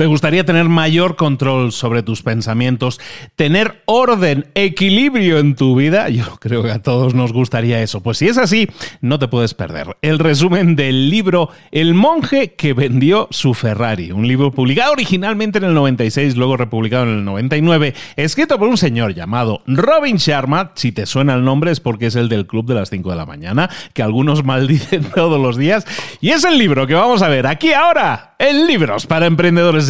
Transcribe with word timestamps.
¿Te 0.00 0.06
gustaría 0.06 0.46
tener 0.46 0.70
mayor 0.70 1.14
control 1.14 1.72
sobre 1.72 2.02
tus 2.02 2.22
pensamientos, 2.22 2.98
tener 3.36 3.82
orden, 3.84 4.46
equilibrio 4.54 5.38
en 5.38 5.54
tu 5.54 5.76
vida? 5.76 6.08
Yo 6.08 6.38
creo 6.40 6.62
que 6.62 6.70
a 6.70 6.80
todos 6.80 7.12
nos 7.12 7.34
gustaría 7.34 7.82
eso. 7.82 8.02
Pues 8.02 8.16
si 8.16 8.26
es 8.26 8.38
así, 8.38 8.66
no 9.02 9.18
te 9.18 9.28
puedes 9.28 9.52
perder 9.52 9.98
el 10.00 10.18
resumen 10.18 10.74
del 10.74 11.10
libro 11.10 11.50
El 11.70 11.92
monje 11.92 12.54
que 12.54 12.72
vendió 12.72 13.28
su 13.30 13.52
Ferrari, 13.52 14.10
un 14.10 14.26
libro 14.26 14.52
publicado 14.52 14.92
originalmente 14.92 15.58
en 15.58 15.64
el 15.64 15.74
96, 15.74 16.34
luego 16.34 16.56
republicado 16.56 17.02
en 17.02 17.18
el 17.18 17.24
99, 17.26 17.92
escrito 18.16 18.58
por 18.58 18.68
un 18.68 18.78
señor 18.78 19.12
llamado 19.12 19.60
Robin 19.66 20.16
Sharma. 20.16 20.72
Si 20.76 20.92
te 20.92 21.04
suena 21.04 21.34
el 21.34 21.44
nombre 21.44 21.72
es 21.72 21.80
porque 21.80 22.06
es 22.06 22.16
el 22.16 22.30
del 22.30 22.46
club 22.46 22.64
de 22.64 22.76
las 22.76 22.88
5 22.88 23.10
de 23.10 23.16
la 23.16 23.26
mañana, 23.26 23.68
que 23.92 24.02
algunos 24.02 24.44
maldicen 24.46 25.04
todos 25.14 25.38
los 25.38 25.58
días. 25.58 25.84
Y 26.22 26.30
es 26.30 26.44
el 26.44 26.56
libro 26.56 26.86
que 26.86 26.94
vamos 26.94 27.20
a 27.20 27.28
ver 27.28 27.46
aquí 27.46 27.74
ahora 27.74 28.30
en 28.38 28.66
Libros 28.66 29.06
para 29.06 29.26
Emprendedores 29.26 29.89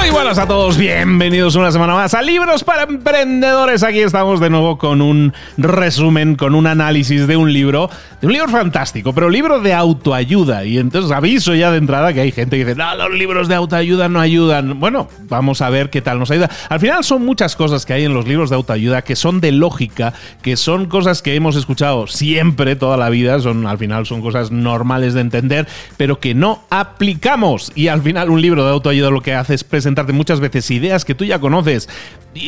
Muy 0.00 0.08
buenas 0.08 0.38
a 0.38 0.48
todos, 0.48 0.78
bienvenidos 0.78 1.56
una 1.56 1.70
semana 1.70 1.92
más 1.92 2.14
a 2.14 2.22
Libros 2.22 2.64
para 2.64 2.84
Emprendedores. 2.84 3.82
Aquí 3.82 4.00
estamos 4.00 4.40
de 4.40 4.48
nuevo 4.48 4.78
con 4.78 5.02
un 5.02 5.34
resumen, 5.58 6.36
con 6.36 6.54
un 6.54 6.66
análisis 6.66 7.26
de 7.26 7.36
un 7.36 7.52
libro, 7.52 7.90
de 8.22 8.26
un 8.26 8.32
libro 8.32 8.48
fantástico, 8.48 9.12
pero 9.12 9.28
libro 9.28 9.60
de 9.60 9.74
autoayuda. 9.74 10.64
Y 10.64 10.78
entonces 10.78 11.12
aviso 11.12 11.54
ya 11.54 11.70
de 11.70 11.76
entrada 11.76 12.14
que 12.14 12.22
hay 12.22 12.32
gente 12.32 12.56
que 12.56 12.64
dice, 12.64 12.76
no, 12.76 12.94
los 12.96 13.12
libros 13.12 13.46
de 13.46 13.56
autoayuda 13.56 14.08
no 14.08 14.20
ayudan. 14.20 14.80
Bueno, 14.80 15.06
vamos 15.28 15.60
a 15.60 15.68
ver 15.68 15.90
qué 15.90 16.00
tal 16.00 16.18
nos 16.18 16.30
ayuda. 16.30 16.48
Al 16.70 16.80
final 16.80 17.04
son 17.04 17.26
muchas 17.26 17.54
cosas 17.54 17.84
que 17.84 17.92
hay 17.92 18.04
en 18.04 18.14
los 18.14 18.26
libros 18.26 18.48
de 18.48 18.56
autoayuda 18.56 19.02
que 19.02 19.16
son 19.16 19.42
de 19.42 19.52
lógica, 19.52 20.14
que 20.40 20.56
son 20.56 20.86
cosas 20.86 21.20
que 21.20 21.34
hemos 21.34 21.56
escuchado 21.56 22.06
siempre, 22.06 22.74
toda 22.74 22.96
la 22.96 23.10
vida, 23.10 23.38
son 23.40 23.66
al 23.66 23.76
final 23.76 24.06
son 24.06 24.22
cosas 24.22 24.50
normales 24.50 25.12
de 25.12 25.20
entender, 25.20 25.68
pero 25.98 26.20
que 26.20 26.34
no 26.34 26.62
aplicamos. 26.70 27.70
Y 27.74 27.88
al 27.88 28.00
final 28.00 28.30
un 28.30 28.40
libro 28.40 28.64
de 28.64 28.70
autoayuda 28.70 29.10
lo 29.10 29.20
que 29.20 29.34
hace 29.34 29.52
es 29.52 29.62
presentar 29.62 29.89
muchas 30.12 30.40
veces 30.40 30.70
ideas 30.70 31.04
que 31.04 31.14
tú 31.14 31.24
ya 31.24 31.38
conoces 31.38 31.88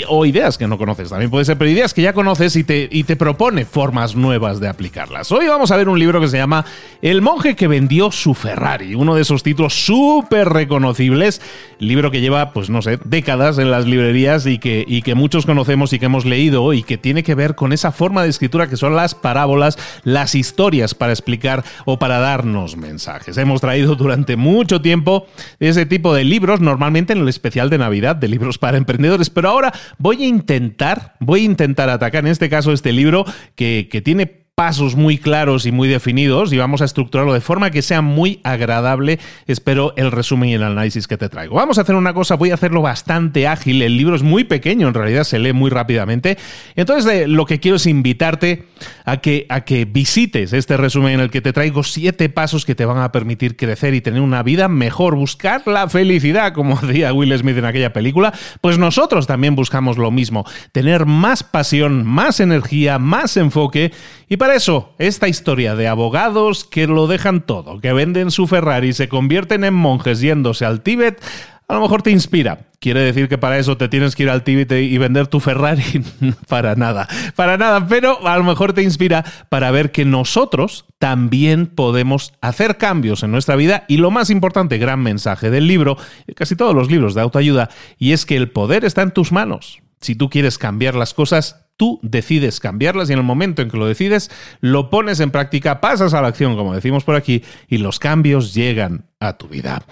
o 0.09 0.25
ideas 0.25 0.59
que 0.59 0.69
no 0.69 0.79
conoces, 0.79 1.09
también 1.09 1.31
puede 1.31 1.45
ser, 1.45 1.59
pero 1.59 1.69
ideas 1.69 1.93
que 1.93 2.03
ya 2.03 2.13
conoces 2.13 2.55
y 2.55 2.63
te, 2.63 2.89
y 2.91 3.03
te 3.03 3.17
propone 3.17 3.65
formas 3.65 4.15
nuevas 4.15 4.61
de 4.61 4.69
aplicarlas. 4.69 5.33
Hoy 5.33 5.49
vamos 5.49 5.71
a 5.73 5.77
ver 5.77 5.89
un 5.89 5.99
libro 5.99 6.21
que 6.21 6.29
se 6.29 6.37
llama 6.37 6.65
El 7.01 7.21
monje 7.21 7.57
que 7.57 7.67
vendió 7.67 8.13
su 8.13 8.35
Ferrari, 8.35 8.95
uno 8.95 9.15
de 9.15 9.23
esos 9.23 9.43
títulos 9.43 9.75
súper 9.75 10.49
reconocibles, 10.49 11.41
libro 11.79 12.11
que 12.11 12.21
lleva, 12.21 12.53
pues 12.53 12.71
no 12.71 12.81
sé, 12.81 12.99
décadas 13.05 13.59
en 13.59 13.71
las 13.71 13.87
librerías 13.87 14.47
y 14.47 14.59
que, 14.59 14.85
y 14.87 15.03
que 15.03 15.15
muchos 15.15 15.47
conocemos 15.47 15.93
y 15.93 15.99
que 15.99 16.07
hemos 16.07 16.25
leído 16.25 16.73
y 16.73 16.83
que 16.83 16.97
tiene 16.97 17.23
que 17.23 17.35
ver 17.35 17.55
con 17.55 17.73
esa 17.73 17.91
forma 17.91 18.23
de 18.23 18.29
escritura 18.29 18.69
que 18.69 18.77
son 18.77 18.95
las 18.95 19.15
parábolas, 19.15 19.79
las 20.05 20.35
historias 20.35 20.95
para 20.95 21.13
explicar 21.13 21.65
o 21.85 21.99
para 21.99 22.19
darnos 22.19 22.77
mensajes. 22.77 23.37
Hemos 23.37 23.61
traído 23.61 23.97
durante 23.97 24.37
mucho 24.37 24.81
tiempo 24.81 25.27
ese 25.59 25.87
tipo 25.87 26.15
de 26.15 26.25
libros, 26.25 26.61
normalmente 26.61 27.13
en 27.13 27.21
el 27.21 27.29
especial 27.33 27.69
de 27.71 27.79
Navidad 27.79 28.15
de 28.15 28.29
libros 28.29 28.59
para 28.59 28.79
emprendedores, 28.79 29.31
pero 29.31 29.49
ahora 29.49 29.73
voy 29.99 30.23
a 30.23 30.27
intentar, 30.27 31.15
voy 31.19 31.41
a 31.41 31.45
intentar 31.45 31.91
atacar 31.91 32.25
en 32.25 32.31
este 32.31 32.49
caso 32.49 32.73
este 32.73 32.93
libro 32.93 33.25
que, 33.57 33.89
que 33.91 34.01
tiene 34.01 34.42
pasos 34.55 34.97
muy 34.97 35.17
claros 35.17 35.65
y 35.65 35.73
muy 35.73 35.89
definidos 35.89 36.53
y 36.53 36.59
vamos 36.59 36.83
a 36.83 36.85
estructurarlo 36.85 37.33
de 37.33 37.41
forma 37.41 37.71
que 37.71 37.81
sea 37.81 38.03
muy 38.03 38.39
agradable. 38.45 39.19
Espero 39.47 39.95
el 39.97 40.13
resumen 40.13 40.51
y 40.51 40.55
el 40.55 40.63
análisis 40.63 41.09
que 41.09 41.17
te 41.17 41.31
traigo. 41.31 41.55
Vamos 41.55 41.79
a 41.79 41.81
hacer 41.81 41.95
una 41.95 42.13
cosa, 42.13 42.35
voy 42.35 42.51
a 42.51 42.55
hacerlo 42.55 42.83
bastante 42.83 43.49
ágil. 43.49 43.81
El 43.81 43.97
libro 43.97 44.15
es 44.15 44.23
muy 44.23 44.45
pequeño, 44.45 44.89
en 44.89 44.95
realidad 44.95 45.25
se 45.25 45.39
lee 45.39 45.55
muy 45.55 45.71
rápidamente. 45.71 46.37
Entonces, 46.77 47.29
lo 47.29 47.47
que 47.47 47.61
quiero 47.61 47.77
es 47.77 47.87
invitarte 47.87 48.67
a 49.07 49.17
que, 49.17 49.47
a 49.49 49.63
que 49.63 49.87
visites 49.87 50.53
este 50.53 50.77
resumen 50.77 51.15
en 51.15 51.21
el 51.21 51.31
que 51.31 51.41
te 51.41 51.55
traigo 51.55 51.83
siete 51.83 52.29
pasos 52.29 52.67
que 52.67 52.75
te 52.75 52.85
van 52.85 52.99
a 52.99 53.11
permitir 53.11 53.57
crecer 53.57 53.95
y 53.95 54.03
tener 54.03 54.21
una 54.21 54.43
vida 54.43 54.69
mejor, 54.69 55.17
buscar 55.17 55.63
la 55.67 55.89
felicidad, 55.89 56.53
como 56.53 56.77
decía 56.83 57.15
Will 57.15 57.37
Smith 57.39 57.57
en 57.57 57.65
aquella 57.65 57.95
película. 57.95 58.35
Pues 58.61 58.77
nosotros 58.77 59.27
también 59.27 59.57
buscamos 59.57 59.97
lo 59.97 60.11
mismo, 60.11 60.45
tener 60.73 61.07
más 61.07 61.43
pasión, 61.43 62.07
más 62.07 62.39
energía, 62.39 62.99
más 62.99 63.39
enfoque 63.39 63.93
para 64.43 64.57
eso, 64.57 64.93
esta 64.99 65.29
historia 65.29 65.77
de 65.77 65.87
abogados 65.87 66.65
que 66.65 66.89
lo 66.89 67.07
dejan 67.07 67.47
todo, 67.47 67.81
que 67.81 67.93
venden 67.93 68.33
su 68.33 68.49
Ferrari 68.49 68.89
y 68.89 68.93
se 68.93 69.09
convierten 69.09 69.63
en 69.63 69.73
monjes 69.73 70.19
yéndose 70.19 70.65
al 70.65 70.81
Tíbet, 70.81 71.23
a 71.69 71.75
lo 71.75 71.81
mejor 71.81 72.03
te 72.03 72.11
inspira. 72.11 72.67
¿Quiere 72.81 73.03
decir 73.03 73.29
que 73.29 73.39
para 73.39 73.57
eso 73.59 73.77
te 73.77 73.89
tienes 73.89 74.17
que 74.17 74.25
ir 74.25 74.31
al 74.31 74.43
Tíbet 74.43 74.73
y 74.73 74.99
vender 74.99 75.29
tu 75.29 75.39
Ferrari? 75.39 75.85
para 76.49 76.75
nada, 76.75 77.07
para 77.37 77.57
nada, 77.57 77.87
pero 77.87 78.27
a 78.27 78.37
lo 78.37 78.43
mejor 78.43 78.73
te 78.73 78.83
inspira 78.83 79.25
para 79.49 79.71
ver 79.71 79.93
que 79.93 80.05
nosotros 80.05 80.87
también 80.99 81.69
podemos 81.69 82.33
hacer 82.41 82.79
cambios 82.79 83.23
en 83.23 83.31
nuestra 83.31 83.55
vida 83.55 83.85
y 83.87 83.99
lo 83.99 84.11
más 84.11 84.29
importante, 84.29 84.77
gran 84.77 85.05
mensaje 85.05 85.51
del 85.51 85.69
libro, 85.69 85.99
casi 86.35 86.57
todos 86.57 86.75
los 86.75 86.91
libros 86.91 87.15
de 87.15 87.21
autoayuda, 87.21 87.71
y 87.97 88.11
es 88.11 88.27
que 88.27 88.35
el 88.35 88.51
poder 88.51 88.85
está 88.85 89.03
en 89.03 89.13
tus 89.13 89.31
manos. 89.31 89.79
Si 90.01 90.17
tú 90.17 90.31
quieres 90.31 90.59
cambiar 90.59 90.97
las 90.97 91.15
cosas, 91.15 91.62
tú 91.83 91.99
decides 92.01 92.61
cambiarlas 92.61 93.11
y 93.11 93.13
en 93.13 93.19
el 93.19 93.25
momento 93.25 93.61
en 93.61 93.69
que 93.69 93.77
lo 93.77 93.89
decides, 93.89 94.31
lo 94.61 94.89
pones 94.89 95.19
en 95.19 95.33
práctica, 95.33 95.81
pasas 95.81 96.15
a 96.15 96.23
la 96.23 96.29
acción, 96.29 96.55
como 96.55 96.77
decimos 96.77 97.03
por 97.03 97.17
aquí, 97.17 97.43
y 97.67 97.79
los 97.79 97.99
cambios 97.99 98.55
llegan 98.55 99.07
a 99.19 99.33
tu 99.33 99.49
vida. 99.49 99.83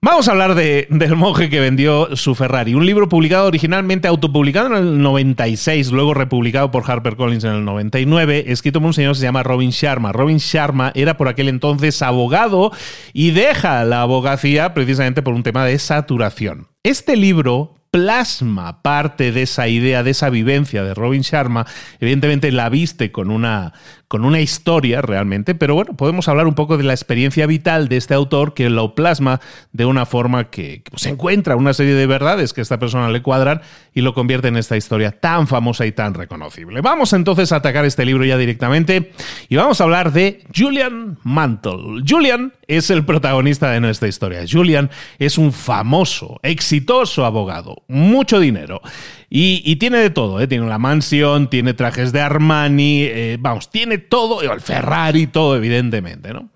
Vamos 0.00 0.28
a 0.28 0.30
hablar 0.30 0.54
de, 0.54 0.86
del 0.88 1.16
monje 1.16 1.50
que 1.50 1.58
vendió 1.58 2.14
su 2.14 2.36
Ferrari, 2.36 2.74
un 2.74 2.86
libro 2.86 3.08
publicado 3.08 3.48
originalmente 3.48 4.06
autopublicado 4.06 4.68
en 4.68 4.74
el 4.74 5.02
96, 5.02 5.90
luego 5.90 6.14
republicado 6.14 6.70
por 6.70 6.88
HarperCollins 6.88 7.42
en 7.42 7.54
el 7.54 7.64
99, 7.64 8.44
escrito 8.46 8.78
por 8.78 8.86
un 8.86 8.94
señor 8.94 9.14
que 9.14 9.18
se 9.18 9.24
llama 9.24 9.42
Robin 9.42 9.70
Sharma. 9.70 10.12
Robin 10.12 10.36
Sharma 10.36 10.92
era 10.94 11.16
por 11.16 11.26
aquel 11.26 11.48
entonces 11.48 12.02
abogado 12.02 12.70
y 13.12 13.32
deja 13.32 13.84
la 13.84 14.02
abogacía 14.02 14.74
precisamente 14.74 15.22
por 15.22 15.34
un 15.34 15.42
tema 15.42 15.64
de 15.64 15.76
saturación. 15.80 16.68
Este 16.84 17.16
libro 17.16 17.75
plasma 17.96 18.82
parte 18.82 19.32
de 19.32 19.44
esa 19.44 19.68
idea, 19.68 20.02
de 20.02 20.10
esa 20.10 20.28
vivencia 20.28 20.84
de 20.84 20.92
Robin 20.92 21.22
Sharma. 21.22 21.66
Evidentemente 21.98 22.52
la 22.52 22.68
viste 22.68 23.10
con 23.10 23.30
una, 23.30 23.72
con 24.08 24.24
una 24.24 24.40
historia 24.40 25.02
realmente, 25.02 25.54
pero 25.54 25.74
bueno, 25.74 25.96
podemos 25.96 26.28
hablar 26.28 26.46
un 26.46 26.54
poco 26.54 26.76
de 26.76 26.84
la 26.84 26.92
experiencia 26.92 27.46
vital 27.46 27.88
de 27.88 27.96
este 27.96 28.14
autor 28.14 28.54
que 28.54 28.70
lo 28.70 28.94
plasma 28.94 29.40
de 29.72 29.84
una 29.84 30.06
forma 30.06 30.48
que, 30.50 30.82
se 30.84 30.90
pues, 30.90 31.06
encuentra 31.06 31.56
una 31.56 31.74
serie 31.74 31.94
de 31.94 32.06
verdades 32.06 32.52
que 32.52 32.60
a 32.60 32.62
esta 32.62 32.78
persona 32.78 33.10
le 33.10 33.22
cuadran 33.22 33.62
y 33.94 34.02
lo 34.02 34.14
convierte 34.14 34.48
en 34.48 34.56
esta 34.56 34.76
historia 34.76 35.10
tan 35.10 35.48
famosa 35.48 35.86
y 35.86 35.92
tan 35.92 36.14
reconocible. 36.14 36.80
Vamos 36.82 37.12
entonces 37.12 37.50
a 37.50 37.56
atacar 37.56 37.84
este 37.84 38.04
libro 38.04 38.24
ya 38.24 38.38
directamente 38.38 39.12
y 39.48 39.56
vamos 39.56 39.80
a 39.80 39.84
hablar 39.84 40.12
de 40.12 40.44
Julian 40.54 41.18
Mantle. 41.24 42.02
Julian 42.06 42.52
es 42.68 42.90
el 42.90 43.04
protagonista 43.04 43.70
de 43.70 43.80
nuestra 43.80 44.08
historia. 44.08 44.44
Julian 44.48 44.90
es 45.18 45.38
un 45.38 45.52
famoso, 45.52 46.38
exitoso 46.42 47.24
abogado, 47.24 47.82
mucho 47.88 48.38
dinero. 48.38 48.80
Y, 49.28 49.76
tiene 49.76 49.98
de 49.98 50.10
todo, 50.10 50.40
¿eh? 50.40 50.46
tiene 50.46 50.64
una 50.64 50.78
mansión, 50.78 51.50
tiene 51.50 51.74
trajes 51.74 52.12
de 52.12 52.20
Armani, 52.20 53.02
eh, 53.02 53.36
vamos, 53.40 53.70
tiene 53.70 53.98
todo, 53.98 54.40
el 54.40 54.60
Ferrari, 54.60 55.26
todo 55.26 55.56
evidentemente, 55.56 56.32
¿no? 56.32 56.50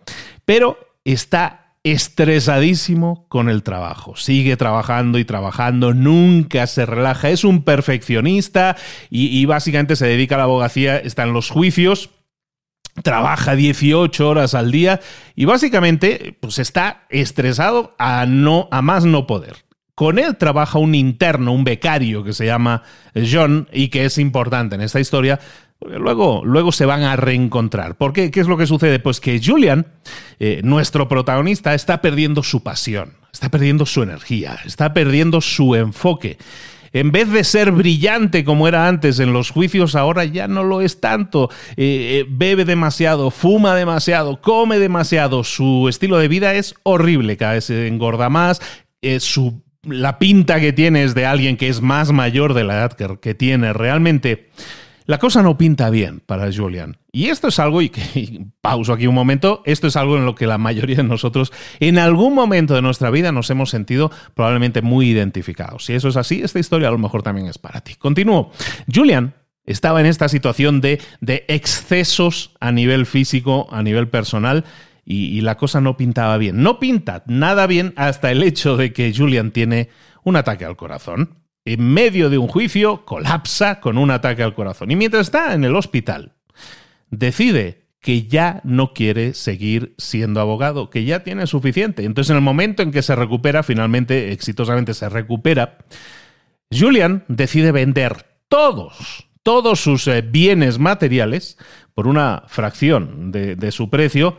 Pero 0.44 0.78
está 1.04 1.74
estresadísimo 1.82 3.26
con 3.28 3.48
el 3.48 3.62
trabajo. 3.62 4.14
Sigue 4.14 4.56
trabajando 4.56 5.18
y 5.18 5.24
trabajando, 5.24 5.94
nunca 5.94 6.66
se 6.66 6.86
relaja, 6.86 7.30
es 7.30 7.42
un 7.42 7.64
perfeccionista 7.64 8.76
y, 9.08 9.26
y 9.36 9.46
básicamente 9.46 9.96
se 9.96 10.06
dedica 10.06 10.36
a 10.36 10.38
la 10.38 10.44
abogacía, 10.44 10.98
está 10.98 11.24
en 11.24 11.32
los 11.32 11.50
juicios, 11.50 12.10
trabaja 13.02 13.56
18 13.56 14.28
horas 14.28 14.54
al 14.54 14.70
día 14.70 15.00
y 15.34 15.44
básicamente 15.44 16.36
pues 16.40 16.58
está 16.58 17.06
estresado 17.08 17.94
a 17.98 18.26
no 18.26 18.68
a 18.70 18.82
más 18.82 19.04
no 19.04 19.26
poder. 19.26 19.56
Con 20.00 20.18
él 20.18 20.38
trabaja 20.38 20.78
un 20.78 20.94
interno, 20.94 21.52
un 21.52 21.62
becario 21.62 22.24
que 22.24 22.32
se 22.32 22.46
llama 22.46 22.84
John 23.14 23.68
y 23.70 23.88
que 23.88 24.06
es 24.06 24.16
importante 24.16 24.74
en 24.74 24.80
esta 24.80 24.98
historia. 24.98 25.38
Luego, 25.78 26.40
luego 26.42 26.72
se 26.72 26.86
van 26.86 27.02
a 27.02 27.16
reencontrar. 27.16 27.98
¿Por 27.98 28.14
qué? 28.14 28.30
¿Qué 28.30 28.40
es 28.40 28.46
lo 28.46 28.56
que 28.56 28.66
sucede? 28.66 28.98
Pues 28.98 29.20
que 29.20 29.38
Julian, 29.44 29.88
eh, 30.38 30.62
nuestro 30.64 31.06
protagonista, 31.06 31.74
está 31.74 32.00
perdiendo 32.00 32.42
su 32.42 32.62
pasión, 32.62 33.12
está 33.30 33.50
perdiendo 33.50 33.84
su 33.84 34.02
energía, 34.02 34.58
está 34.64 34.94
perdiendo 34.94 35.42
su 35.42 35.74
enfoque. 35.74 36.38
En 36.94 37.12
vez 37.12 37.30
de 37.30 37.44
ser 37.44 37.70
brillante 37.70 38.42
como 38.42 38.68
era 38.68 38.88
antes 38.88 39.18
en 39.20 39.34
los 39.34 39.50
juicios, 39.50 39.94
ahora 39.96 40.24
ya 40.24 40.48
no 40.48 40.64
lo 40.64 40.80
es 40.80 41.02
tanto. 41.02 41.50
Eh, 41.76 42.20
eh, 42.22 42.26
bebe 42.26 42.64
demasiado, 42.64 43.30
fuma 43.30 43.74
demasiado, 43.74 44.40
come 44.40 44.78
demasiado. 44.78 45.44
Su 45.44 45.90
estilo 45.90 46.16
de 46.16 46.28
vida 46.28 46.54
es 46.54 46.74
horrible, 46.84 47.36
cada 47.36 47.52
vez 47.52 47.64
se 47.64 47.86
engorda 47.86 48.30
más. 48.30 48.62
su 49.18 49.60
la 49.82 50.18
pinta 50.18 50.60
que 50.60 50.72
tiene 50.72 51.04
es 51.04 51.14
de 51.14 51.26
alguien 51.26 51.56
que 51.56 51.68
es 51.68 51.80
más 51.80 52.12
mayor 52.12 52.54
de 52.54 52.64
la 52.64 52.74
edad 52.74 52.92
que, 52.92 53.34
tiene 53.34 53.72
realmente. 53.72 54.50
La 55.06 55.18
cosa 55.18 55.42
no 55.42 55.58
pinta 55.58 55.90
bien 55.90 56.20
para 56.20 56.52
Julian. 56.52 56.98
Y 57.10 57.26
esto 57.26 57.48
es 57.48 57.58
algo, 57.58 57.82
y, 57.82 57.88
que, 57.88 58.46
pauso 58.60 58.92
aquí 58.92 59.06
un 59.06 59.14
momento, 59.14 59.62
esto 59.64 59.86
es 59.86 59.96
algo 59.96 60.16
en 60.16 60.24
lo 60.24 60.34
que 60.34 60.46
la 60.46 60.58
mayoría 60.58 60.96
de 60.96 61.04
nosotros 61.04 61.52
en 61.80 61.98
algún 61.98 62.34
momento 62.34 62.74
de 62.74 62.82
nuestra 62.82 63.10
vida 63.10 63.32
nos 63.32 63.50
hemos 63.50 63.70
sentido 63.70 64.10
probablemente 64.34 64.82
muy 64.82 65.08
identificados. 65.08 65.86
Si 65.86 65.94
eso 65.94 66.08
es 66.08 66.16
así, 66.16 66.42
esta 66.42 66.58
historia 66.58 66.88
a 66.88 66.92
lo 66.92 66.98
mejor 66.98 67.22
también 67.22 67.48
es 67.48 67.58
para 67.58 67.80
ti. 67.80 67.94
Continúo. 67.94 68.52
Julian 68.92 69.34
estaba 69.64 70.00
en 70.00 70.06
esta 70.06 70.28
situación 70.28 70.80
de, 70.80 71.00
de 71.20 71.44
excesos 71.48 72.52
a 72.60 72.70
nivel 72.70 73.06
físico, 73.06 73.66
a 73.70 73.82
nivel 73.82 74.08
personal, 74.08 74.64
y, 75.10 75.40
la 75.40 75.56
cosa 75.56 75.80
no 75.80 75.96
pintaba 75.96 76.36
bien. 76.38 76.62
No 76.62 76.78
pinta 76.78 77.24
nada 77.26 77.66
bien 77.66 77.92
hasta 77.96 78.30
el 78.30 78.42
hecho 78.44 78.76
de 78.76 78.92
que 78.92 79.12
Julian 79.12 79.50
tiene 79.50 79.88
un 80.22 80.36
ataque 80.36 80.64
al 80.64 80.76
corazón. 80.76 81.40
En 81.64 81.82
medio 81.92 82.30
de 82.30 82.38
un 82.38 82.46
juicio 82.46 83.04
colapsa 83.04 83.80
con 83.80 83.98
un 83.98 84.10
ataque 84.12 84.42
al 84.42 84.54
corazón. 84.54 84.90
Y 84.90 84.96
mientras 84.96 85.26
está 85.26 85.52
en 85.54 85.64
el 85.64 85.74
hospital, 85.74 86.34
decide 87.10 87.88
que 88.00 88.28
ya 88.28 88.60
no 88.62 88.94
quiere 88.94 89.34
seguir 89.34 89.94
siendo 89.98 90.40
abogado, 90.40 90.90
que 90.90 91.04
ya 91.04 91.24
tiene 91.24 91.46
suficiente. 91.46 92.04
Entonces, 92.04 92.30
en 92.30 92.36
el 92.36 92.42
momento 92.42 92.82
en 92.82 92.92
que 92.92 93.02
se 93.02 93.16
recupera, 93.16 93.62
finalmente, 93.62 94.32
exitosamente 94.32 94.94
se 94.94 95.08
recupera, 95.08 95.78
Julian 96.70 97.24
decide 97.26 97.72
vender 97.72 98.26
todos, 98.48 99.26
todos 99.42 99.80
sus 99.80 100.06
eh, 100.06 100.22
bienes 100.22 100.78
materiales 100.78 101.58
por 101.94 102.06
una 102.06 102.44
fracción 102.46 103.32
de 103.32 103.72
su 103.72 103.90
precio 103.90 104.38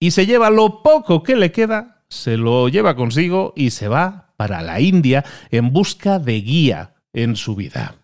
y 0.00 0.10
se 0.10 0.26
lleva 0.26 0.50
lo 0.50 0.82
poco 0.82 1.22
que 1.22 1.36
le 1.36 1.52
queda, 1.52 2.02
se 2.08 2.36
lo 2.36 2.68
lleva 2.68 2.96
consigo 2.96 3.52
y 3.54 3.70
se 3.70 3.86
va 3.86 4.32
para 4.36 4.62
la 4.62 4.80
India 4.80 5.24
en 5.50 5.72
busca 5.72 6.18
de 6.18 6.40
guía 6.40 6.94
en 7.12 7.36
su 7.36 7.54
vida. 7.54 7.96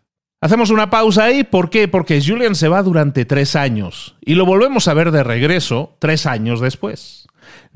Hacemos 0.42 0.70
una 0.70 0.90
pausa 0.90 1.24
ahí, 1.24 1.44
¿por 1.44 1.70
qué? 1.70 1.88
Porque 1.88 2.22
Julian 2.24 2.54
se 2.54 2.68
va 2.68 2.82
durante 2.82 3.24
tres 3.24 3.56
años 3.56 4.14
y 4.20 4.34
lo 4.34 4.44
volvemos 4.44 4.86
a 4.86 4.94
ver 4.94 5.10
de 5.10 5.24
regreso 5.24 5.96
tres 5.98 6.26
años 6.26 6.60
después. 6.60 7.26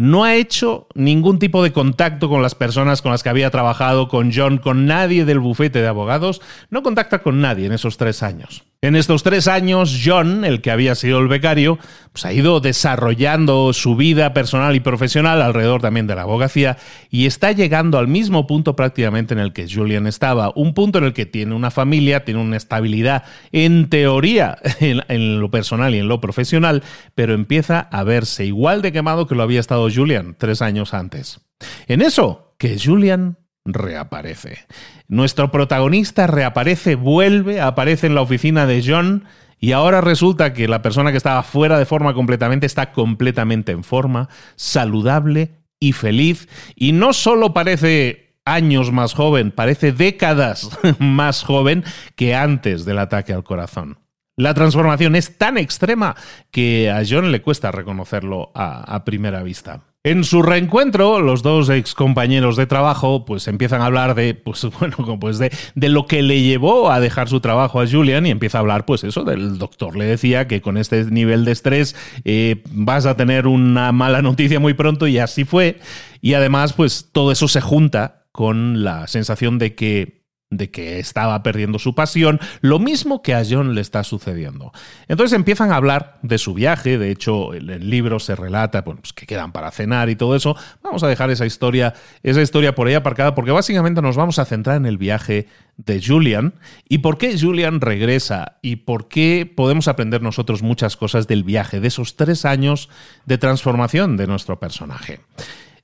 No 0.00 0.24
ha 0.24 0.34
hecho 0.34 0.88
ningún 0.94 1.38
tipo 1.38 1.62
de 1.62 1.74
contacto 1.74 2.30
con 2.30 2.40
las 2.40 2.54
personas 2.54 3.02
con 3.02 3.12
las 3.12 3.22
que 3.22 3.28
había 3.28 3.50
trabajado, 3.50 4.08
con 4.08 4.32
John, 4.34 4.56
con 4.56 4.86
nadie 4.86 5.26
del 5.26 5.40
bufete 5.40 5.82
de 5.82 5.88
abogados, 5.88 6.40
no 6.70 6.82
contacta 6.82 7.18
con 7.18 7.42
nadie 7.42 7.66
en 7.66 7.72
esos 7.72 7.98
tres 7.98 8.22
años. 8.22 8.64
En 8.82 8.96
estos 8.96 9.22
tres 9.22 9.46
años, 9.46 10.00
John, 10.02 10.42
el 10.42 10.62
que 10.62 10.70
había 10.70 10.94
sido 10.94 11.18
el 11.18 11.28
becario, 11.28 11.78
pues 12.12 12.24
ha 12.24 12.32
ido 12.32 12.60
desarrollando 12.60 13.74
su 13.74 13.94
vida 13.94 14.32
personal 14.32 14.74
y 14.74 14.80
profesional 14.80 15.42
alrededor 15.42 15.82
también 15.82 16.06
de 16.06 16.14
la 16.14 16.22
abogacía 16.22 16.78
y 17.10 17.26
está 17.26 17.52
llegando 17.52 17.98
al 17.98 18.08
mismo 18.08 18.46
punto 18.46 18.76
prácticamente 18.76 19.34
en 19.34 19.40
el 19.40 19.52
que 19.52 19.68
Julian 19.70 20.06
estaba, 20.06 20.50
un 20.54 20.72
punto 20.72 20.96
en 20.96 21.04
el 21.04 21.12
que 21.12 21.26
tiene 21.26 21.54
una 21.54 21.70
familia, 21.70 22.24
tiene 22.24 22.40
una 22.40 22.56
estabilidad 22.56 23.24
en 23.52 23.90
teoría 23.90 24.56
en, 24.80 25.40
lo 25.40 25.50
personal 25.50 25.94
y 25.94 25.98
en 25.98 26.08
lo 26.08 26.22
profesional, 26.22 26.82
pero 27.14 27.34
empieza 27.34 27.80
a 27.80 28.02
verse 28.02 28.46
igual 28.46 28.80
de 28.80 28.92
quemado 28.92 29.26
que 29.26 29.34
lo 29.34 29.42
había 29.42 29.60
estado 29.60 29.89
Julian 29.92 30.36
tres 30.38 30.62
años 30.62 30.94
antes. 30.94 31.40
En 31.86 32.02
eso, 32.02 32.54
que 32.58 32.78
Julian 32.78 33.38
reaparece. 33.64 34.66
Nuestro 35.08 35.50
protagonista 35.50 36.26
reaparece, 36.26 36.94
vuelve, 36.94 37.60
aparece 37.60 38.06
en 38.06 38.14
la 38.14 38.22
oficina 38.22 38.66
de 38.66 38.82
John 38.86 39.24
y 39.58 39.72
ahora 39.72 40.00
resulta 40.00 40.54
que 40.54 40.68
la 40.68 40.82
persona 40.82 41.10
que 41.10 41.18
estaba 41.18 41.42
fuera 41.42 41.78
de 41.78 41.84
forma 41.84 42.14
completamente 42.14 42.66
está 42.66 42.92
completamente 42.92 43.72
en 43.72 43.84
forma, 43.84 44.28
saludable 44.56 45.52
y 45.78 45.92
feliz. 45.92 46.48
Y 46.74 46.92
no 46.92 47.12
solo 47.12 47.52
parece 47.52 48.36
años 48.46 48.90
más 48.90 49.12
joven, 49.12 49.50
parece 49.50 49.92
décadas 49.92 50.70
más 50.98 51.42
joven 51.42 51.84
que 52.16 52.34
antes 52.34 52.84
del 52.84 52.98
ataque 52.98 53.34
al 53.34 53.44
corazón. 53.44 53.98
La 54.40 54.54
transformación 54.54 55.16
es 55.16 55.36
tan 55.36 55.58
extrema 55.58 56.16
que 56.50 56.90
a 56.90 57.02
John 57.06 57.30
le 57.30 57.42
cuesta 57.42 57.70
reconocerlo 57.70 58.50
a, 58.54 59.04
primera 59.04 59.42
vista. 59.42 59.82
En 60.02 60.24
su 60.24 60.40
reencuentro, 60.40 61.20
los 61.20 61.42
dos 61.42 61.68
ex 61.68 61.92
compañeros 61.92 62.56
de 62.56 62.64
trabajo 62.64 63.26
pues 63.26 63.46
empiezan 63.48 63.82
a 63.82 63.84
hablar 63.84 64.14
de, 64.14 64.32
pues, 64.32 64.66
bueno, 64.80 65.18
pues 65.20 65.38
de, 65.38 65.52
de, 65.74 65.88
lo 65.90 66.06
que 66.06 66.22
le 66.22 66.40
llevó 66.40 66.90
a 66.90 67.00
dejar 67.00 67.28
su 67.28 67.40
trabajo 67.40 67.82
a 67.82 67.86
Julian 67.86 68.24
y 68.24 68.30
empieza 68.30 68.56
a 68.56 68.62
hablar, 68.62 68.86
pues 68.86 69.04
eso, 69.04 69.24
del 69.24 69.58
doctor. 69.58 69.94
Le 69.94 70.06
decía 70.06 70.48
que 70.48 70.62
con 70.62 70.78
este 70.78 71.04
nivel 71.04 71.44
de 71.44 71.52
estrés 71.52 71.94
eh, 72.24 72.62
vas 72.70 73.04
a 73.04 73.18
tener 73.18 73.46
una 73.46 73.92
mala 73.92 74.22
noticia 74.22 74.58
muy 74.58 74.72
pronto 74.72 75.06
y 75.06 75.18
así 75.18 75.44
fue. 75.44 75.80
Y 76.22 76.32
además, 76.32 76.72
pues 76.72 77.10
todo 77.12 77.30
eso 77.30 77.46
se 77.46 77.60
junta 77.60 78.24
con 78.32 78.84
la 78.84 79.06
sensación 79.06 79.58
de 79.58 79.74
que 79.74 80.19
de 80.50 80.70
que 80.70 80.98
estaba 80.98 81.42
perdiendo 81.44 81.78
su 81.78 81.94
pasión, 81.94 82.40
lo 82.60 82.80
mismo 82.80 83.22
que 83.22 83.34
a 83.34 83.44
John 83.48 83.74
le 83.74 83.80
está 83.80 84.02
sucediendo. 84.02 84.72
Entonces 85.06 85.36
empiezan 85.36 85.70
a 85.70 85.76
hablar 85.76 86.18
de 86.22 86.38
su 86.38 86.54
viaje, 86.54 86.98
de 86.98 87.12
hecho 87.12 87.54
en 87.54 87.70
el 87.70 87.88
libro 87.88 88.18
se 88.18 88.34
relata 88.34 88.84
pues 88.84 89.12
que 89.12 89.26
quedan 89.26 89.52
para 89.52 89.70
cenar 89.70 90.10
y 90.10 90.16
todo 90.16 90.34
eso. 90.34 90.56
Vamos 90.82 91.04
a 91.04 91.08
dejar 91.08 91.30
esa 91.30 91.46
historia, 91.46 91.94
esa 92.24 92.42
historia 92.42 92.74
por 92.74 92.88
ahí 92.88 92.94
aparcada 92.94 93.34
porque 93.36 93.52
básicamente 93.52 94.02
nos 94.02 94.16
vamos 94.16 94.40
a 94.40 94.44
centrar 94.44 94.76
en 94.76 94.86
el 94.86 94.98
viaje 94.98 95.46
de 95.76 96.02
Julian 96.04 96.54
y 96.88 96.98
por 96.98 97.16
qué 97.16 97.38
Julian 97.38 97.80
regresa 97.80 98.58
y 98.60 98.76
por 98.76 99.06
qué 99.06 99.50
podemos 99.54 99.86
aprender 99.86 100.20
nosotros 100.20 100.62
muchas 100.62 100.96
cosas 100.96 101.28
del 101.28 101.44
viaje, 101.44 101.78
de 101.78 101.88
esos 101.88 102.16
tres 102.16 102.44
años 102.44 102.88
de 103.24 103.38
transformación 103.38 104.16
de 104.16 104.26
nuestro 104.26 104.58
personaje. 104.58 105.20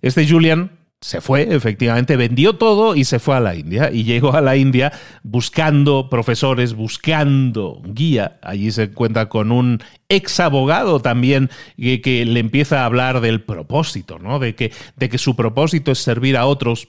Este 0.03 0.29
Julian 0.29 0.73
se 1.01 1.21
fue, 1.21 1.55
efectivamente, 1.55 2.17
vendió 2.17 2.55
todo 2.55 2.97
y 2.97 3.05
se 3.05 3.19
fue 3.19 3.37
a 3.37 3.41
la 3.41 3.55
India. 3.55 3.91
Y 3.93 4.05
llegó 4.05 4.35
a 4.35 4.41
la 4.41 4.57
India 4.57 4.93
buscando 5.23 6.09
profesores, 6.09 6.75
buscando 6.75 7.83
guía. 7.85 8.39
Allí 8.43 8.71
se 8.73 8.85
encuentra 8.85 9.29
con 9.29 9.53
un 9.53 9.83
ex 10.09 10.41
abogado 10.41 11.01
también 11.01 11.51
que, 11.77 12.25
le 12.27 12.41
empieza 12.41 12.83
a 12.83 12.87
hablar 12.87 13.21
del 13.21 13.43
propósito, 13.43 14.19
¿no? 14.19 14.39
De 14.39 14.55
que, 14.55 14.73
de 14.97 15.09
que 15.09 15.19
su 15.19 15.37
propósito 15.37 15.93
es 15.93 15.99
servir 15.99 16.37
a 16.37 16.47
otros 16.47 16.89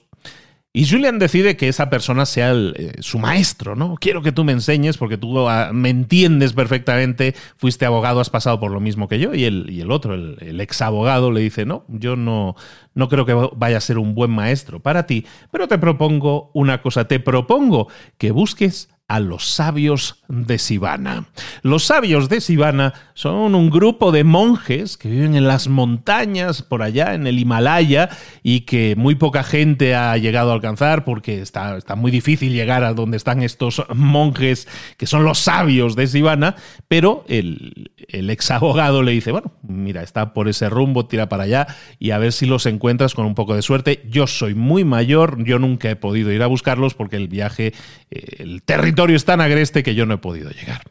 y 0.77 0.86
Julian 0.86 1.17
decide 1.17 1.57
que 1.57 1.69
esa 1.69 1.89
persona 1.89 2.27
sea 2.27 2.53
eh, 2.53 2.91
su 3.00 3.17
maestro, 3.17 3.75
¿no? 3.75 3.96
Quiero 4.00 4.22
que 4.22 4.31
tú 4.31 4.43
me 4.43 4.51
enseñes 4.51 4.96
porque 4.98 5.17
tú 5.17 5.50
ah, 5.50 5.72
me 5.74 5.89
entiendes 5.89 6.53
perfectamente, 6.53 7.34
fuiste 7.55 7.88
abogado, 7.88 8.19
has 8.19 8.29
pasado 8.29 8.60
por 8.60 8.69
lo 8.69 8.79
mismo 8.79 9.07
que 9.07 9.17
yo. 9.17 9.34
Y 9.34 9.46
el, 9.46 9.72
y 9.72 9.81
el 9.81 9.89
otro, 9.89 10.13
el, 10.13 10.38
el, 10.39 10.62
ex 10.62 10.84
abogado, 10.84 11.31
le 11.31 11.41
dice, 11.41 11.65
no, 11.65 11.84
yo 11.88 12.15
no, 12.15 12.55
no 12.93 13.10
creo 13.10 13.25
que 13.25 13.34
vaya 13.55 13.77
a 13.77 13.81
ser 13.81 13.98
un 13.98 14.13
buen 14.13 14.29
maestro 14.29 14.79
para 14.79 15.07
ti, 15.07 15.25
pero 15.51 15.67
te 15.67 15.79
propongo 15.79 16.51
una 16.53 16.79
cosa, 16.84 17.07
te 17.07 17.19
propongo 17.19 17.88
que 18.19 18.29
busques 18.29 18.89
a 19.07 19.21
los 19.21 19.47
sabios 19.47 20.23
de 20.27 20.59
Sivana. 20.59 21.27
Los 21.61 21.85
sabios 21.85 22.27
de 22.27 22.41
Sivana 22.41 22.93
son 23.13 23.55
un 23.55 23.69
grupo 23.69 24.11
de 24.11 24.25
monjes 24.25 24.97
que 24.97 25.09
viven 25.09 25.35
en 25.35 25.47
las 25.47 25.69
montañas 25.69 26.61
por 26.61 26.83
allá 26.83 27.13
en 27.13 27.25
el 27.25 27.39
Himalaya 27.39 28.09
y 28.43 28.61
que 28.61 28.95
muy 28.97 29.15
poca 29.15 29.43
gente 29.43 29.95
ha 29.95 30.17
llegado 30.17 30.51
a 30.51 30.55
alcanzar 30.55 31.05
porque 31.05 31.41
está, 31.41 31.77
está 31.77 31.95
muy 31.95 32.11
difícil 32.11 32.51
llegar 32.51 32.83
a 32.83 32.93
donde 32.93 33.15
están 33.15 33.43
estos 33.43 33.81
monjes 33.95 34.67
que 34.97 35.07
son 35.07 35.23
los 35.23 35.39
sabios 35.39 35.95
de 35.95 36.07
Sivana, 36.07 36.55
pero 36.89 37.23
el, 37.29 37.91
el 38.09 38.29
ex 38.29 38.51
abogado 38.51 39.03
le 39.03 39.13
dice, 39.13 39.31
bueno, 39.31 39.53
mira, 39.61 40.03
está 40.03 40.33
por 40.33 40.49
ese 40.49 40.69
rumbo, 40.69 41.05
tira 41.05 41.29
para 41.29 41.43
allá 41.43 41.67
y 41.97 42.11
a 42.11 42.17
ver 42.17 42.33
si 42.33 42.45
los 42.45 42.65
encuentras 42.65 43.15
con 43.15 43.25
un 43.25 43.35
poco 43.35 43.55
de 43.55 43.61
suerte. 43.61 44.03
Yo 44.09 44.27
soy 44.27 44.53
muy 44.53 44.83
mayor, 44.83 45.41
yo 45.45 45.59
nunca 45.59 45.89
he 45.89 45.95
podido 45.95 46.33
ir 46.33 46.43
a 46.43 46.47
buscarlos 46.47 46.93
porque 46.93 47.15
el 47.15 47.29
viaje, 47.29 47.73
eh, 48.11 48.35
el 48.39 48.63
territorio 48.63 48.96
es 49.05 49.25
tan 49.25 49.41
agreste 49.41 49.83
que 49.83 49.95
yo 49.95 50.05
no 50.05 50.15
he 50.15 50.17
podido 50.17 50.49
llegar. 50.51 50.83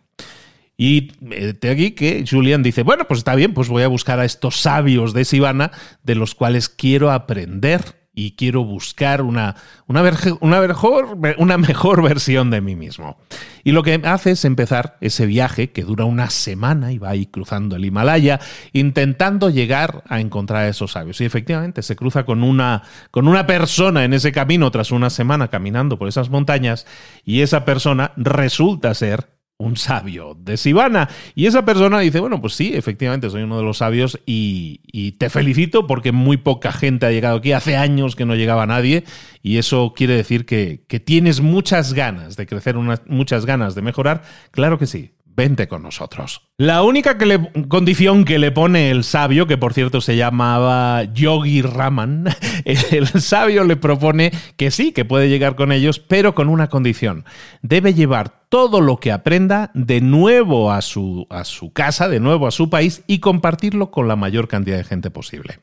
Y 0.77 1.13
de 1.21 1.57
eh, 1.63 1.71
aquí 1.71 1.93
que 1.93 2.25
Julian 2.29 2.63
dice, 2.63 2.83
bueno, 2.83 3.07
pues 3.07 3.19
está 3.19 3.35
bien, 3.35 3.55
pues 3.55 3.69
voy 3.69 3.83
a 3.83 3.89
buscar 3.89 4.21
a 4.21 4.25
estos 4.25 4.61
sabios 4.61 5.15
de 5.15 5.25
Sivana 5.25 5.71
de 6.03 6.15
los 6.15 6.35
cuales 6.35 6.69
quiero 6.69 7.11
aprender 7.11 8.06
y 8.19 8.33
quiero 8.33 8.65
buscar 8.65 9.21
una, 9.21 9.57
una, 9.87 10.03
una, 10.41 10.61
mejor, 10.61 11.19
una 11.37 11.59
mejor 11.59 12.03
versión 12.03 12.51
de 12.51 12.63
mí 12.63 12.75
mismo. 12.75 13.19
Y 13.63 13.73
lo 13.73 13.83
que 13.83 14.01
hace 14.05 14.31
es 14.31 14.47
empezar 14.47 14.97
ese 15.03 15.27
viaje 15.27 15.71
que 15.71 15.85
dura 15.85 16.07
una 16.07 16.31
semana 16.31 16.93
y 16.93 16.99
va 16.99 17.11
ahí 17.11 17.27
cruzando 17.27 17.77
el 17.77 17.85
Himalaya, 17.85 18.41
intentando 18.73 19.51
llegar 19.51 20.03
a 20.09 20.21
encontrar 20.21 20.63
a 20.63 20.69
esos 20.69 20.93
sabios. 20.93 21.21
Y 21.21 21.27
efectivamente 21.27 21.83
se 21.83 21.95
cruza 21.95 22.25
con 22.25 22.43
una, 22.43 22.83
con 23.11 23.29
una 23.29 23.47
persona 23.47 24.03
en 24.03 24.15
ese 24.15 24.33
camino 24.33 24.71
tras 24.71 24.93
una 24.93 25.11
semana 25.11 25.49
caminando 25.49 25.99
por 25.99 26.09
esas 26.09 26.31
montañas 26.31 26.87
y 27.23 27.43
esa 27.43 27.67
persona 27.67 28.13
resulta 28.17 28.95
ser 28.95 29.36
un 29.59 29.77
sabio 29.77 30.37
de 30.39 30.57
Sivana. 30.57 31.09
Y 31.35 31.47
esa 31.47 31.65
persona 31.65 32.01
dice, 32.01 32.21
bueno, 32.21 32.41
pues 32.41 32.55
sí, 32.55 32.73
efectivamente 32.75 33.31
soy 33.31 33.43
uno 33.43 33.59
de 33.59 33.65
los 33.65 33.79
sabios 33.79 34.19
y, 34.27 34.81
te 35.19 35.31
felicito 35.31 35.87
porque 35.87 36.13
muy 36.13 36.37
poca 36.37 36.73
gente 36.73 37.07
ha 37.07 37.11
llegado 37.11 37.39
aquí. 37.39 37.53
Hace 37.53 37.77
años 37.77 38.17
que 38.17 38.27
no 38.27 38.35
llegaba 38.35 38.67
nadie 38.67 39.05
y 39.43 39.59
eso 39.59 39.95
quiere 39.97 40.15
decir 40.15 40.45
que, 40.45 40.85
que 40.89 41.01
tienes 41.01 41.41
muchas 41.41 41.95
ganas 41.95 42.37
de 42.37 42.47
crecer, 42.47 42.77
muchas 43.07 43.47
ganas 43.47 43.75
de 43.75 43.83
mejorar. 43.83 44.23
Claro 44.51 44.79
que 44.79 44.87
sí, 44.87 45.13
vente 45.37 45.69
con 45.69 45.83
nosotros. 45.83 46.43
La 46.57 46.83
única 46.83 47.19
condición 47.69 48.25
que 48.25 48.39
le 48.39 48.51
pone 48.51 48.91
el 48.91 49.05
sabio, 49.05 49.47
que 49.47 49.59
por 49.59 49.75
cierto 49.75 50.01
se 50.01 50.17
llamaba 50.17 51.05
Yogi 51.05 51.61
Raman, 51.61 52.29
el 52.65 53.07
sabio 53.09 53.65
le 53.65 53.77
propone 53.77 54.33
que 54.57 54.71
sí, 54.71 54.93
que 54.93 55.05
puede 55.05 55.29
llegar 55.29 55.55
con 55.55 55.71
ellos, 55.71 55.99
pero 55.99 56.35
con 56.35 56.49
una 56.49 56.69
condición. 56.69 57.25
Debe 57.61 57.93
llevar 57.93 58.47
todo 58.49 58.81
lo 58.81 58.97
que 58.99 59.13
aprenda 59.13 59.71
de 59.75 60.01
nuevo 60.01 60.73
a 60.73 60.81
su, 60.81 61.27
a 61.29 61.45
su 61.45 61.73
casa, 61.73 62.09
de 62.09 62.21
nuevo 62.21 62.47
a 62.47 62.51
su 62.51 62.71
país 62.71 63.03
y 63.07 63.19
compartirlo 63.19 63.91
con 63.91 64.09
la 64.09 64.17
mayor 64.17 64.49
cantidad 64.49 64.79
de 64.79 64.85
gente 64.85 65.11
posible. 65.11 65.59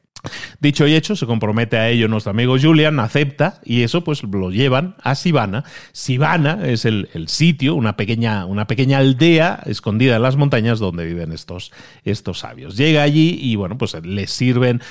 Dicho 0.62 0.88
y 0.88 0.96
hecho, 0.96 1.16
se 1.16 1.26
compromete 1.26 1.78
a 1.78 1.90
ello 1.90 2.08
nuestro 2.08 2.32
amigo 2.32 2.56
Julian, 2.58 3.00
acepta 3.00 3.60
y 3.66 3.82
eso 3.82 4.04
pues 4.04 4.24
lo 4.24 4.52
llevan 4.52 4.96
a 5.04 5.16
Sivana. 5.16 5.66
Sivana 5.92 6.60
es 6.66 6.86
el, 6.86 7.10
sitio, 7.28 7.76
una 7.76 7.98
pequeña, 7.98 8.46
una 8.46 8.66
pequeña 8.66 9.00
aldea 9.00 9.62
escondida 9.66 10.16
en 10.16 10.22
las 10.22 10.38
montañas 10.38 10.80
donde 10.80 11.06
viven 11.06 11.34
estos, 11.34 11.72
estos 12.06 12.40
sabios. 12.40 12.78
Llega 12.78 13.04
allí 13.04 13.38
y 13.42 13.56
bueno, 13.58 13.78
pues 13.78 13.96
les 14.04 14.32
sirven, 14.32 14.82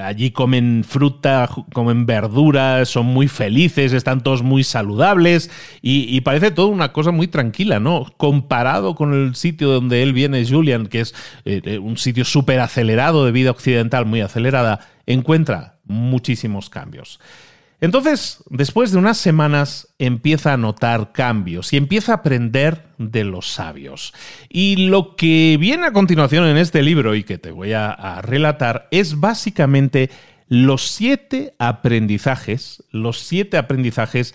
allí 0.00 0.30
comen 0.30 0.84
fruta, 0.86 1.48
comen 1.72 2.06
verduras, 2.06 2.88
son 2.88 3.06
muy 3.06 3.26
felices, 3.26 3.92
están 3.92 4.22
todos 4.22 4.42
muy 4.42 4.62
saludables 4.62 5.50
y, 5.82 6.20
parece 6.20 6.52
todo 6.52 6.68
una 6.68 6.92
cosa 6.92 7.10
muy 7.10 7.28
tranquila, 7.28 7.80
¿no? 7.80 8.06
Comparado 8.16 8.94
con 8.94 9.12
el 9.12 9.34
sitio 9.34 9.68
donde 9.68 10.02
él 10.02 10.14
viene, 10.14 10.46
Julian, 10.46 10.86
que 10.86 11.00
es 11.00 11.14
eh, 11.44 11.78
un 11.78 11.98
sitio 11.98 12.24
súper 12.24 12.60
acelerado 12.60 13.26
de 13.26 13.32
vida 13.32 13.50
occidental, 13.50 14.06
muy 14.06 14.20
acelerado 14.22 14.43
encuentra 15.06 15.78
muchísimos 15.84 16.70
cambios. 16.70 17.20
Entonces, 17.84 18.42
después 18.48 18.92
de 18.92 18.98
unas 18.98 19.18
semanas, 19.18 19.88
empieza 19.98 20.54
a 20.54 20.56
notar 20.56 21.12
cambios 21.12 21.72
y 21.74 21.76
empieza 21.76 22.12
a 22.12 22.16
aprender 22.16 22.86
de 22.96 23.24
los 23.24 23.52
sabios. 23.52 24.14
Y 24.48 24.86
lo 24.86 25.16
que 25.16 25.58
viene 25.60 25.86
a 25.86 25.92
continuación 25.92 26.46
en 26.46 26.56
este 26.56 26.82
libro 26.82 27.14
y 27.14 27.24
que 27.24 27.36
te 27.36 27.50
voy 27.50 27.74
a, 27.74 28.22
relatar 28.22 28.88
es 28.90 29.20
básicamente 29.20 30.08
los 30.48 30.86
siete 30.86 31.54
aprendizajes, 31.58 32.82
los 32.90 33.18
siete 33.18 33.58
aprendizajes 33.58 34.34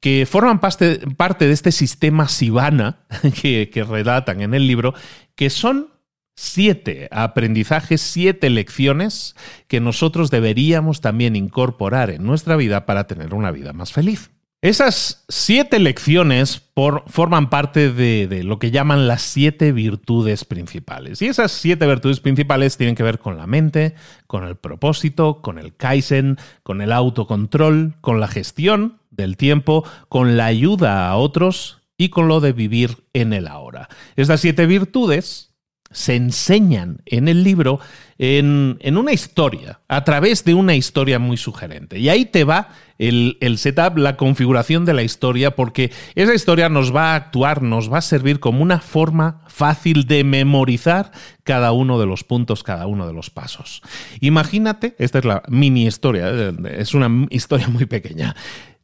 que 0.00 0.26
forman 0.26 0.58
parte, 0.58 0.98
de 0.98 1.52
este 1.52 1.70
sistema 1.70 2.26
Sivana 2.26 3.00
que, 3.42 3.86
relatan 3.88 4.40
en 4.42 4.54
el 4.54 4.66
libro, 4.66 4.92
que 5.36 5.50
son 5.50 5.90
siete 6.40 7.08
aprendizajes, 7.10 8.00
siete 8.00 8.48
lecciones 8.48 9.34
que 9.66 9.80
nosotros 9.80 10.30
deberíamos 10.30 11.00
también 11.00 11.34
incorporar 11.34 12.10
en 12.10 12.22
nuestra 12.22 12.54
vida 12.54 12.86
para 12.86 13.08
tener 13.08 13.34
una 13.34 13.50
vida 13.50 13.72
más 13.72 13.92
feliz. 13.92 14.30
Esas 14.62 15.24
siete 15.28 15.80
lecciones 15.80 16.62
forman 17.06 17.50
parte 17.50 17.92
de, 17.92 18.44
lo 18.44 18.60
que 18.60 18.70
llaman 18.70 19.08
las 19.08 19.22
siete 19.22 19.72
virtudes 19.72 20.44
principales. 20.44 21.20
Y 21.22 21.26
esas 21.26 21.50
siete 21.50 21.86
virtudes 21.88 22.20
principales 22.20 22.76
tienen 22.76 22.94
que 22.94 23.02
ver 23.02 23.18
con 23.18 23.36
la 23.36 23.48
mente, 23.48 23.96
con 24.28 24.44
el 24.44 24.54
propósito, 24.54 25.42
con 25.42 25.58
el 25.58 25.74
kaizen, 25.74 26.38
con 26.62 26.82
el 26.82 26.92
autocontrol, 26.92 27.96
con 28.00 28.20
la 28.20 28.28
gestión 28.28 29.00
del 29.10 29.36
tiempo, 29.36 29.84
con 30.08 30.36
la 30.36 30.46
ayuda 30.46 31.08
a 31.08 31.16
otros 31.16 31.82
y 31.96 32.10
con 32.10 32.28
lo 32.28 32.38
de 32.38 32.52
vivir 32.52 33.04
en 33.12 33.32
el 33.32 33.48
ahora. 33.48 33.88
Estas 34.14 34.40
siete 34.40 34.66
virtudes 34.66 35.47
se 35.90 36.16
enseñan 36.16 37.00
en 37.06 37.28
el 37.28 37.42
libro 37.42 37.80
en, 38.18 38.78
una 38.96 39.12
historia, 39.12 39.80
a 39.88 40.02
través 40.04 40.44
de 40.44 40.54
una 40.54 40.74
historia 40.74 41.18
muy 41.18 41.36
sugerente. 41.36 41.98
Y 41.98 42.08
ahí 42.08 42.26
te 42.26 42.44
va 42.44 42.68
el, 42.98 43.38
el, 43.40 43.58
setup, 43.58 43.96
la 43.96 44.16
configuración 44.16 44.84
de 44.84 44.92
la 44.92 45.02
historia, 45.02 45.54
porque 45.54 45.92
esa 46.16 46.34
historia 46.34 46.68
nos 46.68 46.94
va 46.94 47.12
a 47.12 47.14
actuar, 47.14 47.62
nos 47.62 47.92
va 47.92 47.98
a 47.98 48.02
servir 48.02 48.40
como 48.40 48.62
una 48.62 48.80
forma 48.80 49.42
fácil 49.46 50.06
de 50.06 50.24
memorizar 50.24 51.12
cada 51.44 51.70
uno 51.72 52.00
de 52.00 52.06
los 52.06 52.24
puntos, 52.24 52.64
cada 52.64 52.86
uno 52.86 53.06
de 53.06 53.12
los 53.12 53.30
pasos. 53.30 53.82
Imagínate, 54.20 54.96
esta 54.98 55.20
es 55.20 55.24
la 55.24 55.42
mini 55.48 55.86
historia, 55.86 56.52
es 56.76 56.94
una 56.94 57.26
historia 57.30 57.68
muy 57.68 57.86
pequeña. 57.86 58.34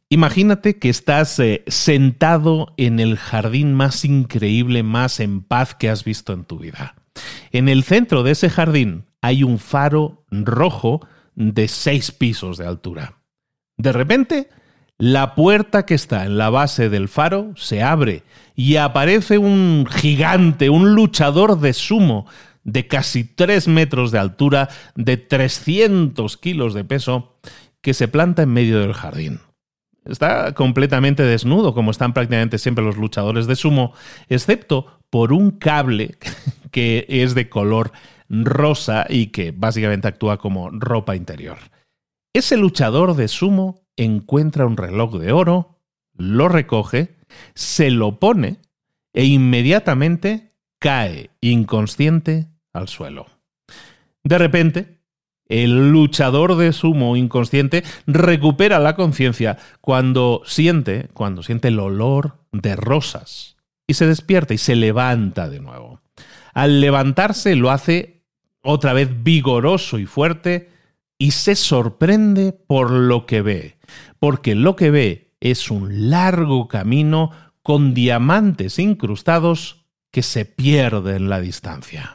Imagínate 0.09 0.77
que 0.77 0.89
estás 0.89 1.39
eh, 1.39 1.63
sentado 1.67 2.73
en 2.77 2.99
el 2.99 3.17
jardín 3.17 3.73
más 3.73 4.05
increíble, 4.05 4.83
más 4.83 5.19
en 5.19 5.41
paz 5.41 5.73
que 5.73 5.89
has 5.89 6.03
visto 6.03 6.33
en 6.33 6.43
tu 6.43 6.59
vida. 6.59 6.95
En 7.51 7.69
el 7.69 7.83
centro 7.83 8.21
de 8.23 8.31
ese 8.31 8.49
jardín 8.49 9.05
hay 9.21 9.43
un 9.43 9.57
faro 9.57 10.23
rojo 10.29 11.07
de 11.33 11.67
seis 11.67 12.11
pisos 12.11 12.57
de 12.57 12.67
altura. 12.67 13.15
De 13.77 13.91
repente, 13.91 14.49
la 14.97 15.35
puerta 15.35 15.85
que 15.85 15.95
está 15.95 16.25
en 16.25 16.37
la 16.37 16.49
base 16.49 16.89
del 16.89 17.09
faro 17.09 17.51
se 17.55 17.81
abre 17.81 18.23
y 18.55 18.75
aparece 18.75 19.37
un 19.37 19.87
gigante, 19.89 20.69
un 20.69 20.93
luchador 20.93 21.59
de 21.59 21.73
sumo 21.73 22.27
de 22.63 22.87
casi 22.87 23.23
tres 23.23 23.67
metros 23.67 24.11
de 24.11 24.19
altura, 24.19 24.69
de 24.95 25.17
300 25.17 26.37
kilos 26.37 26.73
de 26.73 26.83
peso, 26.83 27.37
que 27.81 27.93
se 27.93 28.07
planta 28.07 28.43
en 28.43 28.49
medio 28.49 28.79
del 28.79 28.93
jardín. 28.93 29.39
Está 30.05 30.53
completamente 30.53 31.23
desnudo, 31.23 31.73
como 31.73 31.91
están 31.91 32.13
prácticamente 32.13 32.59
siempre 32.59 32.85
los 32.85 32.97
luchadores 32.97 33.47
de 33.47 33.55
sumo, 33.55 33.93
excepto 34.29 34.99
por 35.09 35.33
un 35.33 35.51
cable 35.51 36.17
que 36.71 37.05
es 37.09 37.33
de 37.35 37.49
color 37.49 37.91
rosa 38.29 39.05
y 39.09 39.27
que 39.27 39.51
básicamente 39.51 40.07
actúa 40.07 40.37
como 40.37 40.69
ropa 40.69 41.15
interior. 41.15 41.57
Ese 42.33 42.57
luchador 42.57 43.15
de 43.15 43.27
sumo 43.27 43.81
encuentra 43.95 44.65
un 44.65 44.77
reloj 44.77 45.17
de 45.17 45.31
oro, 45.31 45.79
lo 46.13 46.49
recoge, 46.49 47.15
se 47.53 47.89
lo 47.89 48.19
pone 48.19 48.57
e 49.13 49.25
inmediatamente 49.25 50.53
cae 50.79 51.31
inconsciente 51.41 52.47
al 52.73 52.87
suelo. 52.89 53.27
De 54.23 54.37
repente, 54.37 54.94
el 55.47 55.91
luchador 55.91 56.55
de 56.55 56.73
sumo 56.73 57.15
inconsciente 57.15 57.83
recupera 58.07 58.79
la 58.79 58.95
conciencia 58.95 59.57
cuando 59.81 60.41
siente, 60.45 61.09
cuando 61.13 61.43
siente 61.43 61.67
el 61.67 61.79
olor 61.79 62.37
de 62.51 62.75
rosas 62.75 63.55
y 63.87 63.93
se 63.93 64.07
despierta 64.07 64.53
y 64.53 64.57
se 64.57 64.75
levanta 64.75 65.49
de 65.49 65.59
nuevo. 65.59 66.01
Al 66.53 66.81
levantarse 66.81 67.55
lo 67.55 67.69
hace 67.69 68.23
otra 68.61 68.93
vez 68.93 69.23
vigoroso 69.23 69.99
y 69.99 70.05
fuerte 70.05 70.69
y 71.17 71.31
se 71.31 71.55
sorprende 71.55 72.51
por 72.51 72.91
lo 72.91 73.25
que 73.25 73.41
ve, 73.41 73.77
porque 74.19 74.55
lo 74.55 74.75
que 74.75 74.89
ve 74.89 75.35
es 75.39 75.69
un 75.69 76.09
largo 76.09 76.67
camino 76.67 77.31
con 77.61 77.93
diamantes 77.93 78.79
incrustados 78.79 79.85
que 80.11 80.23
se 80.23 80.45
pierde 80.45 81.17
en 81.17 81.29
la 81.29 81.39
distancia 81.39 82.14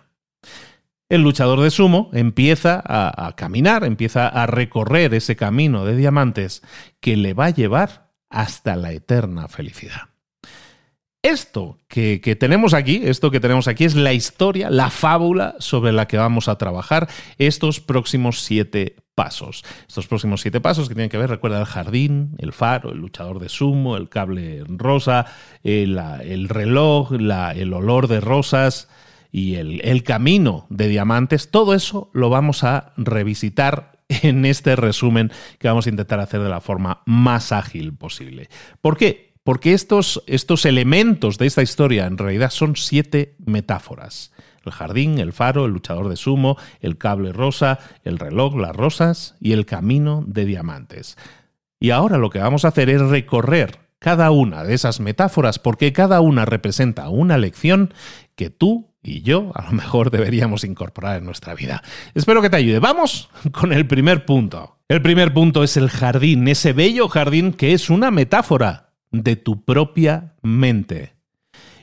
el 1.10 1.22
luchador 1.22 1.60
de 1.60 1.70
sumo 1.70 2.08
empieza 2.14 2.80
a, 2.82 3.34
caminar, 3.36 3.84
empieza 3.84 4.28
a 4.28 4.46
recorrer 4.46 5.12
ese 5.12 5.36
camino 5.36 5.84
de 5.84 5.96
diamantes 5.96 6.62
que 7.00 7.16
le 7.16 7.34
va 7.34 7.46
a 7.46 7.50
llevar 7.50 8.10
hasta 8.30 8.76
la 8.76 8.92
eterna 8.92 9.48
felicidad. 9.48 10.08
Esto 11.22 11.78
que, 11.88 12.18
tenemos 12.38 12.72
aquí, 12.72 13.02
esto 13.04 13.30
que 13.30 13.40
tenemos 13.40 13.68
aquí 13.68 13.84
es 13.84 13.94
la 13.94 14.14
historia, 14.14 14.70
la 14.70 14.88
fábula 14.88 15.56
sobre 15.58 15.92
la 15.92 16.06
que 16.06 16.16
vamos 16.16 16.48
a 16.48 16.56
trabajar 16.56 17.08
estos 17.36 17.80
próximos 17.80 18.40
siete 18.40 18.96
pasos. 19.16 19.64
Estos 19.86 20.06
próximos 20.06 20.40
siete 20.40 20.60
pasos 20.60 20.88
que 20.88 20.94
tienen 20.94 21.10
que 21.10 21.18
ver, 21.18 21.28
recuerda, 21.28 21.58
el 21.58 21.66
jardín, 21.66 22.36
el 22.38 22.52
faro, 22.52 22.92
el 22.92 22.98
luchador 22.98 23.40
de 23.40 23.48
sumo, 23.48 23.96
el 23.96 24.08
cable 24.08 24.62
rosa, 24.68 25.26
el, 25.64 26.48
reloj, 26.48 27.12
el 27.12 27.72
olor 27.74 28.06
de 28.06 28.20
rosas, 28.20 28.88
y 29.32 29.54
el, 29.54 30.02
camino 30.02 30.66
de 30.70 30.88
diamantes, 30.88 31.50
todo 31.50 31.74
eso 31.74 32.10
lo 32.12 32.30
vamos 32.30 32.64
a 32.64 32.92
revisitar 32.96 34.00
en 34.08 34.44
este 34.44 34.76
resumen 34.76 35.30
que 35.58 35.68
vamos 35.68 35.86
a 35.86 35.90
intentar 35.90 36.20
hacer 36.20 36.40
de 36.40 36.48
la 36.48 36.60
forma 36.60 37.02
más 37.06 37.52
ágil 37.52 37.94
posible. 37.94 38.48
¿Por 38.80 38.96
qué? 38.96 39.34
Porque 39.44 39.72
estos, 39.72 40.22
estos 40.26 40.64
elementos 40.66 41.38
de 41.38 41.46
esta 41.46 41.62
historia 41.62 42.06
en 42.06 42.18
realidad 42.18 42.50
son 42.50 42.76
siete 42.76 43.36
metáforas. 43.44 44.32
El 44.64 44.72
jardín, 44.72 45.18
el 45.18 45.32
faro, 45.32 45.64
el 45.64 45.72
luchador 45.72 46.08
de 46.08 46.16
sumo, 46.16 46.58
el 46.80 46.98
cable 46.98 47.32
rosa, 47.32 47.78
el 48.04 48.18
reloj, 48.18 48.56
las 48.56 48.76
rosas 48.76 49.36
y 49.40 49.52
el 49.52 49.64
camino 49.64 50.22
de 50.26 50.44
diamantes. 50.44 51.16
Y 51.78 51.90
ahora 51.90 52.18
lo 52.18 52.28
que 52.28 52.40
vamos 52.40 52.64
a 52.64 52.68
hacer 52.68 52.90
es 52.90 53.00
recorrer 53.00 53.78
cada 53.98 54.30
una 54.30 54.64
de 54.64 54.74
esas 54.74 55.00
metáforas 55.00 55.58
porque 55.58 55.92
cada 55.92 56.20
una 56.20 56.44
representa 56.44 57.08
una 57.08 57.38
lección 57.38 57.94
que 58.34 58.50
tú 58.50 58.89
y 59.02 59.22
yo 59.22 59.52
a 59.54 59.64
lo 59.64 59.72
mejor 59.72 60.10
deberíamos 60.10 60.64
incorporar 60.64 61.18
en 61.18 61.24
nuestra 61.24 61.54
vida. 61.54 61.82
Espero 62.14 62.42
que 62.42 62.50
te 62.50 62.56
ayude. 62.56 62.78
Vamos 62.78 63.30
con 63.52 63.72
el 63.72 63.86
primer 63.86 64.24
punto. 64.24 64.78
El 64.88 65.02
primer 65.02 65.32
punto 65.32 65.62
es 65.62 65.76
el 65.76 65.88
jardín, 65.88 66.48
ese 66.48 66.72
bello 66.72 67.08
jardín 67.08 67.52
que 67.52 67.72
es 67.72 67.90
una 67.90 68.10
metáfora 68.10 68.92
de 69.10 69.36
tu 69.36 69.64
propia 69.64 70.34
mente. 70.42 71.14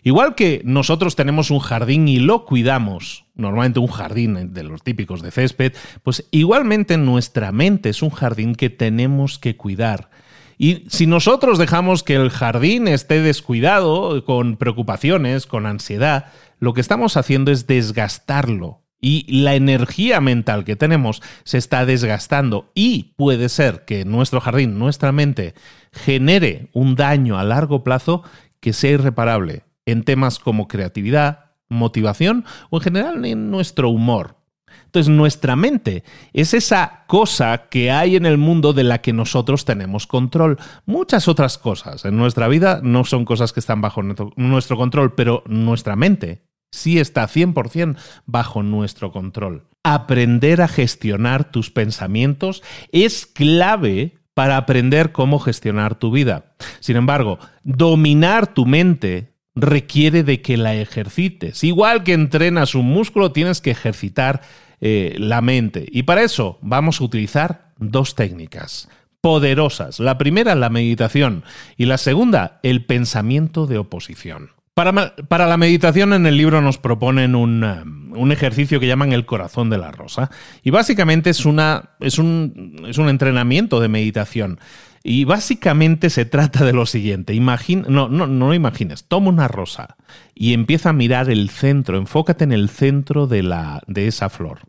Igual 0.03 0.35
que 0.35 0.61
nosotros 0.63 1.15
tenemos 1.15 1.51
un 1.51 1.59
jardín 1.59 2.07
y 2.07 2.19
lo 2.19 2.45
cuidamos, 2.45 3.25
normalmente 3.35 3.79
un 3.79 3.87
jardín 3.87 4.53
de 4.53 4.63
los 4.63 4.81
típicos 4.83 5.21
de 5.21 5.31
césped, 5.31 5.73
pues 6.03 6.25
igualmente 6.31 6.97
nuestra 6.97 7.51
mente 7.51 7.89
es 7.89 8.01
un 8.01 8.11
jardín 8.11 8.55
que 8.55 8.69
tenemos 8.69 9.37
que 9.37 9.57
cuidar. 9.57 10.09
Y 10.57 10.85
si 10.89 11.05
nosotros 11.05 11.59
dejamos 11.59 12.03
que 12.03 12.15
el 12.15 12.29
jardín 12.29 12.87
esté 12.87 13.21
descuidado, 13.21 14.23
con 14.25 14.57
preocupaciones, 14.57 15.45
con 15.45 15.65
ansiedad, 15.65 16.31
lo 16.59 16.73
que 16.73 16.81
estamos 16.81 17.17
haciendo 17.17 17.51
es 17.51 17.67
desgastarlo. 17.67 18.81
Y 18.99 19.41
la 19.41 19.53
energía 19.53 20.19
mental 20.21 20.63
que 20.63 20.75
tenemos 20.75 21.21
se 21.43 21.59
está 21.59 21.85
desgastando 21.85 22.71
y 22.73 23.13
puede 23.15 23.47
ser 23.47 23.85
que 23.85 24.05
nuestro 24.05 24.41
jardín, 24.41 24.79
nuestra 24.79 25.11
mente, 25.11 25.53
genere 25.91 26.69
un 26.73 26.95
daño 26.95 27.37
a 27.37 27.43
largo 27.43 27.83
plazo 27.83 28.23
que 28.59 28.73
sea 28.73 28.91
irreparable 28.91 29.63
en 29.85 30.03
temas 30.03 30.39
como 30.39 30.67
creatividad, 30.67 31.51
motivación 31.69 32.45
o 32.71 32.77
en 32.77 32.83
general 32.83 33.25
en 33.25 33.51
nuestro 33.51 33.89
humor. 33.89 34.37
Entonces 34.85 35.13
nuestra 35.13 35.55
mente 35.55 36.03
es 36.33 36.53
esa 36.53 37.03
cosa 37.07 37.67
que 37.69 37.91
hay 37.91 38.15
en 38.15 38.25
el 38.25 38.37
mundo 38.37 38.73
de 38.73 38.83
la 38.83 38.99
que 38.99 39.13
nosotros 39.13 39.65
tenemos 39.65 40.07
control. 40.07 40.57
Muchas 40.85 41.27
otras 41.27 41.57
cosas 41.57 42.05
en 42.05 42.17
nuestra 42.17 42.47
vida 42.47 42.79
no 42.83 43.03
son 43.03 43.25
cosas 43.25 43.53
que 43.53 43.59
están 43.59 43.81
bajo 43.81 44.01
nuestro 44.01 44.77
control, 44.77 45.13
pero 45.13 45.43
nuestra 45.45 45.95
mente 45.95 46.46
sí 46.71 46.99
está 46.99 47.27
100% 47.27 47.97
bajo 48.25 48.63
nuestro 48.63 49.11
control. 49.11 49.67
Aprender 49.83 50.61
a 50.61 50.67
gestionar 50.67 51.51
tus 51.51 51.71
pensamientos 51.71 52.63
es 52.91 53.25
clave 53.25 54.17
para 54.33 54.57
aprender 54.57 55.11
cómo 55.11 55.39
gestionar 55.39 55.95
tu 55.95 56.11
vida. 56.11 56.53
Sin 56.79 56.95
embargo, 56.95 57.39
dominar 57.63 58.53
tu 58.53 58.65
mente 58.65 59.33
requiere 59.55 60.23
de 60.23 60.41
que 60.41 60.57
la 60.57 60.75
ejercites. 60.75 61.63
Igual 61.63 62.03
que 62.03 62.13
entrenas 62.13 62.75
un 62.75 62.85
músculo, 62.85 63.31
tienes 63.31 63.61
que 63.61 63.71
ejercitar 63.71 64.41
eh, 64.79 65.15
la 65.17 65.41
mente. 65.41 65.87
Y 65.91 66.03
para 66.03 66.21
eso 66.21 66.59
vamos 66.61 67.01
a 67.01 67.05
utilizar 67.05 67.73
dos 67.79 68.13
técnicas 68.13 68.89
poderosas. 69.21 69.99
La 69.99 70.17
primera, 70.17 70.53
la 70.55 70.69
meditación, 70.69 71.43
y 71.75 71.85
la 71.85 71.97
segunda, 71.97 72.59
el 72.61 72.85
pensamiento 72.85 73.65
de 73.65 73.79
oposición. 73.79 74.51
Para, 74.77 75.47
la 75.47 75.57
meditación 75.57 76.13
en 76.13 76.27
el 76.27 76.37
libro 76.37 76.61
nos 76.61 76.77
proponen 76.77 77.33
un, 77.33 77.63
um, 77.63 78.13
un, 78.15 78.31
ejercicio 78.31 78.79
que 78.79 78.85
llaman 78.85 79.11
el 79.11 79.25
corazón 79.25 79.71
de 79.71 79.79
la 79.79 79.89
rosa. 79.89 80.29
Y 80.61 80.69
básicamente 80.69 81.31
es, 81.31 81.45
una, 81.45 81.93
es, 81.99 82.19
un, 82.19 82.85
es 82.87 82.99
un 82.99 83.09
entrenamiento 83.09 83.79
de 83.79 83.87
meditación. 83.87 84.59
Y 85.01 85.23
básicamente 85.23 86.11
se 86.11 86.25
trata 86.25 86.63
de 86.63 86.73
lo 86.73 86.85
siguiente. 86.85 87.33
Imagina, 87.33 87.87
no, 87.89 88.07
no, 88.07 88.27
no 88.27 88.53
imagines. 88.53 89.05
Toma 89.07 89.29
una 89.29 89.47
rosa 89.47 89.97
y 90.35 90.53
empieza 90.53 90.89
a 90.89 90.93
mirar 90.93 91.31
el 91.31 91.49
centro. 91.49 91.97
Enfócate 91.97 92.43
en 92.43 92.51
el 92.51 92.69
centro 92.69 93.25
de, 93.25 93.41
la, 93.41 93.81
de 93.87 94.05
esa 94.05 94.29
flor. 94.29 94.59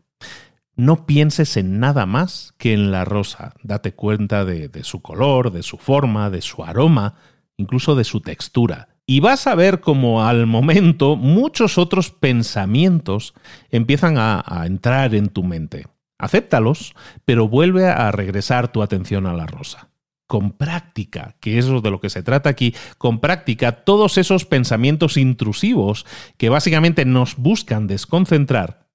No 0.75 1.05
pienses 1.05 1.55
en 1.55 1.79
nada 1.79 2.07
más 2.07 2.55
que 2.57 2.73
en 2.73 2.89
la 2.89 3.05
rosa. 3.05 3.53
Date 3.61 3.93
cuenta 3.93 4.43
de, 4.43 4.69
de 4.69 4.83
su 4.83 5.03
color, 5.03 5.51
de 5.51 5.61
su 5.61 5.77
forma, 5.77 6.31
de 6.31 6.41
su 6.41 6.63
aroma, 6.63 7.13
incluso 7.57 7.93
de 7.93 8.05
su 8.05 8.21
textura 8.21 8.87
y 9.09 9.21
vas 9.21 9.47
a 9.47 9.55
ver 9.55 9.79
como 9.79 10.23
al 10.23 10.45
momento 10.45 11.15
muchos 11.15 11.79
otros 11.79 12.11
pensamientos 12.11 13.33
empiezan 13.71 14.19
a, 14.19 14.43
entrar 14.67 15.15
en 15.15 15.29
tu 15.29 15.43
mente. 15.43 15.87
Acéptalos, 16.19 16.93
pero 17.25 17.47
vuelve 17.47 17.87
a 17.87 18.11
regresar 18.11 18.71
tu 18.71 18.83
atención 18.83 19.25
a 19.25 19.33
la 19.33 19.47
rosa. 19.47 19.89
Con 20.27 20.51
práctica, 20.51 21.35
que 21.39 21.57
es 21.57 21.65
de 21.65 21.89
lo 21.89 21.99
que 21.99 22.11
se 22.11 22.21
trata 22.21 22.51
aquí, 22.51 22.75
con 22.99 23.19
práctica 23.19 23.83
todos 23.83 24.19
esos 24.19 24.45
pensamientos 24.45 25.17
intrusivos 25.17 26.05
que 26.37 26.49
básicamente 26.49 27.03
nos 27.03 27.35
buscan 27.35 27.87
desconcentrar, 27.87 28.89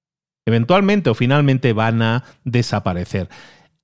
eventualmente 0.45 1.09
o 1.09 1.13
finalmente 1.13 1.73
van 1.73 2.01
a 2.01 2.23
desaparecer 2.45 3.27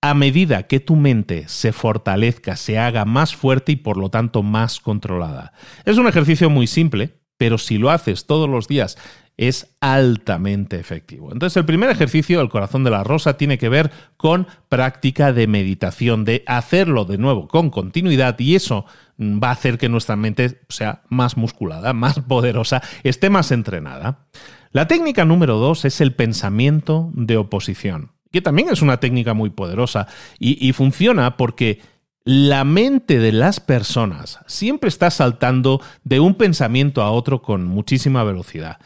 a 0.02 0.14
medida 0.14 0.64
que 0.64 0.80
tu 0.80 0.96
mente 0.96 1.48
se 1.48 1.72
fortalezca, 1.72 2.56
se 2.56 2.80
haga 2.80 3.06
más 3.06 3.36
fuerte 3.36 3.74
y 3.74 3.76
por 3.76 3.98
lo 3.98 4.10
tanto 4.10 4.42
más 4.42 4.80
controlada. 4.80 5.54
Es 5.86 5.98
un 5.98 6.08
ejercicio 6.08 6.50
muy 6.50 6.68
simple, 6.68 7.20
pero 7.38 7.58
si 7.58 7.78
lo 7.78 7.92
haces 7.92 8.26
todos 8.26 8.50
los 8.50 8.68
días 8.68 8.98
es 9.38 9.76
altamente 9.80 10.80
efectivo. 10.80 11.32
Entonces, 11.32 11.58
el 11.58 11.66
primer 11.66 11.90
ejercicio, 11.90 12.42
el 12.42 12.50
corazón 12.50 12.84
de 12.84 12.92
la 12.92 13.04
rosa, 13.04 13.38
tiene 13.38 13.58
que 13.58 13.70
ver 13.70 13.92
con 14.16 14.46
práctica 14.70 15.34
de 15.34 15.48
meditación, 15.48 16.26
de 16.26 16.44
hacerlo 16.46 17.06
de 17.06 17.18
nuevo 17.18 17.48
con 17.48 17.72
continuidad 17.72 18.38
y 18.38 18.56
eso 18.56 18.86
va 19.20 19.50
a 19.50 19.54
hacer 19.54 19.80
que 19.80 19.90
nuestra 19.90 20.16
mente 20.16 20.62
sea 20.70 21.02
más 21.10 21.38
musculada, 21.38 21.94
más 21.94 22.20
poderosa, 22.20 22.84
esté 23.04 23.32
más 23.32 23.52
entrenada. 23.52 24.28
La 24.72 24.88
técnica 24.88 25.26
número 25.26 25.58
dos 25.58 25.86
es 25.86 26.02
el 26.02 26.14
pensamiento 26.14 27.10
de 27.14 27.38
oposición, 27.38 28.12
que 28.32 28.42
también 28.42 28.70
es 28.70 28.82
una 28.82 29.00
técnica 29.00 29.34
muy 29.34 29.50
poderosa 29.50 30.08
y, 30.40 30.72
funciona 30.74 31.38
porque 31.38 31.80
la 32.24 32.64
mente 32.64 33.20
de 33.20 33.32
las 33.32 33.60
personas 33.60 34.40
siempre 34.48 34.88
está 34.88 35.12
saltando 35.12 35.82
de 36.04 36.20
un 36.20 36.36
pensamiento 36.36 37.02
a 37.02 37.12
otro 37.12 37.42
con 37.42 37.66
muchísima 37.66 38.24
velocidad. 38.24 38.80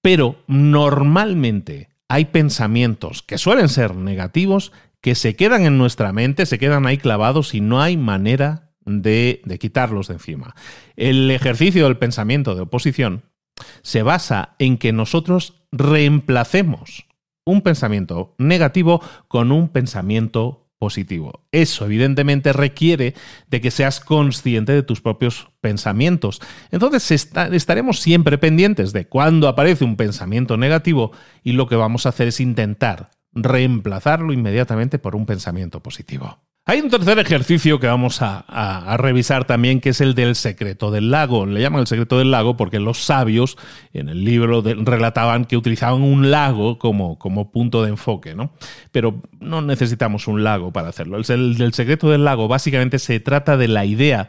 Pero 0.00 0.36
normalmente 0.46 1.90
hay 2.08 2.26
pensamientos 2.26 3.22
que 3.22 3.36
suelen 3.36 3.68
ser 3.68 3.94
negativos 3.94 4.72
que 5.00 5.14
se 5.14 5.36
quedan 5.36 5.64
en 5.64 5.78
nuestra 5.78 6.12
mente, 6.12 6.46
se 6.46 6.58
quedan 6.58 6.86
ahí 6.86 6.98
clavados 6.98 7.54
y 7.54 7.60
no 7.60 7.82
hay 7.82 7.96
manera 7.96 8.70
de 8.84 9.58
quitarlos 9.60 10.08
de 10.08 10.14
encima. 10.14 10.54
El 10.96 11.30
ejercicio 11.30 11.84
del 11.84 11.98
pensamiento 11.98 12.54
de 12.54 12.62
oposición 12.62 13.24
se 13.82 14.02
basa 14.02 14.54
en 14.58 14.78
que 14.78 14.92
nosotros 14.92 15.62
reemplacemos 15.72 17.07
un 17.50 17.62
pensamiento 17.62 18.34
negativo 18.38 19.02
con 19.26 19.52
un 19.52 19.68
pensamiento 19.68 20.68
positivo. 20.78 21.44
Eso 21.50 21.86
evidentemente 21.86 22.52
requiere 22.52 23.14
de 23.48 23.60
que 23.60 23.70
seas 23.70 24.00
consciente 24.00 24.72
de 24.72 24.82
tus 24.82 25.00
propios 25.00 25.50
pensamientos. 25.60 26.40
Entonces 26.70 27.10
estaremos 27.52 28.00
siempre 28.00 28.38
pendientes 28.38 28.92
de 28.92 29.06
cuando 29.06 29.48
aparece 29.48 29.84
un 29.84 29.96
pensamiento 29.96 30.56
negativo 30.56 31.12
y 31.42 31.52
lo 31.52 31.66
que 31.66 31.76
vamos 31.76 32.06
a 32.06 32.10
hacer 32.10 32.28
es 32.28 32.40
intentar 32.40 33.10
reemplazarlo 33.32 34.32
inmediatamente 34.32 34.98
por 34.98 35.16
un 35.16 35.26
pensamiento 35.26 35.82
positivo. 35.82 36.38
Hay 36.70 36.82
un 36.82 36.90
tercer 36.90 37.18
ejercicio 37.18 37.80
que 37.80 37.86
vamos 37.86 38.20
a, 38.20 38.94
revisar 38.98 39.46
también, 39.46 39.80
que 39.80 39.88
es 39.88 40.02
el 40.02 40.14
del 40.14 40.34
secreto 40.34 40.90
del 40.90 41.10
lago. 41.10 41.46
Le 41.46 41.62
llaman 41.62 41.80
el 41.80 41.86
secreto 41.86 42.18
del 42.18 42.30
lago 42.30 42.58
porque 42.58 42.78
los 42.78 42.98
sabios 42.98 43.56
en 43.94 44.10
el 44.10 44.22
libro 44.22 44.60
relataban 44.60 45.46
que 45.46 45.56
utilizaban 45.56 46.02
un 46.02 46.30
lago 46.30 46.78
como, 46.78 47.16
punto 47.50 47.82
de 47.82 47.88
enfoque, 47.88 48.34
¿no? 48.34 48.52
Pero 48.92 49.22
no 49.40 49.62
necesitamos 49.62 50.28
un 50.28 50.44
lago 50.44 50.70
para 50.70 50.90
hacerlo. 50.90 51.16
El, 51.16 51.24
el 51.26 51.56
del 51.56 51.72
secreto 51.72 52.10
del 52.10 52.26
lago 52.26 52.48
básicamente 52.48 52.98
se 52.98 53.18
trata 53.18 53.56
de 53.56 53.68
la 53.68 53.86
idea 53.86 54.28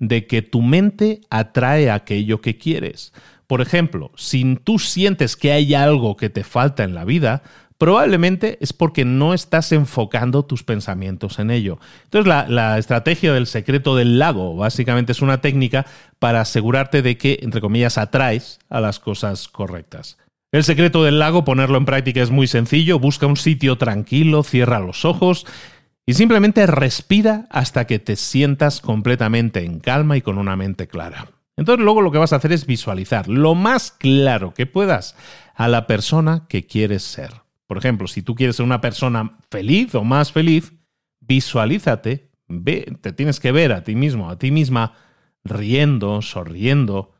de 0.00 0.26
que 0.26 0.42
tu 0.42 0.62
mente 0.62 1.20
atrae 1.30 1.92
aquello 1.92 2.40
que 2.40 2.58
quieres. 2.58 3.12
Por 3.46 3.60
ejemplo, 3.60 4.10
si 4.16 4.56
tú 4.64 4.80
sientes 4.80 5.36
que 5.36 5.52
hay 5.52 5.72
algo 5.74 6.16
que 6.16 6.30
te 6.30 6.42
falta 6.42 6.82
en 6.82 6.96
la 6.96 7.04
vida, 7.04 7.44
probablemente 7.78 8.58
es 8.60 8.72
porque 8.72 9.04
no 9.04 9.34
estás 9.34 9.72
enfocando 9.72 10.44
tus 10.44 10.62
pensamientos 10.62 11.38
en 11.38 11.50
ello. 11.50 11.78
Entonces, 12.04 12.48
la, 12.48 12.78
estrategia 12.78 13.32
del 13.32 13.46
secreto 13.46 13.96
del 13.96 14.18
lago 14.18 14.56
básicamente 14.56 15.12
es 15.12 15.22
una 15.22 15.40
técnica 15.40 15.86
para 16.18 16.40
asegurarte 16.40 17.02
de 17.02 17.16
que, 17.16 17.40
entre 17.42 17.60
comillas, 17.60 17.98
atraes 17.98 18.58
a 18.68 18.80
las 18.80 18.98
cosas 18.98 19.48
correctas. 19.48 20.18
El 20.52 20.64
secreto 20.64 21.04
del 21.04 21.18
lago, 21.18 21.44
ponerlo 21.44 21.76
en 21.76 21.84
práctica 21.84 22.22
es 22.22 22.30
muy 22.30 22.46
sencillo. 22.46 22.98
Busca 22.98 23.26
un 23.26 23.36
sitio 23.36 23.76
tranquilo, 23.76 24.42
cierra 24.42 24.80
los 24.80 25.04
ojos 25.04 25.46
y 26.06 26.14
simplemente 26.14 26.66
respira 26.66 27.46
hasta 27.50 27.86
que 27.86 27.98
te 27.98 28.16
sientas 28.16 28.80
completamente 28.80 29.64
en 29.64 29.80
calma 29.80 30.16
y 30.16 30.22
con 30.22 30.38
una 30.38 30.56
mente 30.56 30.86
clara. 30.86 31.28
Entonces 31.56 31.84
luego 31.84 32.00
lo 32.00 32.12
que 32.12 32.18
vas 32.18 32.32
a 32.32 32.36
hacer 32.36 32.52
es 32.52 32.66
visualizar 32.66 33.28
lo 33.28 33.54
más 33.54 33.90
claro 33.90 34.54
que 34.54 34.66
puedas 34.66 35.16
a 35.54 35.68
la 35.68 35.86
persona 35.86 36.44
que 36.48 36.66
quieres 36.66 37.02
ser. 37.02 37.45
Por 37.66 37.78
ejemplo, 37.78 38.06
si 38.06 38.22
tú 38.22 38.34
quieres 38.34 38.56
ser 38.56 38.64
una 38.64 38.80
persona 38.80 39.38
feliz 39.50 39.94
o 39.94 40.04
más 40.04 40.32
feliz, 40.32 40.72
visualízate, 41.20 42.30
ve, 42.48 42.96
te 43.00 43.12
tienes 43.12 43.40
que 43.40 43.52
ver 43.52 43.72
a 43.72 43.82
ti 43.82 43.94
mismo, 43.94 44.30
a 44.30 44.38
ti 44.38 44.50
misma, 44.50 44.94
riendo, 45.44 46.22
sonriendo. 46.22 47.12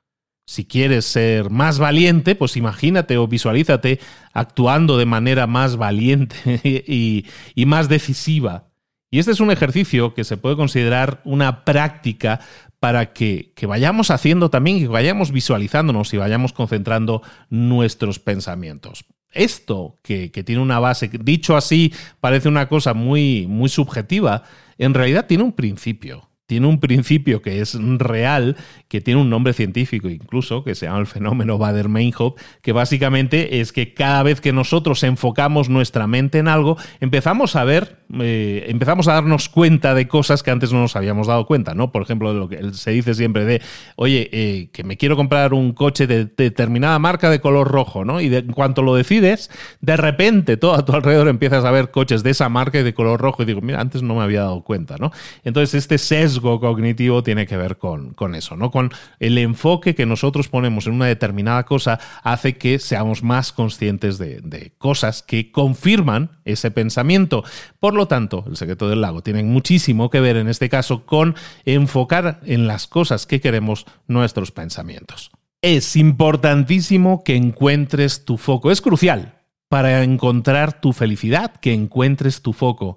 Si 0.49 0.65
quieres 0.65 1.05
ser 1.05 1.51
más 1.51 1.81
valiente, 1.81 2.37
pues 2.37 2.57
imagínate 2.57 3.19
o 3.19 3.27
visualízate 3.27 3.99
actuando 4.33 4.97
de 4.97 5.07
manera 5.07 5.49
más 5.49 5.77
valiente 5.77 6.61
y, 6.87 7.67
más 7.67 7.89
decisiva. 7.89 8.69
Y 9.11 9.19
este 9.19 9.33
es 9.33 9.41
un 9.41 9.51
ejercicio 9.51 10.15
que 10.15 10.23
se 10.23 10.37
puede 10.37 10.57
considerar 10.57 11.21
una 11.25 11.65
práctica 11.65 12.41
para 12.79 13.13
que, 13.13 13.53
que, 13.57 13.67
vayamos 13.67 14.13
haciendo 14.13 14.51
también, 14.51 14.79
que 14.79 14.87
vayamos 14.87 15.33
visualizándonos 15.33 16.13
y 16.15 16.19
vayamos 16.19 16.53
concentrando 16.53 17.23
nuestros 17.49 18.21
pensamientos 18.21 19.05
esto, 19.33 19.97
que, 20.03 20.29
tiene 20.29 20.63
una 20.63 20.79
base, 20.79 21.11
dicho 21.13 21.57
así, 21.57 21.93
parece 22.21 22.49
una 22.49 22.69
cosa 22.69 22.95
muy, 22.95 23.47
muy 23.47 23.69
subjetiva, 23.69 24.43
en 24.79 24.95
realidad 24.95 25.27
tiene 25.27 25.45
un 25.45 25.53
principio 25.53 26.29
tiene 26.47 26.69
un 26.69 26.79
principio 26.79 27.43
que 27.43 27.61
es 27.61 27.75
real, 27.99 28.57
que 28.89 29.01
tiene 29.01 29.21
un 29.21 29.29
nombre 29.29 29.53
científico 29.53 30.09
incluso, 30.09 30.63
que 30.63 30.77
se 30.77 30.87
llama 30.87 31.01
el 31.01 31.07
fenómeno 31.07 31.59
Bader-Meinhof, 31.59 32.41
que 32.63 32.73
básicamente 32.73 33.61
es 33.61 33.73
que 33.73 33.95
cada 33.95 34.23
vez 34.23 34.41
que 34.41 34.53
nosotros 34.53 35.03
enfocamos 35.03 35.69
nuestra 35.69 36.07
mente 36.07 36.39
en 36.39 36.47
algo, 36.47 36.77
empezamos 37.01 37.57
a 37.57 37.65
ver, 37.65 37.99
eh, 38.21 38.67
empezamos 38.69 39.09
a 39.09 39.15
darnos 39.15 39.49
cuenta 39.49 39.95
de 39.95 40.07
cosas 40.07 40.45
que 40.45 40.53
antes 40.53 40.73
no 40.73 40.81
nos 40.81 40.95
habíamos 40.95 41.27
dado 41.27 41.47
cuenta, 41.47 41.75
¿no? 41.75 41.91
Por 41.91 42.03
ejemplo, 42.03 42.33
lo 42.33 42.49
que 42.49 42.73
se 42.75 42.93
dice 42.93 43.15
siempre 43.15 43.45
de, 43.45 43.61
oye, 43.97 44.29
eh, 44.33 44.69
que 44.73 44.85
me 44.85 44.97
quiero 44.97 45.17
comprar 45.17 45.53
un 45.53 45.73
coche 45.73 46.07
de, 46.07 46.27
determinada 46.27 46.99
marca 47.01 47.29
de 47.29 47.41
color 47.41 47.69
rojo, 47.69 48.05
¿no? 48.05 48.21
Y 48.21 48.29
de, 48.29 48.39
en 48.39 48.53
cuanto 48.53 48.83
lo 48.83 48.95
decides, 48.95 49.51
de 49.81 49.97
repente 49.97 50.57
todo 50.57 50.75
a 50.75 50.85
tu 50.85 50.93
alrededor 50.93 51.27
empiezas 51.27 51.65
a 51.65 51.73
ver 51.73 51.91
coches 51.91 52.23
de 52.23 52.31
esa 52.31 52.49
marca 52.49 52.79
y 52.79 52.85
de 52.85 52.95
color 52.95 53.21
rojo 53.21 53.43
y 53.43 53.47
digo, 53.47 53.61
mira, 53.61 53.81
antes 53.81 54.03
no 54.03 54.15
me 54.15 54.23
había 54.23 54.43
dado 54.43 54.63
cuenta, 54.63 54.97
¿no? 54.99 55.11
Entonces 55.43 55.75
este 55.75 55.99
sesgo 55.99 56.36
cognitivo 56.41 57.23
tiene 57.23 57.47
que 57.47 57.57
ver 57.57 57.79
con, 57.79 58.15
con 58.15 58.35
eso, 58.35 58.57
¿no? 58.57 58.71
Con 58.71 58.93
el 59.21 59.39
enfoque 59.39 59.95
que 59.95 60.07
nosotros 60.07 60.49
ponemos 60.49 60.87
en 60.87 60.95
una 60.95 61.07
determinada 61.07 61.65
cosa 61.65 61.99
hace 62.23 62.57
que 62.57 62.79
seamos 62.79 63.23
más 63.23 63.53
conscientes 63.53 64.19
de, 64.19 64.41
de 64.41 64.73
cosas 64.79 65.23
que 65.23 65.51
confirman 65.51 66.31
ese 66.45 66.71
pensamiento. 66.71 67.45
Por 67.81 67.95
lo 67.95 68.09
tanto, 68.09 68.45
el 68.49 68.57
secreto 68.57 68.89
del 68.89 69.01
lago 69.01 69.23
tiene 69.23 69.43
muchísimo 69.43 70.11
que 70.11 70.21
ver 70.21 70.37
en 70.37 70.49
este 70.49 70.69
caso 70.69 71.07
con 71.07 71.35
enfocar 71.65 72.41
en 72.45 72.67
las 72.67 72.87
cosas 72.87 73.27
que 73.27 73.41
queremos 73.41 73.87
nuestros 74.07 74.53
pensamientos. 74.53 75.31
Es 75.63 75.97
importantísimo 75.97 77.25
que 77.25 77.35
encuentres 77.35 78.25
tu 78.25 78.37
foco. 78.37 78.71
Es 78.71 78.81
crucial 78.81 79.37
para 79.69 80.03
encontrar 80.05 80.81
tu 80.81 80.93
felicidad, 80.93 81.57
que 81.57 81.73
encuentres 81.73 82.43
tu 82.43 82.53
foco. 82.53 82.97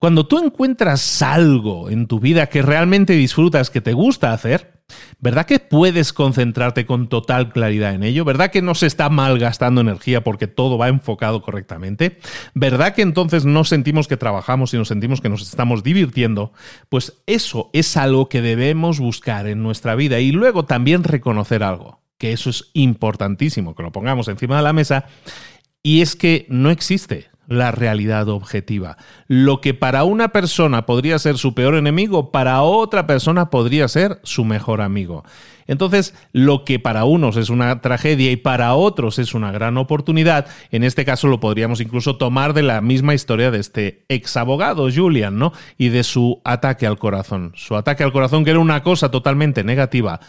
Cuando 0.00 0.26
tú 0.26 0.38
encuentras 0.38 1.20
algo 1.20 1.90
en 1.90 2.06
tu 2.06 2.20
vida 2.20 2.46
que 2.46 2.62
realmente 2.62 3.12
disfrutas, 3.12 3.68
que 3.68 3.82
te 3.82 3.92
gusta 3.92 4.32
hacer, 4.32 4.80
¿verdad 5.18 5.44
que 5.44 5.58
puedes 5.58 6.14
concentrarte 6.14 6.86
con 6.86 7.10
total 7.10 7.52
claridad 7.52 7.92
en 7.92 8.04
ello? 8.04 8.24
¿Verdad 8.24 8.50
que 8.50 8.62
no 8.62 8.74
se 8.74 8.86
está 8.86 9.10
malgastando 9.10 9.82
energía 9.82 10.24
porque 10.24 10.46
todo 10.46 10.78
va 10.78 10.88
enfocado 10.88 11.42
correctamente? 11.42 12.18
¿Verdad 12.54 12.94
que 12.94 13.02
entonces 13.02 13.44
no 13.44 13.62
sentimos 13.64 14.08
que 14.08 14.16
trabajamos 14.16 14.72
y 14.72 14.78
nos 14.78 14.88
sentimos 14.88 15.20
que 15.20 15.28
nos 15.28 15.42
estamos 15.42 15.82
divirtiendo? 15.82 16.54
Pues 16.88 17.20
eso 17.26 17.68
es 17.74 17.98
algo 17.98 18.30
que 18.30 18.40
debemos 18.40 19.00
buscar 19.00 19.46
en 19.48 19.62
nuestra 19.62 19.96
vida 19.96 20.18
y 20.18 20.32
luego 20.32 20.64
también 20.64 21.04
reconocer 21.04 21.62
algo, 21.62 22.00
que 22.16 22.32
eso 22.32 22.48
es 22.48 22.70
importantísimo, 22.72 23.74
que 23.74 23.82
lo 23.82 23.92
pongamos 23.92 24.28
encima 24.28 24.56
de 24.56 24.62
la 24.62 24.72
mesa, 24.72 25.04
y 25.82 26.00
es 26.00 26.16
que 26.16 26.46
no 26.48 26.70
existe 26.70 27.28
la 27.50 27.72
realidad 27.72 28.28
objetiva. 28.28 28.96
Lo 29.26 29.60
que 29.60 29.74
para 29.74 30.04
una 30.04 30.28
persona 30.28 30.86
podría 30.86 31.18
ser 31.18 31.36
su 31.36 31.52
peor 31.52 31.74
enemigo, 31.74 32.30
para 32.30 32.62
otra 32.62 33.08
persona 33.08 33.50
podría 33.50 33.88
ser 33.88 34.20
su 34.22 34.44
mejor 34.44 34.80
amigo. 34.80 35.24
Entonces, 35.66 36.14
lo 36.32 36.64
que 36.64 36.78
para 36.78 37.04
unos 37.04 37.36
es 37.36 37.50
una 37.50 37.80
tragedia 37.80 38.30
y 38.30 38.36
para 38.36 38.74
otros 38.74 39.18
es 39.18 39.34
una 39.34 39.50
gran 39.50 39.76
oportunidad, 39.78 40.46
en 40.70 40.84
este 40.84 41.04
caso 41.04 41.26
lo 41.26 41.40
podríamos 41.40 41.80
incluso 41.80 42.16
tomar 42.16 42.54
de 42.54 42.62
la 42.62 42.80
misma 42.80 43.14
historia 43.14 43.50
de 43.50 43.58
este 43.58 44.04
ex 44.08 44.36
abogado, 44.36 44.88
Julian, 44.92 45.36
¿no? 45.36 45.52
Y 45.76 45.88
de 45.88 46.04
su 46.04 46.40
ataque 46.44 46.86
al 46.86 46.98
corazón. 46.98 47.52
Su 47.56 47.74
ataque 47.74 48.04
al 48.04 48.12
corazón, 48.12 48.44
que 48.44 48.50
era 48.50 48.60
una 48.60 48.84
cosa 48.84 49.10
totalmente 49.10 49.64
negativa, 49.64 50.20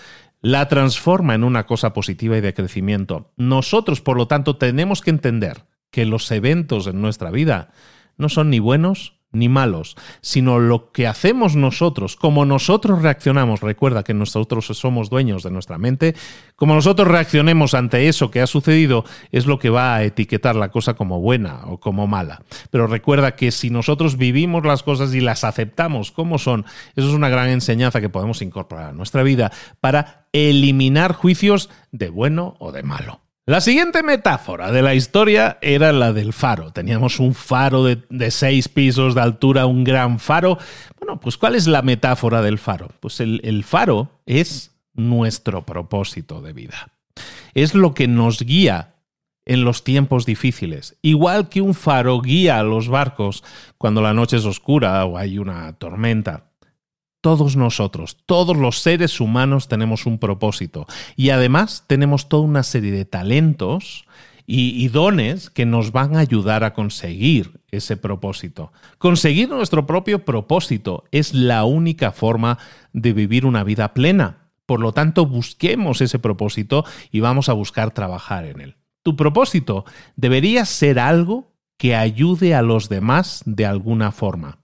la 0.41 0.67
transforma 0.67 1.35
en 1.35 1.43
una 1.43 1.67
cosa 1.67 1.93
positiva 1.93 2.35
y 2.37 2.41
de 2.41 2.55
crecimiento. 2.55 3.31
Nosotros, 3.37 4.01
por 4.01 4.17
lo 4.17 4.27
tanto, 4.27 4.57
tenemos 4.57 5.01
que 5.01 5.11
entender 5.11 5.65
que 5.91 6.05
los 6.05 6.31
eventos 6.31 6.87
en 6.87 7.01
nuestra 7.01 7.31
vida 7.31 7.71
no 8.17 8.29
son 8.29 8.49
ni 8.49 8.59
buenos 8.59 9.21
ni 9.33 9.47
malos, 9.47 9.95
sino 10.21 10.59
lo 10.59 10.91
que 10.91 11.07
hacemos 11.07 11.55
nosotros, 11.55 12.15
como 12.15 12.45
nosotros 12.45 13.01
reaccionamos, 13.01 13.61
recuerda 13.61 14.03
que 14.03 14.13
nosotros 14.13 14.65
somos 14.65 15.09
dueños 15.09 15.43
de 15.43 15.51
nuestra 15.51 15.77
mente, 15.77 16.15
como 16.55 16.75
nosotros 16.75 17.07
reaccionemos 17.07 17.73
ante 17.73 18.07
eso 18.07 18.29
que 18.29 18.41
ha 18.41 18.47
sucedido 18.47 19.05
es 19.31 19.45
lo 19.45 19.57
que 19.57 19.69
va 19.69 19.95
a 19.95 20.03
etiquetar 20.03 20.55
la 20.55 20.69
cosa 20.69 20.95
como 20.95 21.21
buena 21.21 21.61
o 21.67 21.79
como 21.79 22.07
mala. 22.07 22.43
Pero 22.69 22.87
recuerda 22.87 23.35
que 23.35 23.51
si 23.51 23.69
nosotros 23.69 24.17
vivimos 24.17 24.65
las 24.65 24.83
cosas 24.83 25.13
y 25.13 25.21
las 25.21 25.43
aceptamos 25.43 26.11
como 26.11 26.37
son, 26.37 26.65
eso 26.95 27.07
es 27.07 27.13
una 27.13 27.29
gran 27.29 27.49
enseñanza 27.49 28.01
que 28.01 28.09
podemos 28.09 28.41
incorporar 28.41 28.89
a 28.89 28.93
nuestra 28.93 29.23
vida 29.23 29.51
para 29.79 30.27
eliminar 30.33 31.13
juicios 31.13 31.69
de 31.91 32.09
bueno 32.09 32.55
o 32.59 32.71
de 32.71 32.83
malo. 32.83 33.20
La 33.47 33.59
siguiente 33.59 34.03
metáfora 34.03 34.71
de 34.71 34.83
la 34.83 34.93
historia 34.93 35.57
era 35.61 35.91
la 35.91 36.13
del 36.13 36.31
faro. 36.31 36.71
Teníamos 36.71 37.19
un 37.19 37.33
faro 37.33 37.83
de, 37.83 38.31
seis 38.31 38.69
pisos 38.69 39.15
de 39.15 39.21
altura, 39.21 39.65
un 39.65 39.83
gran 39.83 40.19
faro. 40.19 40.59
Bueno, 40.99 41.19
pues 41.19 41.37
¿cuál 41.37 41.55
es 41.55 41.65
la 41.65 41.81
metáfora 41.81 42.43
del 42.43 42.59
faro? 42.59 42.89
Pues 42.99 43.19
el, 43.19 43.63
faro 43.63 44.21
es 44.27 44.75
nuestro 44.93 45.65
propósito 45.65 46.39
de 46.41 46.53
vida. 46.53 46.91
Es 47.55 47.73
lo 47.73 47.95
que 47.95 48.07
nos 48.07 48.43
guía 48.43 48.93
en 49.45 49.63
los 49.65 49.83
tiempos 49.83 50.27
difíciles, 50.27 50.97
igual 51.01 51.49
que 51.49 51.61
un 51.61 51.73
faro 51.73 52.21
guía 52.21 52.59
a 52.59 52.63
los 52.63 52.89
barcos 52.89 53.43
cuando 53.79 54.03
la 54.03 54.13
noche 54.13 54.37
es 54.37 54.45
oscura 54.45 55.03
o 55.05 55.17
hay 55.17 55.39
una 55.39 55.73
tormenta. 55.73 56.50
Todos 57.21 57.55
nosotros, 57.55 58.17
todos 58.25 58.57
los 58.57 58.79
seres 58.79 59.21
humanos 59.21 59.67
tenemos 59.67 60.07
un 60.07 60.17
propósito 60.17 60.87
y 61.15 61.29
además 61.29 61.85
tenemos 61.85 62.27
toda 62.27 62.43
una 62.43 62.63
serie 62.63 62.91
de 62.91 63.05
talentos 63.05 64.05
y, 64.47 64.87
dones 64.89 65.51
que 65.51 65.67
nos 65.67 65.91
van 65.91 66.15
a 66.15 66.19
ayudar 66.19 66.63
a 66.63 66.73
conseguir 66.73 67.61
ese 67.69 67.95
propósito. 67.95 68.73
Conseguir 68.97 69.49
nuestro 69.49 69.85
propio 69.85 70.25
propósito 70.25 71.05
es 71.11 71.33
la 71.33 71.63
única 71.63 72.11
forma 72.11 72.57
de 72.91 73.13
vivir 73.13 73.45
una 73.45 73.63
vida 73.63 73.93
plena. 73.93 74.49
Por 74.65 74.79
lo 74.79 74.91
tanto, 74.91 75.25
busquemos 75.25 76.01
ese 76.01 76.19
propósito 76.19 76.85
y 77.11 77.19
vamos 77.19 77.49
a 77.49 77.53
buscar 77.53 77.91
trabajar 77.91 78.45
en 78.45 78.61
él. 78.61 78.75
Tu 79.03 79.15
propósito 79.15 79.85
debería 80.15 80.65
ser 80.65 80.99
algo 80.99 81.53
que 81.77 81.95
ayude 81.95 82.55
a 82.55 82.61
los 82.61 82.89
demás 82.89 83.43
de 83.45 83.65
alguna 83.67 84.11
forma 84.11 84.60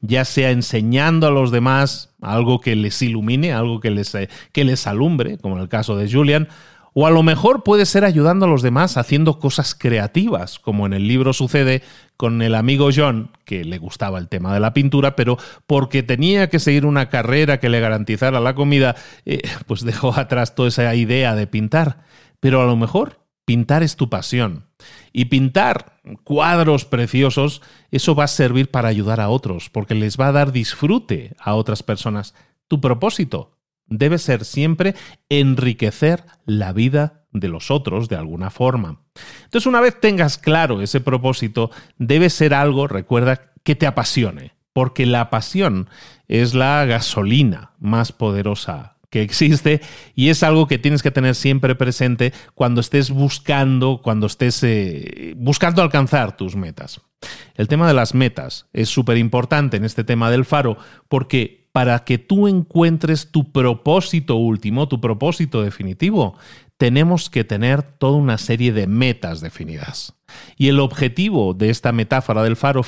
ya 0.00 0.24
sea 0.24 0.50
enseñando 0.50 1.26
a 1.26 1.30
los 1.30 1.50
demás 1.50 2.14
algo 2.20 2.60
que 2.60 2.76
les 2.76 3.00
ilumine, 3.02 3.52
algo 3.52 3.80
que 3.80 3.90
les, 3.90 4.14
eh, 4.14 4.28
que 4.52 4.64
les 4.64 4.86
alumbre, 4.86 5.38
como 5.38 5.56
en 5.56 5.62
el 5.62 5.68
caso 5.68 5.96
de 5.96 6.10
Julian, 6.10 6.48
o 6.92 7.06
a 7.06 7.10
lo 7.10 7.22
mejor 7.22 7.62
puede 7.62 7.86
ser 7.86 8.04
ayudando 8.04 8.46
a 8.46 8.48
los 8.48 8.62
demás 8.62 8.96
haciendo 8.96 9.38
cosas 9.38 9.74
creativas, 9.74 10.58
como 10.58 10.86
en 10.86 10.92
el 10.92 11.06
libro 11.06 11.32
sucede 11.32 11.82
con 12.16 12.42
el 12.42 12.54
amigo 12.54 12.90
John, 12.94 13.30
que 13.44 13.64
le 13.64 13.78
gustaba 13.78 14.18
el 14.18 14.28
tema 14.28 14.52
de 14.52 14.60
la 14.60 14.74
pintura, 14.74 15.14
pero 15.14 15.38
porque 15.66 16.02
tenía 16.02 16.50
que 16.50 16.58
seguir 16.58 16.84
una 16.84 17.08
carrera 17.08 17.60
que 17.60 17.68
le 17.68 17.80
garantizara 17.80 18.40
la 18.40 18.54
comida, 18.54 18.96
eh, 19.24 19.40
pues 19.66 19.84
dejó 19.84 20.12
atrás 20.18 20.54
toda 20.54 20.68
esa 20.68 20.94
idea 20.94 21.34
de 21.34 21.46
pintar. 21.46 21.98
Pero 22.40 22.62
a 22.62 22.66
lo 22.66 22.76
mejor 22.76 23.19
pintar 23.50 23.82
es 23.82 23.96
tu 23.96 24.08
pasión. 24.08 24.66
Y 25.12 25.24
pintar 25.24 26.00
cuadros 26.22 26.84
preciosos, 26.84 27.62
eso 27.90 28.14
va 28.14 28.22
a 28.22 28.28
servir 28.28 28.70
para 28.70 28.86
ayudar 28.86 29.20
a 29.20 29.28
otros, 29.28 29.70
porque 29.70 29.96
les 29.96 30.16
va 30.16 30.28
a 30.28 30.32
dar 30.32 30.52
disfrute 30.52 31.34
a 31.36 31.56
otras 31.56 31.82
personas. 31.82 32.32
Tu 32.68 32.80
propósito 32.80 33.58
debe 33.88 34.18
ser 34.18 34.44
siempre 34.44 34.94
enriquecer 35.28 36.26
la 36.46 36.72
vida 36.72 37.24
de 37.32 37.48
los 37.48 37.72
otros 37.72 38.08
de 38.08 38.14
alguna 38.14 38.50
forma. 38.50 39.00
Entonces, 39.46 39.66
una 39.66 39.80
vez 39.80 39.98
tengas 39.98 40.38
claro 40.38 40.80
ese 40.80 41.00
propósito, 41.00 41.72
debe 41.98 42.30
ser 42.30 42.54
algo, 42.54 42.86
recuerda, 42.86 43.50
que 43.64 43.74
te 43.74 43.88
apasione, 43.88 44.54
porque 44.72 45.06
la 45.06 45.28
pasión 45.28 45.88
es 46.28 46.54
la 46.54 46.84
gasolina 46.84 47.72
más 47.80 48.12
poderosa 48.12 48.99
que 49.10 49.22
existe 49.22 49.80
y 50.14 50.28
es 50.28 50.42
algo 50.42 50.66
que 50.66 50.78
tienes 50.78 51.02
que 51.02 51.10
tener 51.10 51.34
siempre 51.34 51.74
presente 51.74 52.32
cuando 52.54 52.80
estés 52.80 53.10
buscando, 53.10 54.00
cuando 54.02 54.26
estés 54.26 54.62
eh, 54.62 55.34
buscando 55.36 55.82
alcanzar 55.82 56.36
tus 56.36 56.56
metas. 56.56 57.00
El 57.54 57.68
tema 57.68 57.86
de 57.86 57.94
las 57.94 58.14
metas 58.14 58.66
es 58.72 58.88
súper 58.88 59.18
importante 59.18 59.76
en 59.76 59.84
este 59.84 60.04
tema 60.04 60.30
del 60.30 60.44
faro 60.44 60.78
porque 61.08 61.68
para 61.72 62.00
que 62.04 62.18
tú 62.18 62.48
encuentres 62.48 63.30
tu 63.30 63.52
propósito 63.52 64.36
último, 64.36 64.88
tu 64.88 65.00
propósito 65.00 65.62
definitivo, 65.62 66.36
tenemos 66.78 67.28
que 67.28 67.44
tener 67.44 67.82
toda 67.82 68.16
una 68.16 68.38
serie 68.38 68.72
de 68.72 68.86
metas 68.86 69.40
definidas. 69.40 70.14
Y 70.56 70.68
el 70.68 70.80
objetivo 70.80 71.54
de 71.54 71.70
esta 71.70 71.92
metáfora 71.92 72.42
del 72.42 72.56
faro 72.56 72.82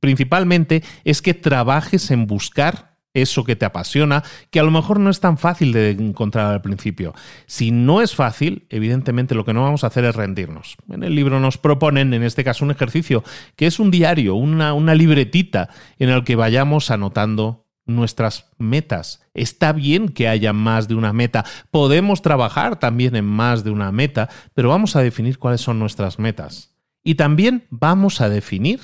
principalmente 0.00 0.82
es 1.04 1.22
que 1.22 1.34
trabajes 1.34 2.10
en 2.10 2.26
buscar 2.26 2.87
eso 3.22 3.44
que 3.44 3.56
te 3.56 3.64
apasiona, 3.64 4.22
que 4.50 4.60
a 4.60 4.62
lo 4.62 4.70
mejor 4.70 5.00
no 5.00 5.10
es 5.10 5.20
tan 5.20 5.38
fácil 5.38 5.72
de 5.72 5.90
encontrar 5.90 6.52
al 6.52 6.62
principio. 6.62 7.14
Si 7.46 7.70
no 7.70 8.02
es 8.02 8.14
fácil, 8.14 8.66
evidentemente 8.70 9.34
lo 9.34 9.44
que 9.44 9.54
no 9.54 9.62
vamos 9.62 9.84
a 9.84 9.88
hacer 9.88 10.04
es 10.04 10.14
rendirnos. 10.14 10.76
En 10.88 11.02
el 11.02 11.14
libro 11.14 11.40
nos 11.40 11.58
proponen, 11.58 12.14
en 12.14 12.22
este 12.22 12.44
caso, 12.44 12.64
un 12.64 12.70
ejercicio 12.70 13.24
que 13.56 13.66
es 13.66 13.78
un 13.78 13.90
diario, 13.90 14.34
una, 14.34 14.94
libretita 14.94 15.68
en 15.98 16.10
el 16.10 16.24
que 16.24 16.36
vayamos 16.36 16.90
anotando 16.90 17.66
nuestras 17.86 18.46
metas. 18.58 19.22
Está 19.34 19.72
bien 19.72 20.08
que 20.10 20.28
haya 20.28 20.52
más 20.52 20.88
de 20.88 20.94
una 20.94 21.12
meta. 21.12 21.44
Podemos 21.70 22.22
trabajar 22.22 22.78
también 22.78 23.16
en 23.16 23.24
más 23.24 23.64
de 23.64 23.70
una 23.70 23.92
meta, 23.92 24.28
pero 24.54 24.68
vamos 24.68 24.96
a 24.96 25.02
definir 25.02 25.38
cuáles 25.38 25.60
son 25.60 25.78
nuestras 25.78 26.18
metas. 26.18 26.74
Y 27.02 27.14
también 27.14 27.64
vamos 27.70 28.20
a 28.20 28.28
definir 28.28 28.80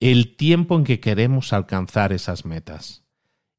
el 0.00 0.34
tiempo 0.36 0.76
en 0.76 0.84
que 0.84 0.98
queremos 0.98 1.52
alcanzar 1.52 2.12
esas 2.12 2.44
metas. 2.44 3.01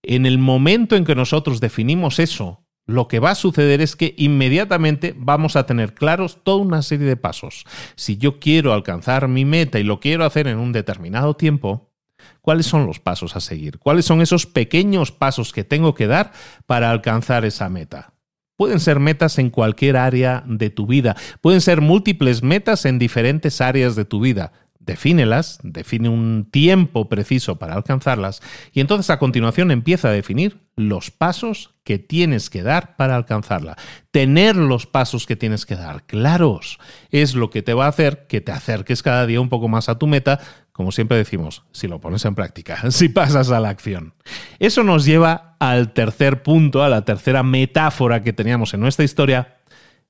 En 0.03 0.25
el 0.25 0.37
momento 0.37 0.97
en 0.97 1.05
que 1.05 1.15
nosotros 1.15 1.61
definimos 1.61 2.19
eso, 2.19 2.63
lo 2.85 3.07
que 3.07 3.19
va 3.19 3.31
a 3.31 3.35
suceder 3.35 3.79
es 3.79 3.95
que 3.95 4.13
inmediatamente 4.17 5.15
vamos 5.17 5.55
a 5.55 5.65
tener 5.65 5.93
claros 5.93 6.43
toda 6.43 6.57
una 6.57 6.81
serie 6.81 7.07
de 7.07 7.15
pasos. 7.15 7.63
Si 7.95 8.17
yo 8.17 8.39
quiero 8.39 8.73
alcanzar 8.73 9.29
mi 9.29 9.45
meta 9.45 9.79
y 9.79 9.83
lo 9.83 10.01
quiero 10.01 10.25
hacer 10.25 10.47
en 10.47 10.57
un 10.57 10.73
determinado 10.73 11.35
tiempo, 11.35 11.93
¿cuáles 12.41 12.65
son 12.65 12.85
los 12.85 12.99
pasos 12.99 13.37
a 13.37 13.39
seguir? 13.39 13.79
¿Cuáles 13.79 14.03
son 14.03 14.21
esos 14.21 14.45
pequeños 14.45 15.13
pasos 15.13 15.53
que 15.53 15.63
tengo 15.63 15.95
que 15.95 16.07
dar 16.07 16.33
para 16.65 16.91
alcanzar 16.91 17.45
esa 17.45 17.69
meta? 17.69 18.13
Pueden 18.57 18.81
ser 18.81 18.99
metas 18.99 19.39
en 19.39 19.49
cualquier 19.49 19.95
área 19.95 20.43
de 20.45 20.69
tu 20.69 20.85
vida, 20.85 21.15
pueden 21.39 21.61
ser 21.61 21.79
múltiples 21.79 22.43
metas 22.43 22.85
en 22.85 22.99
diferentes 22.99 23.61
áreas 23.61 23.95
de 23.95 24.05
tu 24.05 24.19
vida 24.19 24.51
defínelas, 24.85 25.59
define 25.63 26.09
un 26.09 26.47
tiempo 26.49 27.09
preciso 27.09 27.57
para 27.57 27.75
alcanzarlas 27.75 28.41
y 28.73 28.81
entonces 28.81 29.09
a 29.09 29.19
continuación 29.19 29.71
empieza 29.71 30.09
a 30.09 30.11
definir 30.11 30.59
los 30.75 31.11
pasos 31.11 31.75
que 31.83 31.99
tienes 31.99 32.49
que 32.49 32.63
dar 32.63 32.95
para 32.95 33.15
alcanzarla. 33.15 33.77
Tener 34.11 34.55
los 34.55 34.87
pasos 34.87 35.25
que 35.25 35.35
tienes 35.35 35.65
que 35.65 35.75
dar 35.75 36.05
claros 36.05 36.79
es 37.11 37.35
lo 37.35 37.49
que 37.49 37.61
te 37.61 37.73
va 37.73 37.85
a 37.85 37.89
hacer 37.89 38.25
que 38.27 38.41
te 38.41 38.51
acerques 38.51 39.03
cada 39.03 39.25
día 39.25 39.41
un 39.41 39.49
poco 39.49 39.67
más 39.67 39.89
a 39.89 39.99
tu 39.99 40.07
meta, 40.07 40.39
como 40.71 40.91
siempre 40.91 41.17
decimos, 41.17 41.63
si 41.71 41.87
lo 41.87 42.01
pones 42.01 42.25
en 42.25 42.35
práctica, 42.35 42.79
si 42.91 43.09
pasas 43.09 43.51
a 43.51 43.59
la 43.59 43.69
acción. 43.69 44.13
Eso 44.59 44.83
nos 44.83 45.05
lleva 45.05 45.55
al 45.59 45.93
tercer 45.93 46.43
punto, 46.43 46.83
a 46.83 46.89
la 46.89 47.05
tercera 47.05 47.43
metáfora 47.43 48.23
que 48.23 48.33
teníamos 48.33 48.73
en 48.73 48.81
nuestra 48.81 49.05
historia, 49.05 49.57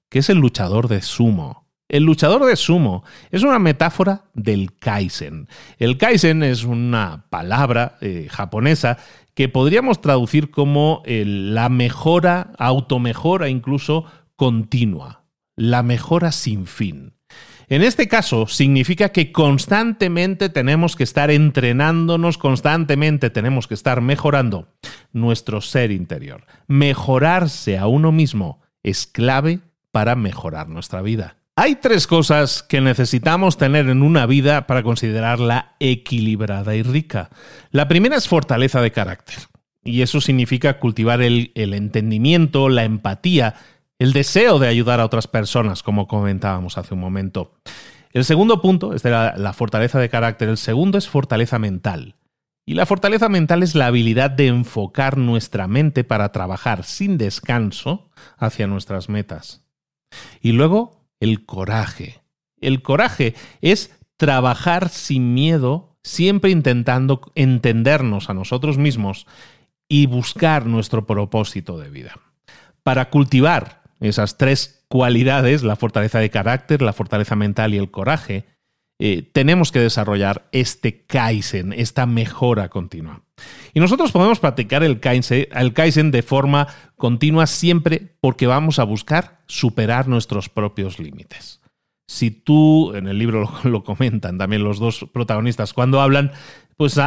que 0.09 0.19
es 0.19 0.29
el 0.29 0.37
luchador 0.37 0.87
de 0.87 1.01
sumo. 1.01 1.62
El 1.93 2.05
luchador 2.05 2.43
de 2.47 2.55
sumo 2.55 3.03
es 3.29 3.43
una 3.43 3.59
metáfora 3.59 4.23
del 4.33 4.75
Kaizen. 4.79 5.47
El 5.77 5.99
Kaizen 5.99 6.41
es 6.41 6.63
una 6.63 7.27
palabra 7.29 7.99
eh, 8.01 8.29
japonesa 8.31 8.97
que 9.35 9.47
podríamos 9.47 10.01
traducir 10.01 10.49
como 10.49 11.03
la 11.05 11.69
mejora, 11.69 12.49
automejora 12.57 13.47
incluso 13.47 14.05
continua, 14.35 15.25
la 15.55 15.83
mejora 15.83 16.31
sin 16.31 16.65
fin. 16.65 17.13
En 17.69 17.83
este 17.83 18.07
caso, 18.07 18.47
significa 18.47 19.09
que 19.09 19.31
constantemente 19.31 20.49
tenemos 20.49 20.95
que 20.95 21.03
estar 21.03 21.29
entrenándonos, 21.29 22.39
constantemente 22.39 23.29
tenemos 23.29 23.67
que 23.67 23.75
estar 23.75 24.01
mejorando 24.01 24.67
nuestro 25.11 25.61
ser 25.61 25.91
interior. 25.91 26.47
Mejorarse 26.65 27.77
a 27.77 27.85
uno 27.85 28.11
mismo 28.11 28.63
es 28.81 29.05
clave 29.05 29.59
para 29.91 30.15
mejorar 30.15 30.69
nuestra 30.69 31.03
vida. 31.03 31.37
Hay 31.55 31.75
tres 31.75 32.07
cosas 32.07 32.63
que 32.63 32.81
necesitamos 32.81 33.57
tener 33.57 33.87
en 33.87 34.01
una 34.01 34.25
vida 34.25 34.65
para 34.65 34.81
considerarla 34.81 35.75
equilibrada 35.79 36.75
y 36.75 36.81
rica. 36.81 37.29
La 37.69 37.87
primera 37.87 38.15
es 38.15 38.27
fortaleza 38.27 38.81
de 38.81 38.91
carácter. 38.91 39.37
Y 39.83 40.01
eso 40.01 40.19
significa 40.19 40.79
cultivar 40.79 41.21
el, 41.21 41.51
entendimiento, 41.53 42.69
la 42.69 42.85
empatía, 42.85 43.53
el 43.99 44.13
deseo 44.13 44.57
de 44.57 44.67
ayudar 44.67 44.99
a 44.99 45.05
otras 45.05 45.27
personas, 45.27 45.83
como 45.83 46.07
comentábamos 46.07 46.79
hace 46.79 46.95
un 46.95 47.01
momento. 47.01 47.53
El 48.13 48.25
segundo 48.25 48.59
punto 48.59 48.95
es 48.95 49.03
de 49.03 49.11
la 49.11 49.53
fortaleza 49.53 49.99
de 49.99 50.09
carácter. 50.09 50.49
El 50.49 50.57
segundo 50.57 50.97
es 50.97 51.07
fortaleza 51.07 51.59
mental. 51.59 52.15
Y 52.65 52.73
la 52.73 52.87
fortaleza 52.87 53.29
mental 53.29 53.61
es 53.61 53.75
la 53.75 53.87
habilidad 53.87 54.31
de 54.31 54.47
enfocar 54.47 55.17
nuestra 55.17 55.67
mente 55.67 56.03
para 56.03 56.31
trabajar 56.31 56.83
sin 56.83 57.19
descanso 57.19 58.09
hacia 58.37 58.65
nuestras 58.65 59.07
metas. 59.07 59.67
Y 60.41 60.53
luego, 60.53 61.02
el 61.23 61.45
coraje. 61.45 62.21
El 62.59 62.81
coraje 62.81 63.33
es 63.61 63.97
trabajar 64.17 64.89
sin 64.89 65.33
miedo, 65.33 65.97
siempre 66.03 66.51
intentando 66.51 67.31
entendernos 67.35 68.29
a 68.29 68.33
nosotros 68.33 68.77
mismos 68.77 69.25
y 69.87 70.05
buscar 70.07 70.65
nuestro 70.65 71.05
propósito 71.05 71.77
de 71.77 71.89
vida. 71.89 72.19
Para 72.83 73.09
cultivar 73.09 73.83
esas 74.01 74.37
tres 74.37 74.83
cualidades, 74.89 75.63
la 75.63 75.77
fortaleza 75.77 76.19
de 76.19 76.29
carácter, 76.29 76.81
la 76.81 76.91
fortaleza 76.91 77.37
mental 77.37 77.73
y 77.73 77.77
el 77.77 77.89
coraje, 77.89 78.45
eh, 78.99 79.23
tenemos 79.31 79.71
que 79.71 79.79
desarrollar 79.79 80.47
este 80.51 81.05
Kaizen, 81.05 81.73
esta 81.73 82.05
mejora 82.05 82.69
continua. 82.69 83.21
Y 83.73 83.79
nosotros 83.79 84.11
podemos 84.11 84.39
practicar 84.39 84.83
el 84.83 84.99
Kaizen, 84.99 85.47
el 85.53 85.73
Kaizen 85.73 86.11
de 86.11 86.21
forma 86.21 86.67
continua 86.95 87.47
siempre 87.47 88.15
porque 88.21 88.47
vamos 88.47 88.79
a 88.79 88.83
buscar 88.83 89.39
superar 89.47 90.07
nuestros 90.07 90.49
propios 90.49 90.99
límites. 90.99 91.59
si 92.05 92.29
tú, 92.31 92.93
en 92.93 93.07
el 93.07 93.17
libro 93.17 93.51
lo, 93.63 93.83
comentan 93.83 94.37
también 94.37 94.63
los 94.63 94.79
dos 94.79 95.05
protagonistas, 95.11 95.73
cuando 95.73 95.99
hablan, 95.99 96.31
pues 96.77 96.99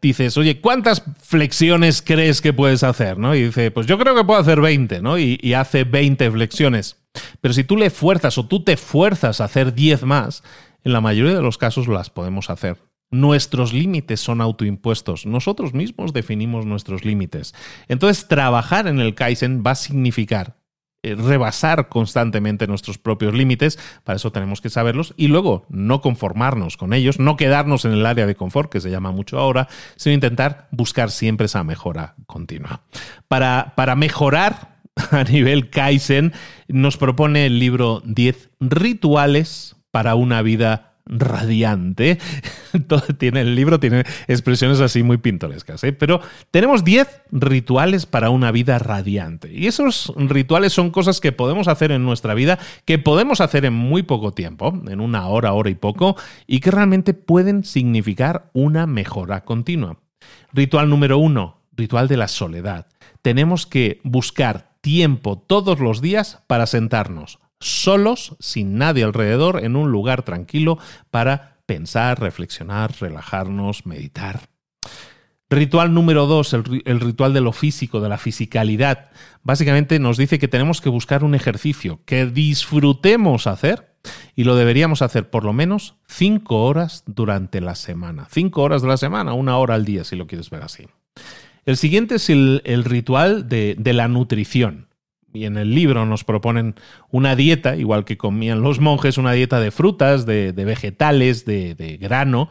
dices, 0.00 0.36
oye, 0.36 0.60
¿cuántas 0.60 1.02
flexiones 1.22 2.02
crees 2.02 2.40
que 2.40 2.52
puedes 2.52 2.82
hacer? 2.82 3.18
¿no? 3.18 3.34
Y 3.34 3.44
dice, 3.44 3.70
pues 3.70 3.86
yo 3.86 3.98
creo 3.98 4.14
que 4.14 4.24
puedo 4.24 4.40
hacer 4.40 4.60
20, 4.60 5.00
¿no? 5.00 5.18
Y, 5.18 5.54
hace 5.54 5.84
20 5.84 6.30
flexiones. 6.30 6.96
Pero 7.40 7.54
si 7.54 7.64
tú 7.64 7.76
le 7.76 7.90
fuerzas 7.90 8.36
o 8.38 8.46
tú 8.46 8.62
te 8.62 8.76
fuerzas 8.76 9.40
a 9.40 9.44
hacer 9.44 9.74
10 9.74 10.02
más, 10.04 10.42
en 10.86 10.92
la 10.92 11.00
mayoría 11.00 11.34
de 11.34 11.42
los 11.42 11.58
casos 11.58 11.88
las 11.88 12.10
podemos 12.10 12.48
hacer. 12.48 12.78
Nuestros 13.10 13.72
límites 13.72 14.20
son 14.20 14.40
autoimpuestos. 14.40 15.26
Nosotros 15.26 15.74
mismos 15.74 16.12
definimos 16.12 16.64
nuestros 16.64 17.04
límites. 17.04 17.56
Entonces, 17.88 18.28
trabajar 18.28 18.86
en 18.86 19.00
el 19.00 19.16
Kaizen 19.16 19.64
va 19.66 19.72
a 19.72 19.74
significar 19.74 20.58
eh, 21.02 21.16
rebasar 21.16 21.88
constantemente 21.88 22.68
nuestros 22.68 22.98
propios 22.98 23.34
límites, 23.34 23.80
para 24.04 24.14
eso 24.14 24.30
tenemos 24.30 24.60
que 24.60 24.70
saberlos, 24.70 25.12
y 25.16 25.26
luego 25.26 25.66
no 25.70 26.00
conformarnos 26.00 26.76
con 26.76 26.92
ellos, 26.92 27.18
no 27.18 27.36
quedarnos 27.36 27.84
en 27.84 27.90
el 27.90 28.06
área 28.06 28.26
de 28.26 28.36
confort, 28.36 28.70
que 28.70 28.80
se 28.80 28.90
llama 28.90 29.10
mucho 29.10 29.40
ahora, 29.40 29.66
sino 29.96 30.14
intentar 30.14 30.68
buscar 30.70 31.10
siempre 31.10 31.46
esa 31.46 31.64
mejora 31.64 32.14
continua. 32.26 32.82
Para, 33.26 33.72
para 33.74 33.96
mejorar 33.96 34.78
a 35.10 35.24
nivel 35.24 35.68
Kaizen, 35.68 36.32
nos 36.68 36.96
propone 36.96 37.46
el 37.46 37.58
libro 37.58 38.02
10 38.04 38.50
rituales 38.60 39.75
para 39.96 40.14
una 40.14 40.42
vida 40.42 40.92
radiante. 41.06 42.18
tiene, 43.18 43.40
el 43.40 43.54
libro 43.54 43.80
tiene 43.80 44.04
expresiones 44.28 44.78
así 44.82 45.02
muy 45.02 45.16
pintorescas, 45.16 45.82
¿eh? 45.84 45.94
pero 45.94 46.20
tenemos 46.50 46.84
10 46.84 47.22
rituales 47.32 48.04
para 48.04 48.28
una 48.28 48.50
vida 48.52 48.78
radiante. 48.78 49.50
Y 49.50 49.68
esos 49.68 50.12
rituales 50.14 50.74
son 50.74 50.90
cosas 50.90 51.18
que 51.18 51.32
podemos 51.32 51.66
hacer 51.66 51.92
en 51.92 52.04
nuestra 52.04 52.34
vida, 52.34 52.58
que 52.84 52.98
podemos 52.98 53.40
hacer 53.40 53.64
en 53.64 53.72
muy 53.72 54.02
poco 54.02 54.32
tiempo, 54.32 54.78
en 54.86 55.00
una 55.00 55.26
hora, 55.28 55.54
hora 55.54 55.70
y 55.70 55.76
poco, 55.76 56.14
y 56.46 56.60
que 56.60 56.72
realmente 56.72 57.14
pueden 57.14 57.64
significar 57.64 58.50
una 58.52 58.86
mejora 58.86 59.46
continua. 59.46 59.96
Ritual 60.52 60.90
número 60.90 61.16
uno, 61.16 61.62
ritual 61.74 62.06
de 62.06 62.18
la 62.18 62.28
soledad. 62.28 62.86
Tenemos 63.22 63.64
que 63.64 63.98
buscar 64.04 64.72
tiempo 64.82 65.38
todos 65.38 65.80
los 65.80 66.02
días 66.02 66.42
para 66.46 66.66
sentarnos 66.66 67.38
solos, 67.66 68.36
sin 68.38 68.78
nadie 68.78 69.04
alrededor, 69.04 69.62
en 69.64 69.76
un 69.76 69.90
lugar 69.90 70.22
tranquilo 70.22 70.78
para 71.10 71.56
pensar, 71.66 72.20
reflexionar, 72.20 72.94
relajarnos, 73.00 73.86
meditar. 73.86 74.48
Ritual 75.48 75.94
número 75.94 76.26
dos, 76.26 76.52
el, 76.54 76.64
ritual 77.00 77.32
de 77.32 77.40
lo 77.40 77.52
físico, 77.52 78.00
de 78.00 78.08
la 78.08 78.18
fisicalidad. 78.18 79.10
Básicamente 79.42 80.00
nos 80.00 80.16
dice 80.16 80.40
que 80.40 80.48
tenemos 80.48 80.80
que 80.80 80.88
buscar 80.88 81.22
un 81.22 81.36
ejercicio 81.36 82.00
que 82.04 82.26
disfrutemos 82.26 83.46
hacer 83.46 83.94
y 84.34 84.42
lo 84.42 84.56
deberíamos 84.56 85.02
hacer 85.02 85.30
por 85.30 85.44
lo 85.44 85.52
menos 85.52 85.94
cinco 86.08 86.64
horas 86.64 87.04
durante 87.06 87.60
la 87.60 87.76
semana. 87.76 88.26
Cinco 88.30 88.62
horas 88.62 88.82
de 88.82 88.88
la 88.88 88.96
semana, 88.96 89.34
una 89.34 89.56
hora 89.58 89.74
al 89.74 89.84
día, 89.84 90.02
si 90.02 90.16
lo 90.16 90.26
quieres 90.26 90.50
ver 90.50 90.62
así. 90.62 90.86
El 91.64 91.76
siguiente 91.76 92.16
es 92.16 92.28
el, 92.28 92.84
ritual 92.84 93.48
de 93.48 93.92
la 93.92 94.08
nutrición 94.08 94.85
y 95.36 95.44
en 95.44 95.56
el 95.56 95.74
libro 95.74 96.06
nos 96.06 96.24
proponen 96.24 96.74
una 97.10 97.36
dieta, 97.36 97.76
igual 97.76 98.04
que 98.04 98.16
comían 98.16 98.62
los 98.62 98.80
monjes, 98.80 99.18
una 99.18 99.32
dieta 99.32 99.60
de 99.60 99.70
frutas, 99.70 100.26
de, 100.26 100.52
vegetales, 100.52 101.44
de, 101.44 101.98
grano, 102.00 102.50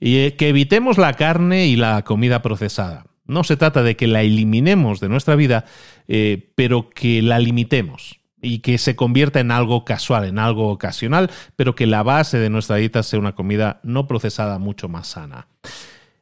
y 0.00 0.18
eh, 0.18 0.36
que 0.36 0.48
evitemos 0.48 0.98
la 0.98 1.14
carne 1.14 1.66
y 1.66 1.76
la 1.76 2.02
comida 2.02 2.42
procesada. 2.42 3.06
No 3.26 3.44
se 3.44 3.56
trata 3.56 3.82
de 3.82 3.96
que 3.96 4.06
la 4.06 4.22
eliminemos 4.22 5.00
de 5.00 5.08
nuestra 5.08 5.36
vida, 5.36 5.64
eh, 6.08 6.50
pero 6.54 6.90
que 6.90 7.22
la 7.22 7.38
limitemos 7.38 8.20
y 8.42 8.58
que 8.58 8.76
se 8.76 8.94
convierta 8.94 9.40
en 9.40 9.50
algo 9.50 9.84
casual, 9.84 10.26
en 10.26 10.38
algo 10.38 10.68
ocasional, 10.68 11.30
pero 11.56 11.74
que 11.74 11.86
la 11.86 12.02
base 12.02 12.38
de 12.38 12.50
nuestra 12.50 12.76
dieta 12.76 13.02
sea 13.02 13.18
una 13.18 13.34
comida 13.34 13.80
no 13.82 14.06
procesada 14.06 14.58
mucho 14.58 14.88
más 14.88 15.08
sana. 15.08 15.48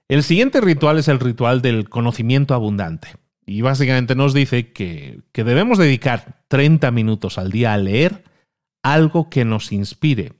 El 0.08 0.22
siguiente 0.22 0.60
ritual 0.60 0.98
es 0.98 1.08
el 1.08 1.18
ritual 1.18 1.62
del 1.62 1.88
conocimiento 1.88 2.54
abundante. 2.54 3.08
Y 3.52 3.60
básicamente 3.60 4.14
nos 4.14 4.32
dice 4.32 4.72
que, 4.72 5.20
debemos 5.34 5.76
dedicar 5.76 6.42
30 6.48 6.90
minutos 6.90 7.36
al 7.36 7.52
día 7.52 7.74
a 7.74 7.76
leer 7.76 8.24
algo 8.82 9.28
que 9.28 9.44
nos 9.44 9.72
inspire. 9.72 10.32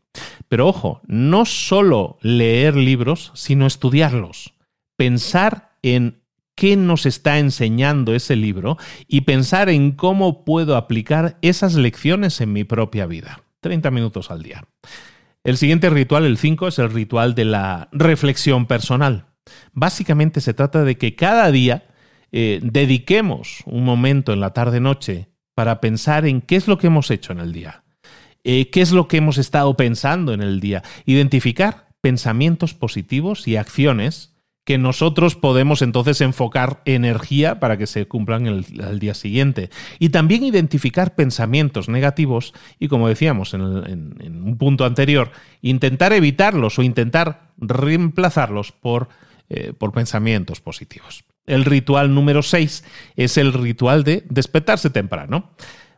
Pero 0.48 0.66
ojo, 0.66 1.02
no 1.06 1.44
solo 1.44 2.16
leer 2.22 2.74
libros, 2.74 3.30
sino 3.34 3.66
estudiarlos. 3.66 4.54
Pensar 4.96 5.72
en 5.82 6.22
qué 6.54 6.74
nos 6.76 7.04
está 7.04 7.38
enseñando 7.38 8.14
ese 8.14 8.34
libro 8.34 8.78
y 9.08 9.22
pensar 9.22 9.68
en 9.68 9.92
cómo 9.92 10.42
puedo 10.42 10.76
aplicar 10.78 11.36
esas 11.42 11.74
lecciones 11.74 12.40
en 12.40 12.54
mi 12.54 12.64
propia 12.64 13.04
vida. 13.04 13.42
30 13.60 13.90
minutos 13.90 14.30
al 14.30 14.42
día. 14.42 14.64
El 15.44 15.58
siguiente 15.58 15.90
ritual, 15.90 16.24
el 16.24 16.38
5, 16.38 16.68
es 16.68 16.78
el 16.78 16.90
ritual 16.90 17.34
de 17.34 17.44
la 17.44 17.90
reflexión 17.92 18.64
personal. 18.64 19.26
Básicamente 19.74 20.40
se 20.40 20.54
trata 20.54 20.82
de 20.82 20.96
que 20.96 21.14
cada 21.14 21.50
día 21.50 21.84
eh, 22.32 22.60
dediquemos 22.62 23.62
un 23.66 23.84
momento 23.84 24.32
en 24.32 24.40
la 24.40 24.54
tarde-noche 24.54 25.28
para 25.54 25.80
pensar 25.80 26.26
en 26.26 26.40
qué 26.40 26.56
es 26.56 26.66
lo 26.66 26.78
que 26.78 26.86
hemos 26.86 27.10
hecho 27.10 27.32
en 27.32 27.40
el 27.40 27.52
día, 27.52 27.84
eh, 28.42 28.70
qué 28.70 28.80
es 28.80 28.92
lo 28.92 29.06
que 29.06 29.18
hemos 29.18 29.38
estado 29.38 29.76
pensando 29.76 30.32
en 30.32 30.40
el 30.42 30.58
día, 30.58 30.82
identificar 31.04 31.88
pensamientos 32.00 32.74
positivos 32.74 33.46
y 33.46 33.56
acciones 33.56 34.32
que 34.64 34.78
nosotros 34.78 35.34
podemos 35.34 35.82
entonces 35.82 36.20
enfocar 36.20 36.82
energía 36.84 37.58
para 37.58 37.76
que 37.76 37.86
se 37.86 38.06
cumplan 38.06 38.46
el, 38.46 38.98
día 39.00 39.14
siguiente. 39.14 39.70
Y 39.98 40.10
también 40.10 40.44
identificar 40.44 41.16
pensamientos 41.16 41.88
negativos 41.88 42.54
y, 42.78 42.88
como 42.88 43.08
decíamos 43.08 43.54
en, 43.54 43.60
un 43.60 44.56
punto 44.58 44.84
anterior, 44.84 45.32
intentar 45.62 46.12
evitarlos 46.12 46.78
o 46.78 46.82
intentar 46.82 47.50
reemplazarlos 47.58 48.70
por, 48.70 49.08
eh, 49.48 49.72
por 49.76 49.92
pensamientos 49.92 50.60
positivos. 50.60 51.24
El 51.46 51.64
ritual 51.64 52.14
número 52.14 52.42
6 52.42 52.84
es 53.16 53.36
el 53.36 53.52
ritual 53.52 54.04
de 54.04 54.24
despertarse 54.28 54.90
temprano. 54.90 55.50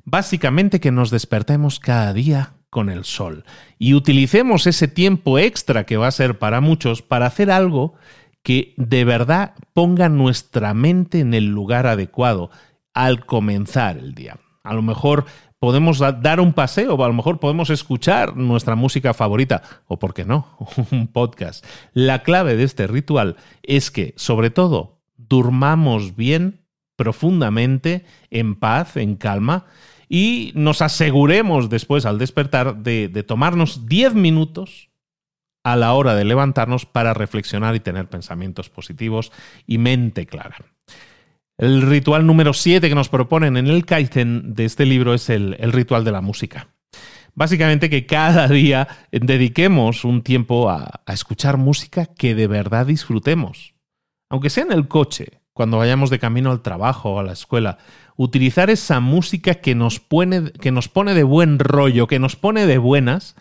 Básicamente 0.05 0.81
que 0.81 0.91
nos 0.91 1.11
despertemos 1.11 1.81
cada 1.81 2.13
día 2.13 2.55
con 2.71 2.91
el 2.91 3.05
sol 3.05 3.45
y 3.79 3.95
utilicemos 3.95 4.67
ese 4.67 4.89
tiempo 4.89 5.39
extra 5.39 5.87
que 5.87 5.97
va 5.97 6.09
a 6.09 6.13
ser 6.13 6.39
para 6.39 6.61
muchos 6.61 7.03
para 7.03 7.27
hacer 7.27 7.51
algo 7.51 7.95
que 8.43 8.75
de 8.77 9.05
verdad 9.05 9.55
ponga 9.73 10.09
nuestra 10.09 10.75
mente 10.75 11.21
en 11.21 11.35
el 11.35 11.47
lugar 11.47 11.87
adecuado 11.87 12.51
al 12.93 13.25
comenzar 13.25 13.97
el 13.97 14.15
día. 14.15 14.39
A 14.65 14.75
lo 14.75 14.83
mejor 14.83 15.25
podemos 15.59 15.99
dar 15.99 16.41
un 16.41 16.53
paseo, 16.53 17.03
a 17.03 17.09
lo 17.09 17.15
mejor 17.15 17.39
podemos 17.39 17.71
escuchar 17.71 18.37
nuestra 18.37 18.75
música 18.77 19.15
favorita, 19.15 19.63
o 19.87 19.99
por 19.99 20.13
qué 20.13 20.25
no, 20.25 20.59
un 20.91 21.07
podcast. 21.07 21.65
La 21.93 22.23
clave 22.23 22.57
de 22.57 22.65
este 22.65 22.87
ritual 22.87 23.37
es 23.63 23.91
que, 23.91 24.13
sobre 24.17 24.51
todo, 24.51 24.99
durmamos 25.29 26.17
bien, 26.17 26.61
profundamente, 26.97 28.05
en 28.31 28.55
paz, 28.55 28.97
en 28.97 29.17
calma, 29.17 29.67
y 30.09 30.53
nos 30.55 30.83
aseguremos 30.83 31.71
después 31.71 32.07
al 32.07 32.19
despertar 32.19 32.77
de, 32.77 33.09
tomarnos 33.27 33.87
10 33.87 34.15
minutos 34.15 34.91
a 35.65 35.77
la 35.77 35.95
hora 35.95 36.15
de 36.15 36.25
levantarnos 36.25 36.85
para 36.85 37.15
reflexionar 37.15 37.75
y 37.75 37.81
tener 37.81 38.09
pensamientos 38.09 38.69
positivos 38.69 39.33
y 39.67 39.79
mente 39.79 40.27
clara. 40.27 40.57
El 41.57 41.83
ritual 41.83 42.27
número 42.27 42.53
7 42.53 42.89
que 42.89 42.95
nos 42.95 43.09
proponen 43.09 43.57
en 43.57 43.69
el 43.69 43.87
Kaizen 43.87 44.55
de 44.55 44.67
este 44.67 44.85
libro 44.85 45.15
es 45.15 45.31
el, 45.31 45.57
ritual 45.73 46.05
de 46.05 46.13
la 46.13 46.21
música. 46.21 46.69
Básicamente 47.35 47.89
que 47.89 48.07
cada 48.07 48.47
día 48.47 48.87
dediquemos 49.11 50.05
un 50.05 50.23
tiempo 50.23 50.69
a 50.71 51.01
escuchar 51.09 51.57
música 51.57 52.07
que 52.07 52.35
de 52.35 52.47
verdad 52.47 52.87
disfrutemos 52.87 53.74
aunque 54.29 54.51
sea 54.51 54.65
en 54.65 54.73
el 54.73 54.89
coche, 54.89 55.41
cuando 55.55 55.79
vayamos 55.79 56.11
de 56.11 56.19
camino 56.19 56.51
al 56.51 56.63
trabajo 56.63 57.13
o 57.13 57.19
a 57.21 57.23
la 57.23 57.33
escuela, 57.33 57.79
utilizar 58.17 58.71
esa 58.71 59.01
música 59.01 59.55
que 59.55 59.75
nos, 59.75 60.01
pone, 60.01 60.41
de 60.41 61.23
buen 61.23 61.59
rollo, 61.59 62.07
que 62.07 62.19
nos 62.19 62.37
pone 62.37 62.67
de 62.67 62.79
buenas, 62.79 63.37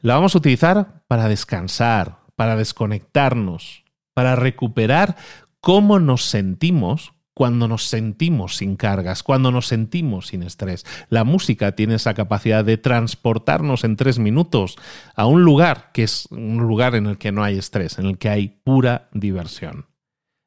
la 0.00 0.14
vamos 0.14 0.34
a 0.34 0.38
utilizar 0.38 1.02
para 1.08 1.28
descansar, 1.28 2.18
para 2.36 2.56
desconectarnos, 2.56 3.84
para 4.12 4.36
recuperar 4.36 5.16
cómo 5.60 5.98
nos 5.98 6.24
sentimos 6.24 7.14
cuando 7.32 7.66
nos 7.66 7.86
sentimos 7.88 8.56
sin 8.56 8.76
cargas, 8.76 9.22
cuando 9.22 9.50
nos 9.50 9.66
sentimos 9.66 10.28
sin 10.28 10.42
estrés. 10.42 10.84
La 11.08 11.24
música 11.24 11.72
tiene 11.72 11.96
esa 11.96 12.14
capacidad 12.14 12.64
de 12.64 12.76
transportarnos 12.76 13.82
en 13.82 13.96
tres 13.96 14.18
minutos 14.18 14.76
a 15.16 15.26
un 15.26 15.42
lugar 15.42 15.90
que 15.92 16.04
es 16.04 16.28
un 16.30 16.58
lugar 16.58 16.94
en 16.94 17.06
el 17.06 17.18
que 17.18 17.32
no 17.32 17.42
hay 17.42 17.58
estrés, 17.58 17.98
en 17.98 18.06
el 18.06 18.18
que 18.18 18.28
hay 18.28 18.48
pura 18.62 19.08
diversión. 19.12 19.86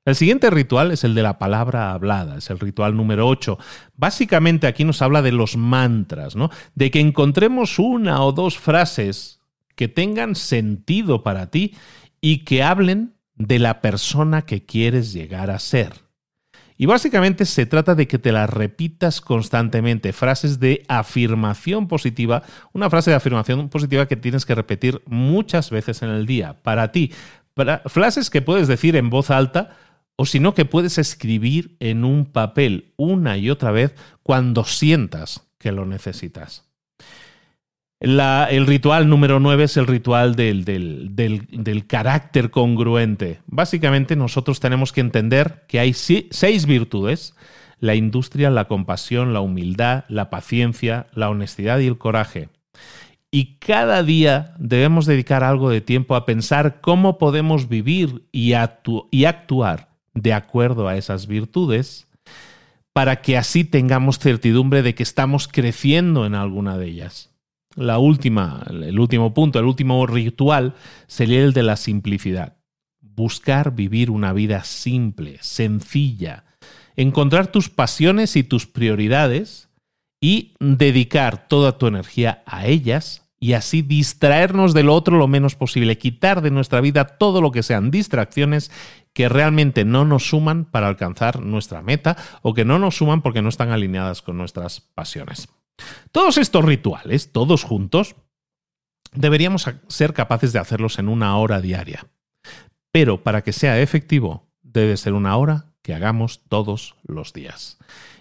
El 0.07 0.15
siguiente 0.15 0.49
ritual 0.49 0.91
es 0.91 1.03
el 1.03 1.15
de 1.15 1.21
la 1.21 1.37
palabra 1.37 1.91
hablada, 1.91 2.37
es 2.37 2.49
el 2.49 2.61
ritual 2.61 2.95
número 2.95 3.27
8. 3.27 3.59
Básicamente 3.97 4.65
aquí 4.65 4.85
nos 4.85 5.01
habla 5.01 5.21
de 5.21 5.33
los 5.33 5.57
mantras, 5.57 6.37
¿no? 6.37 6.49
De 6.75 6.91
que 6.91 7.01
encontremos 7.01 7.77
una 7.77 8.23
o 8.23 8.31
dos 8.31 8.57
frases 8.57 9.41
que 9.75 9.89
tengan 9.89 10.35
sentido 10.35 11.23
para 11.23 11.51
ti 11.51 11.75
y 12.21 12.45
que 12.45 12.63
hablen 12.63 13.15
de 13.35 13.59
la 13.59 13.81
persona 13.81 14.43
que 14.43 14.65
quieres 14.65 15.11
llegar 15.11 15.51
a 15.51 15.59
ser. 15.59 15.91
Y 16.77 16.85
básicamente 16.85 17.43
se 17.43 17.65
trata 17.65 17.93
de 17.93 18.07
que 18.07 18.17
te 18.17 18.31
las 18.31 18.49
repitas 18.49 19.19
constantemente, 19.19 20.13
frases 20.13 20.61
de 20.61 20.85
afirmación 20.87 21.89
positiva, 21.89 22.43
una 22.71 22.89
frase 22.89 23.09
de 23.09 23.17
afirmación 23.17 23.67
positiva 23.67 24.07
que 24.07 24.15
tienes 24.15 24.45
que 24.45 24.55
repetir 24.55 25.01
muchas 25.05 25.69
veces 25.69 26.01
en 26.01 26.11
el 26.11 26.25
día, 26.25 26.53
para 26.63 26.93
ti, 26.93 27.11
frases 27.87 28.29
que 28.29 28.41
puedes 28.41 28.69
decir 28.69 28.95
en 28.95 29.09
voz 29.09 29.31
alta 29.31 29.75
o 30.17 30.25
si 30.25 30.39
no 30.39 30.53
que 30.53 30.65
puedes 30.65 30.97
escribir 30.97 31.77
en 31.79 32.03
un 32.03 32.25
papel 32.25 32.93
una 32.97 33.37
y 33.37 33.49
otra 33.49 33.71
vez 33.71 33.95
cuando 34.23 34.65
sientas 34.65 35.47
que 35.59 35.71
lo 35.71 35.85
necesitas. 35.85 36.65
el 37.99 38.67
ritual 38.67 39.09
número 39.09 39.39
9 39.39 39.63
es 39.63 39.77
el 39.77 39.87
ritual 39.87 40.35
del, 40.35 40.65
del, 40.65 41.87
carácter 41.87 42.49
congruente. 42.49 43.41
Básicamente 43.45 44.15
nosotros 44.15 44.59
tenemos 44.59 44.91
que 44.91 45.01
entender 45.01 45.63
que 45.67 45.79
hay 45.79 45.93
seis 45.93 46.65
virtudes. 46.65 47.35
La 47.79 47.93
industria, 47.93 48.49
la 48.49 48.65
compasión, 48.65 49.33
la 49.33 49.41
humildad, 49.41 50.05
la 50.09 50.31
paciencia, 50.31 51.05
la 51.13 51.29
honestidad 51.29 51.77
y 51.77 51.85
el 51.85 51.99
coraje. 51.99 52.49
Y 53.29 53.57
cada 53.59 54.01
día 54.01 54.55
debemos 54.57 55.05
dedicar 55.05 55.43
algo 55.43 55.69
de 55.69 55.81
tiempo 55.81 56.15
a 56.15 56.25
pensar 56.25 56.81
cómo 56.81 57.19
podemos 57.19 57.69
vivir 57.69 58.27
y 58.31 58.53
actuar 58.53 59.96
de 60.21 60.33
acuerdo 60.33 60.87
a 60.87 60.97
esas 60.97 61.27
virtudes 61.27 62.07
para 62.93 63.21
que 63.21 63.37
así 63.37 63.63
tengamos 63.63 64.17
certidumbre 64.17 64.81
de 64.81 64.95
que 64.95 65.03
estamos 65.03 65.47
creciendo 65.47 66.25
en 66.25 66.33
alguna 66.33 66.77
de 66.77 66.87
ellas. 66.87 67.29
La 67.75 67.99
última, 67.99 68.65
el 68.69 68.99
último 68.99 69.35
punto, 69.35 69.59
el 69.59 69.65
último 69.65 70.05
ritual 70.07 70.73
sería 71.05 71.43
el 71.43 71.53
de 71.53 71.61
la 71.61 71.77
simplicidad. 71.77 72.57
Buscar 72.99 73.75
vivir 73.75 74.09
una 74.09 74.33
vida 74.33 74.63
simple, 74.63 75.37
sencilla, 75.41 76.45
encontrar 76.95 77.51
tus 77.51 77.69
pasiones 77.69 78.35
y 78.35 78.43
tus 78.43 78.65
prioridades 78.65 79.69
y 80.19 80.53
dedicar 80.59 81.47
toda 81.47 81.77
tu 81.77 81.85
energía 81.85 82.41
a 82.47 82.65
ellas 82.65 83.29
y 83.39 83.53
así 83.53 83.83
distraernos 83.83 84.73
del 84.73 84.89
otro 84.89 85.17
lo 85.17 85.27
menos 85.27 85.55
posible, 85.55 85.97
quitar 85.97 86.41
de 86.41 86.49
nuestra 86.49 86.81
vida 86.81 87.05
todo 87.05 87.41
lo 87.41 87.51
que 87.51 87.61
sean 87.61 87.91
distracciones 87.91 88.71
que 89.17 89.29
realmente 89.29 89.83
no 89.83 90.05
nos 90.05 90.29
suman 90.29 90.65
para 90.65 90.87
alcanzar 90.87 91.41
nuestra 91.41 91.81
meta 91.81 92.15
o 92.43 92.53
que 92.53 92.65
no 92.65 92.77
nos 92.77 92.97
suman 92.97 93.23
porque 93.23 93.41
no 93.41 93.49
están 93.49 93.71
alineadas 93.71 94.21
con 94.21 94.37
nuestras 94.37 94.79
pasiones. 94.79 95.49
Todos 96.11 96.37
estos 96.37 96.63
rituales, 96.63 97.31
todos 97.31 97.63
juntos, 97.63 98.15
deberíamos 99.13 99.67
ser 99.87 100.13
capaces 100.13 100.53
de 100.53 100.59
hacerlos 100.59 100.99
en 100.99 101.09
una 101.09 101.35
hora 101.35 101.61
diaria. 101.61 102.05
Pero 102.91 103.23
para 103.23 103.41
que 103.41 103.53
sea 103.53 103.81
efectivo, 103.81 104.51
debe 104.61 104.95
ser 104.97 105.13
una 105.13 105.35
hora 105.35 105.65
que 105.81 105.95
hagamos 105.95 106.43
todos 106.47 106.93
los 107.01 107.33
días. 107.33 107.79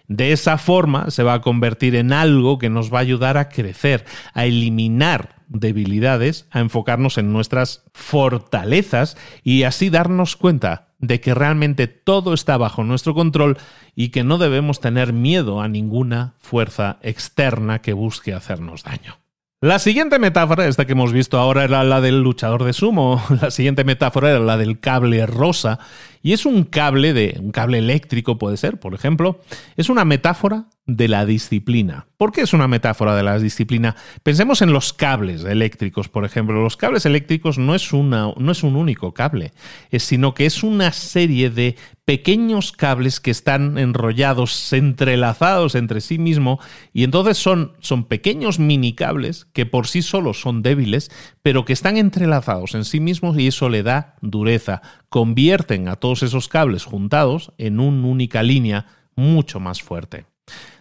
De 0.09 0.32
esa 0.32 0.57
forma 0.57 1.11
se 1.11 1.24
va 1.24 1.34
a 1.34 1.40
convertir 1.42 1.94
en 1.94 2.14
algo 2.14 2.57
que 2.57 2.70
nos 2.70 2.90
va 2.90 3.01
a 3.01 3.03
ayudar 3.03 3.36
a 3.36 3.51
crecer, 3.51 4.07
a 4.32 4.47
eliminar 4.47 5.42
debilidades, 5.49 6.47
a 6.51 6.61
enfocarnos 6.61 7.18
en 7.18 7.34
nuestras 7.34 7.84
fortalezas 7.92 9.18
y 9.42 9.64
así 9.64 9.90
darnos 9.90 10.36
cuenta 10.36 10.86
de 11.07 11.20
que 11.20 11.34
realmente 11.34 11.86
todo 11.86 12.34
está 12.34 12.57
bajo 12.57 12.84
nuestro 12.84 13.14
control 13.14 13.59
y 13.94 14.09
que 14.09 14.24
no 14.24 14.38
debemos 14.38 14.80
tener 14.80 15.12
miedo 15.12 15.61
a 15.61 15.68
ninguna 15.68 16.34
fuerza 16.38 16.98
externa 17.02 17.80
que 17.80 17.92
busque 17.92 18.34
hacernos 18.34 18.82
daño. 18.82 19.18
La 19.62 19.78
siguiente 19.78 20.18
metáfora, 20.18 20.66
esta 20.66 20.84
que 20.84 20.92
hemos 20.92 21.14
visto 21.14 21.38
ahora, 21.38 21.64
era 21.64 21.82
la 21.82 22.02
del 22.02 22.20
luchador 22.20 22.62
de 22.62 22.74
sumo. 22.74 23.22
La 23.40 23.50
siguiente 23.50 23.84
metáfora 23.84 24.30
era 24.30 24.38
la 24.38 24.59
del 24.59 24.80
cable 24.80 25.24
rosa. 25.24 25.78
Y 26.22 26.32
es 26.32 26.46
un 26.46 26.64
cable 26.64 27.12
de 27.12 27.38
un 27.40 27.52
cable 27.52 27.78
eléctrico, 27.78 28.38
puede 28.38 28.56
ser, 28.56 28.78
por 28.78 28.94
ejemplo. 28.94 29.40
Es 29.76 29.88
una 29.88 30.04
metáfora 30.04 30.66
de 30.86 31.08
la 31.08 31.26
disciplina. 31.26 32.06
¿Por 32.16 32.32
qué 32.32 32.42
es 32.42 32.52
una 32.52 32.68
metáfora 32.68 33.16
de 33.16 33.22
la 33.22 33.38
disciplina? 33.38 33.96
Pensemos 34.22 34.62
en 34.62 34.72
los 34.72 34.92
cables 34.92 35.44
eléctricos, 35.44 36.08
por 36.08 36.24
ejemplo. 36.24 36.62
Los 36.62 36.76
cables 36.76 37.04
eléctricos 37.06 37.58
no 37.58 37.74
es, 37.74 37.92
una, 37.92 38.32
no 38.36 38.52
es 38.52 38.62
un 38.62 38.76
único 38.76 39.12
cable, 39.12 39.52
sino 39.98 40.32
que 40.32 40.46
es 40.46 40.62
una 40.62 40.92
serie 40.92 41.50
de 41.50 41.76
pequeños 42.06 42.70
cables 42.70 43.18
que 43.18 43.32
están 43.32 43.78
enrollados, 43.78 44.72
entrelazados 44.72 45.74
entre 45.74 46.00
sí 46.00 46.18
mismo, 46.18 46.60
y 46.92 47.02
entonces 47.02 47.36
son, 47.36 47.72
son 47.80 48.04
pequeños 48.04 48.60
mini 48.60 48.94
cables 48.94 49.46
que 49.52 49.66
por 49.66 49.88
sí 49.88 50.02
solos 50.02 50.40
son 50.40 50.62
débiles, 50.62 51.10
pero 51.42 51.64
que 51.64 51.72
están 51.72 51.96
entrelazados 51.96 52.76
en 52.76 52.84
sí 52.84 53.00
mismos 53.00 53.36
y 53.36 53.48
eso 53.48 53.68
le 53.68 53.82
da 53.82 54.14
dureza, 54.20 54.82
convierten 55.08 55.88
a 55.88 55.96
todos 55.96 56.15
esos 56.22 56.48
cables 56.48 56.84
juntados 56.84 57.52
en 57.58 57.80
una 57.80 58.06
única 58.06 58.42
línea 58.42 58.86
mucho 59.16 59.60
más 59.60 59.82
fuerte. 59.82 60.26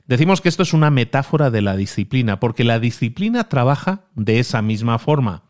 Decimos 0.08 0.42
que 0.42 0.50
esto 0.50 0.64
es 0.64 0.74
una 0.74 0.92
metáfora 0.92 1.50
de 1.50 1.62
la 1.62 1.76
disciplina, 1.76 2.40
porque 2.40 2.64
la 2.64 2.80
disciplina 2.80 3.50
trabaja 3.50 4.06
de 4.14 4.40
esa 4.40 4.62
misma 4.62 5.00
forma. 5.00 5.44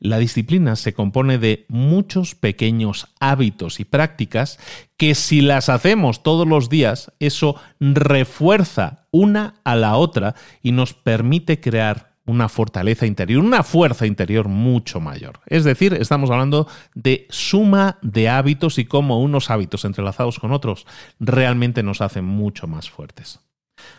La 0.00 0.18
disciplina 0.18 0.76
se 0.76 0.94
compone 0.94 1.36
de 1.36 1.66
muchos 1.68 2.34
pequeños 2.34 3.08
hábitos 3.20 3.80
y 3.80 3.84
prácticas 3.84 4.58
que 4.96 5.14
si 5.14 5.42
las 5.42 5.68
hacemos 5.68 6.22
todos 6.22 6.48
los 6.48 6.70
días, 6.70 7.12
eso 7.20 7.56
refuerza 7.78 9.06
una 9.10 9.60
a 9.62 9.76
la 9.76 9.96
otra 9.96 10.34
y 10.62 10.72
nos 10.72 10.94
permite 10.94 11.60
crear 11.60 12.09
una 12.30 12.48
fortaleza 12.48 13.06
interior, 13.06 13.44
una 13.44 13.62
fuerza 13.62 14.06
interior 14.06 14.48
mucho 14.48 15.00
mayor. 15.00 15.40
Es 15.46 15.64
decir, 15.64 15.94
estamos 15.94 16.30
hablando 16.30 16.68
de 16.94 17.26
suma 17.28 17.98
de 18.02 18.28
hábitos 18.28 18.78
y 18.78 18.84
cómo 18.84 19.20
unos 19.20 19.50
hábitos 19.50 19.84
entrelazados 19.84 20.38
con 20.38 20.52
otros 20.52 20.86
realmente 21.18 21.82
nos 21.82 22.00
hacen 22.00 22.24
mucho 22.24 22.66
más 22.66 22.88
fuertes. 22.88 23.40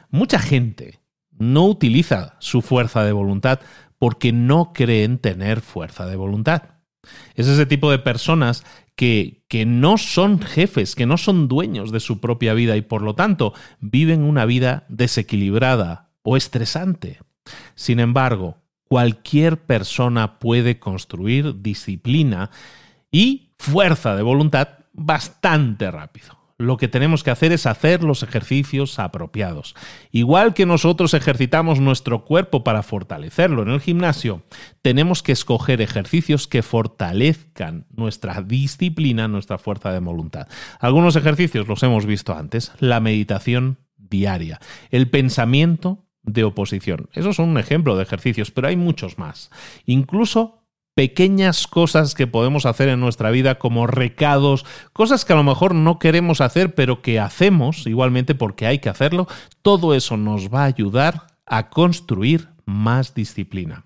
Mucha 0.09 0.39
gente 0.39 0.99
no 1.38 1.65
utiliza 1.65 2.36
su 2.39 2.61
fuerza 2.61 3.03
de 3.03 3.11
voluntad 3.11 3.59
porque 3.99 4.32
no 4.32 4.73
creen 4.73 5.17
tener 5.17 5.61
fuerza 5.61 6.05
de 6.05 6.15
voluntad. 6.15 6.63
Es 7.36 7.47
ese 7.47 7.65
tipo 7.65 7.91
de 7.91 7.99
personas 7.99 8.63
que, 8.95 9.43
que, 9.47 9.65
no 9.65 9.97
son 9.97 10.39
jefes, 10.39 10.95
que 10.95 11.05
no 11.05 11.17
son 11.17 11.47
dueños 11.47 11.91
de 11.91 11.99
su 11.99 12.19
propia 12.19 12.53
vida 12.53 12.77
y 12.77 12.82
por 12.82 13.01
lo 13.01 13.15
tanto 13.15 13.53
viven 13.79 14.23
una 14.23 14.45
vida 14.45 14.86
desequilibrada 14.89 16.11
o 16.23 16.38
estresante. 16.38 17.19
Sin 17.75 17.99
embargo, 17.99 18.57
cualquier 18.87 19.63
persona 19.65 20.39
puede 20.39 20.79
construir 20.79 21.61
disciplina 21.61 22.51
y 23.11 23.51
fuerza 23.57 24.15
de 24.15 24.23
voluntad 24.23 24.69
bastante 24.93 25.89
rápido 25.91 26.41
lo 26.61 26.77
que 26.77 26.87
tenemos 26.87 27.23
que 27.23 27.31
hacer 27.31 27.51
es 27.51 27.65
hacer 27.65 28.03
los 28.03 28.23
ejercicios 28.23 28.99
apropiados. 28.99 29.75
Igual 30.11 30.53
que 30.53 30.65
nosotros 30.65 31.13
ejercitamos 31.13 31.79
nuestro 31.79 32.23
cuerpo 32.23 32.63
para 32.63 32.83
fortalecerlo 32.83 33.63
en 33.63 33.69
el 33.69 33.81
gimnasio, 33.81 34.43
tenemos 34.81 35.23
que 35.23 35.31
escoger 35.31 35.81
ejercicios 35.81 36.47
que 36.47 36.61
fortalezcan 36.61 37.87
nuestra 37.89 38.41
disciplina, 38.41 39.27
nuestra 39.27 39.57
fuerza 39.57 39.91
de 39.91 39.99
voluntad. 39.99 40.47
Algunos 40.79 41.15
ejercicios 41.15 41.67
los 41.67 41.83
hemos 41.83 42.05
visto 42.05 42.35
antes, 42.35 42.71
la 42.79 42.99
meditación 42.99 43.79
diaria, 43.97 44.59
el 44.91 45.09
pensamiento 45.09 46.05
de 46.24 46.43
oposición. 46.43 47.09
Esos 47.13 47.36
son 47.36 47.49
un 47.49 47.57
ejemplo 47.57 47.95
de 47.95 48.03
ejercicios, 48.03 48.51
pero 48.51 48.67
hay 48.67 48.76
muchos 48.76 49.17
más. 49.17 49.49
Incluso 49.86 50.61
pequeñas 50.93 51.67
cosas 51.67 52.15
que 52.15 52.28
podemos 52.28 52.65
hacer 52.65 52.89
en 52.89 52.99
nuestra 52.99 53.32
vida 53.32 53.57
como 53.57 53.88
recados, 53.88 54.65
cosas 54.93 55.26
que 55.26 55.34
a 55.34 55.38
lo 55.38 55.43
mejor 55.43 55.74
no 55.74 55.99
queremos 55.99 56.41
hacer, 56.41 56.76
pero 56.76 57.01
que 57.01 57.19
hacemos 57.19 57.88
igualmente 57.88 58.36
porque 58.36 58.67
hay 58.67 58.80
que 58.80 58.89
hacerlo, 58.89 59.28
todo 59.61 59.93
eso 59.93 60.17
nos 60.17 60.49
va 60.53 60.63
a 60.63 60.65
ayudar 60.65 61.28
a 61.45 61.69
construir 61.69 62.49
más 62.65 63.13
disciplina. 63.13 63.86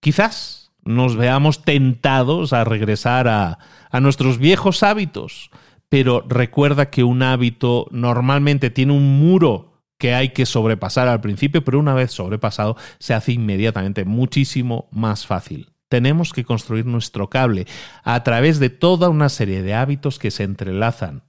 Quizás 0.00 0.72
nos 0.82 1.16
veamos 1.16 1.62
tentados 1.62 2.52
a 2.52 2.64
regresar 2.64 3.28
a, 3.28 3.58
a 3.90 4.00
nuestros 4.00 4.38
viejos 4.38 4.82
hábitos, 4.82 5.50
pero 5.88 6.24
recuerda 6.28 6.90
que 6.90 7.04
un 7.04 7.22
hábito 7.22 7.86
normalmente 7.90 8.70
tiene 8.70 8.92
un 8.92 9.20
muro 9.20 9.69
que 10.00 10.14
hay 10.14 10.30
que 10.30 10.46
sobrepasar 10.46 11.06
al 11.06 11.20
principio, 11.20 11.62
pero 11.62 11.78
una 11.78 11.94
vez 11.94 12.10
sobrepasado 12.10 12.76
se 12.98 13.14
hace 13.14 13.30
inmediatamente 13.32 14.04
muchísimo 14.04 14.88
más 14.90 15.26
fácil 15.26 15.68
tenemos 15.90 16.32
que 16.32 16.44
construir 16.44 16.86
nuestro 16.86 17.28
cable 17.28 17.66
a 18.04 18.22
través 18.22 18.60
de 18.60 18.70
toda 18.70 19.08
una 19.08 19.28
serie 19.28 19.60
de 19.60 19.74
hábitos 19.74 20.20
que 20.20 20.30
se 20.30 20.44
entrelazan 20.44 21.24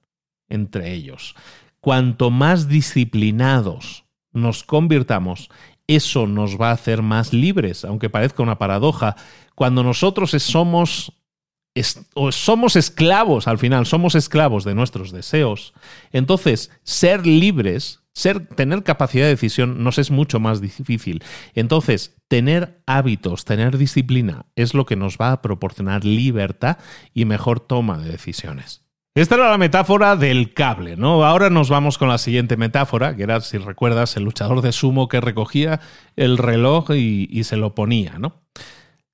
entre 0.50 0.94
ellos. 0.94 1.36
Cuanto 1.80 2.30
más 2.30 2.68
disciplinados 2.68 4.06
nos 4.32 4.64
convirtamos, 4.64 5.50
eso 5.88 6.28
nos 6.28 6.62
va 6.62 6.70
a 6.70 6.74
hacer 6.74 7.02
más 7.02 7.34
libres, 7.34 7.84
aunque 7.84 8.12
parezca 8.12 8.44
una 8.44 8.60
paradoja. 8.60 9.16
Cuando 9.56 9.84
nosotros 9.84 10.30
somos 10.32 11.12
somos 12.32 12.76
esclavos 12.76 13.48
al 13.48 13.58
final, 13.58 13.86
somos 13.86 14.14
esclavos 14.14 14.66
de 14.66 14.76
nuestros 14.76 15.12
deseos, 15.12 15.74
entonces 16.12 16.70
ser 16.84 17.26
libres 17.26 18.01
tener 18.56 18.84
capacidad 18.84 19.26
de 19.26 19.32
decisión 19.32 19.84
nos 19.84 19.98
es 19.98 20.12
mucho 20.12 20.40
más 20.40 20.62
difícil. 20.62 21.24
Entonces, 21.54 22.16
tener 22.28 22.82
hábitos, 22.86 23.46
tener 23.46 23.78
disciplina 23.78 24.46
es 24.56 24.74
lo 24.74 24.86
que 24.86 24.96
nos 24.96 25.18
va 25.18 25.32
a 25.32 25.42
proporcionar 25.42 26.06
libertad 26.06 26.78
y 27.14 27.26
mejor 27.26 27.60
toma 27.60 27.98
de 27.98 28.12
decisiones. 28.12 28.86
Esta 29.14 29.36
era 29.36 29.50
la 29.50 29.58
metáfora 29.58 30.16
del 30.16 30.54
cable, 30.54 30.96
¿no? 30.96 31.26
Ahora 31.26 31.50
nos 31.50 31.70
vamos 31.70 31.98
con 31.98 32.08
la 32.08 32.18
siguiente 32.18 32.56
metáfora, 32.56 33.14
que 33.18 33.24
era, 33.24 33.42
si 33.42 33.58
recuerdas, 33.58 34.16
el 34.16 34.24
luchador 34.24 34.62
de 34.62 34.72
sumo 34.72 35.10
que 35.10 35.20
recogía 35.20 35.82
el 36.16 36.38
reloj 36.38 36.92
y, 36.92 37.28
y, 37.30 37.44
se 37.44 37.58
lo 37.58 37.76
ponía, 37.76 38.20
¿no? 38.20 38.46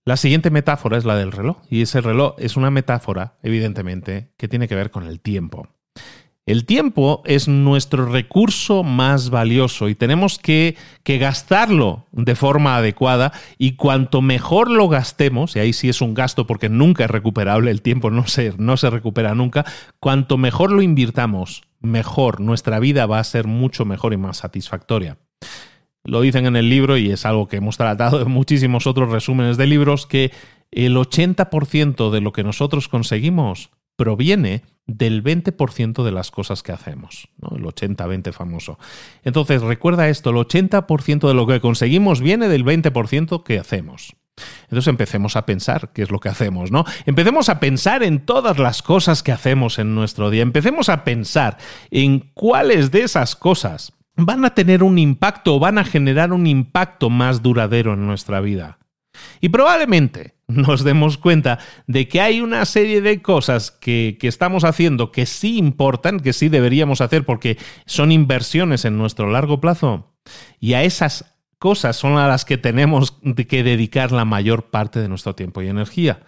La 0.06 0.16
siguiente 0.16 0.52
metáfora 0.52 0.98
es 0.98 1.06
la 1.06 1.16
del 1.16 1.32
reloj, 1.32 1.58
y 1.68 1.82
ese 1.82 2.02
reloj 2.02 2.36
es 2.38 2.58
una 2.58 2.70
metáfora, 2.70 3.40
evidentemente, 3.42 4.34
que 4.38 4.48
tiene 4.48 4.68
que 4.68 4.76
ver 4.76 4.92
con 4.92 5.08
el 5.08 5.20
tiempo. 5.20 5.68
El 6.48 6.66
tiempo 6.66 7.22
es 7.26 7.50
nuestro 7.50 8.06
recurso 8.06 8.82
más 8.82 9.30
valioso 9.30 9.90
y 9.90 9.96
tenemos 9.96 10.40
que, 10.40 10.78
gastarlo 11.06 12.06
de 12.14 12.36
forma 12.36 12.78
adecuada 12.78 13.34
y 13.58 13.74
cuanto 13.74 14.22
mejor 14.22 14.72
lo 14.72 14.88
gastemos, 14.88 15.58
y 15.58 15.60
ahí 15.60 15.74
sí 15.74 15.90
es 15.90 16.00
un 16.00 16.14
gasto 16.14 16.48
porque 16.48 16.70
nunca 16.70 17.04
es 17.04 17.12
recuperable, 17.12 17.70
el 17.70 17.82
tiempo 17.82 18.12
no 18.12 18.28
se, 18.28 18.54
no 18.58 18.78
se 18.78 18.90
recupera 18.90 19.36
nunca, 19.36 19.66
cuanto 20.00 20.38
mejor 20.38 20.72
lo 20.72 20.82
invirtamos, 20.82 21.64
mejor 21.82 22.40
nuestra 22.40 22.80
vida 22.80 23.06
va 23.06 23.20
a 23.20 23.26
ser 23.26 23.46
mucho 23.46 23.84
mejor 23.84 24.14
y 24.14 24.18
más 24.18 24.38
satisfactoria. 24.38 25.18
Lo 26.06 26.22
dicen 26.22 26.46
en 26.46 26.56
el 26.56 26.70
libro 26.70 26.96
y 26.96 27.12
es 27.12 27.26
algo 27.26 27.50
que 27.50 27.58
hemos 27.58 27.76
tratado 27.76 28.22
en 28.22 28.32
muchísimos 28.32 28.88
otros 28.88 29.12
resúmenes 29.12 29.58
de 29.58 29.68
libros, 29.68 30.08
que 30.08 30.32
el 30.72 30.96
80% 30.96 32.10
de 32.10 32.22
lo 32.22 32.32
que 32.32 32.46
nosotros 32.46 32.88
conseguimos 32.88 33.70
proviene 33.98 34.64
del 34.88 35.24
20% 35.24 36.04
de 36.04 36.12
las 36.12 36.32
cosas 36.32 36.64
que 36.64 36.72
hacemos, 36.72 37.28
el 37.52 37.64
80-20 37.64 38.32
famoso. 38.32 38.80
Entonces, 39.24 39.62
recuerda 39.62 40.10
esto, 40.10 40.30
el 40.30 40.38
80% 40.38 41.28
de 41.28 41.34
lo 41.34 41.46
que 41.46 41.60
conseguimos 41.60 42.22
viene 42.22 42.48
del 42.48 42.66
20% 42.66 43.44
que 43.44 43.60
hacemos. 43.60 44.16
Entonces 44.64 44.88
empecemos 44.88 45.36
a 45.36 45.46
pensar 45.46 45.92
qué 45.94 46.04
es 46.04 46.12
lo 46.12 46.20
que 46.20 46.30
hacemos, 46.30 46.72
¿no? 46.72 46.86
Empecemos 47.06 47.50
a 47.50 47.60
pensar 47.60 48.04
en 48.04 48.26
todas 48.26 48.60
las 48.60 48.84
cosas 48.84 49.24
que 49.24 49.32
hacemos 49.32 49.80
en 49.80 49.96
nuestro 49.96 50.30
día. 50.30 50.44
Empecemos 50.44 50.90
a 50.90 51.04
pensar 51.04 51.58
en 51.90 52.32
cuáles 52.34 52.92
de 52.92 53.02
esas 53.02 53.36
cosas 53.36 53.94
van 54.16 54.46
a 54.46 54.54
tener 54.54 54.84
un 54.84 55.00
impacto 55.00 55.56
o 55.56 55.60
van 55.60 55.78
a 55.78 55.84
generar 55.84 56.34
un 56.34 56.48
impacto 56.48 57.10
más 57.10 57.42
duradero 57.42 57.94
en 57.94 58.06
nuestra 58.06 58.40
vida. 58.42 58.78
Y 59.42 59.50
probablemente 59.50 60.37
nos 60.48 60.84
demos 60.84 61.18
cuenta 61.18 61.60
de 61.88 62.08
que 62.08 62.22
hay 62.22 62.42
una 62.42 62.66
serie 62.66 63.02
de 63.02 63.22
cosas 63.22 63.72
que, 63.72 64.18
que, 64.20 64.28
estamos 64.28 64.64
haciendo 64.64 65.12
que 65.12 65.26
sí 65.26 65.58
importan, 65.58 66.20
que 66.20 66.34
sí 66.34 66.50
deberíamos 66.50 67.02
hacer 67.02 67.26
porque 67.26 67.58
son 67.86 68.12
inversiones 68.12 68.86
en 68.86 68.98
nuestro 68.98 69.30
largo 69.30 69.60
plazo. 69.60 70.14
Y 70.60 70.74
a 70.74 70.84
esas 70.84 71.38
cosas 71.60 71.96
son 71.96 72.18
a 72.18 72.28
las 72.28 72.46
que 72.46 72.58
tenemos 72.58 73.18
que 73.48 73.64
dedicar 73.64 74.12
la 74.12 74.26
mayor 74.26 74.70
parte 74.70 75.00
de 75.00 75.10
nuestro 75.10 75.36
tiempo 75.36 75.62
y 75.62 75.68
energía. 75.68 76.22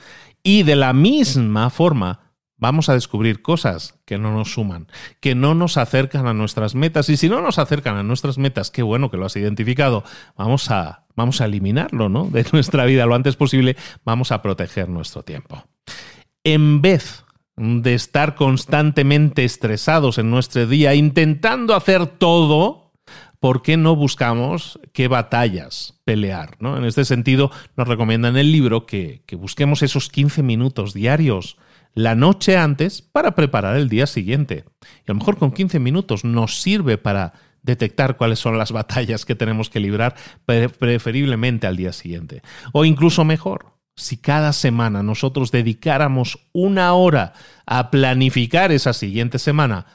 Y 0.43 0.63
de 0.63 0.75
la 0.75 0.93
misma 0.93 1.69
forma, 1.69 2.33
vamos 2.57 2.89
a 2.89 2.93
descubrir 2.93 3.41
cosas 3.41 3.99
que 4.05 4.17
no 4.17 4.33
nos 4.33 4.53
suman, 4.53 4.87
que 5.19 5.35
no 5.35 5.55
nos 5.55 5.77
acercan 5.77 6.27
a 6.27 6.33
nuestras 6.33 6.75
metas. 6.75 7.09
Y 7.09 7.17
si 7.17 7.29
no 7.29 7.41
nos 7.41 7.59
acercan 7.59 7.97
a 7.97 8.03
nuestras 8.03 8.37
metas, 8.37 8.71
qué 8.71 8.83
bueno 8.83 9.09
que 9.09 9.17
lo 9.17 9.25
has 9.25 9.35
identificado, 9.35 10.03
vamos 10.35 10.71
a, 10.71 11.05
vamos 11.19 11.41
a 11.41 11.45
eliminarlo 11.45 12.07
¿no? 12.07 12.25
de 12.25 12.45
nuestra 12.53 12.85
vida 12.85 13.05
lo 13.05 13.13
antes 13.13 13.35
posible, 13.35 13.75
vamos 14.05 14.31
a 14.31 14.41
proteger 14.41 14.87
nuestro 14.87 15.21
tiempo. 15.23 15.65
En 16.43 16.81
vez 16.81 17.25
de 17.57 17.93
estar 17.93 18.35
constantemente 18.35 19.43
estresados 19.43 20.17
en 20.17 20.31
nuestro 20.31 20.65
día, 20.65 20.95
intentando 20.95 21.75
hacer 21.75 22.07
todo, 22.07 22.93
¿por 23.41 23.61
qué 23.61 23.75
no 23.75 23.97
buscamos 23.97 24.79
qué 24.93 25.09
batallas 25.09 25.99
pelear? 26.05 26.55
¿no? 26.59 26.77
En 26.77 26.85
este 26.85 27.03
sentido, 27.03 27.51
nos 27.75 27.89
recomienda 27.89 28.29
en 28.29 28.37
el 28.37 28.53
libro 28.53 28.85
que, 28.85 29.21
que 29.25 29.35
busquemos 29.35 29.83
esos 29.83 30.07
15 30.07 30.41
minutos 30.41 30.93
diarios 30.93 31.57
la 31.95 32.15
noche 32.15 32.55
antes 32.55 33.01
para 33.01 33.35
preparar 33.35 33.75
el 33.75 33.89
día 33.89 34.07
siguiente. 34.07 34.63
Y 35.05 35.11
a 35.11 35.13
lo 35.13 35.15
mejor 35.15 35.37
con 35.37 35.51
15 35.51 35.79
minutos 35.79 36.23
nos 36.23 36.61
sirve 36.61 36.97
para 36.97 37.33
detectar 37.61 38.17
cuáles 38.17 38.39
son 38.39 38.57
las 38.57 38.71
batallas 38.71 39.25
que 39.25 39.35
tenemos 39.35 39.69
que 39.69 39.79
librar 39.79 40.15
preferiblemente 40.45 41.67
al 41.67 41.77
día 41.77 41.93
siguiente. 41.93 42.41
O 42.71 42.85
incluso 42.85 43.23
mejor, 43.25 43.73
si 43.95 44.17
cada 44.17 44.53
semana 44.53 45.03
nosotros 45.03 45.51
dedicáramos 45.51 46.39
una 46.53 46.93
hora 46.93 47.33
a 47.65 47.91
planificar 47.91 48.71
esa 48.71 48.93
siguiente 48.93 49.39
semana, 49.39 49.85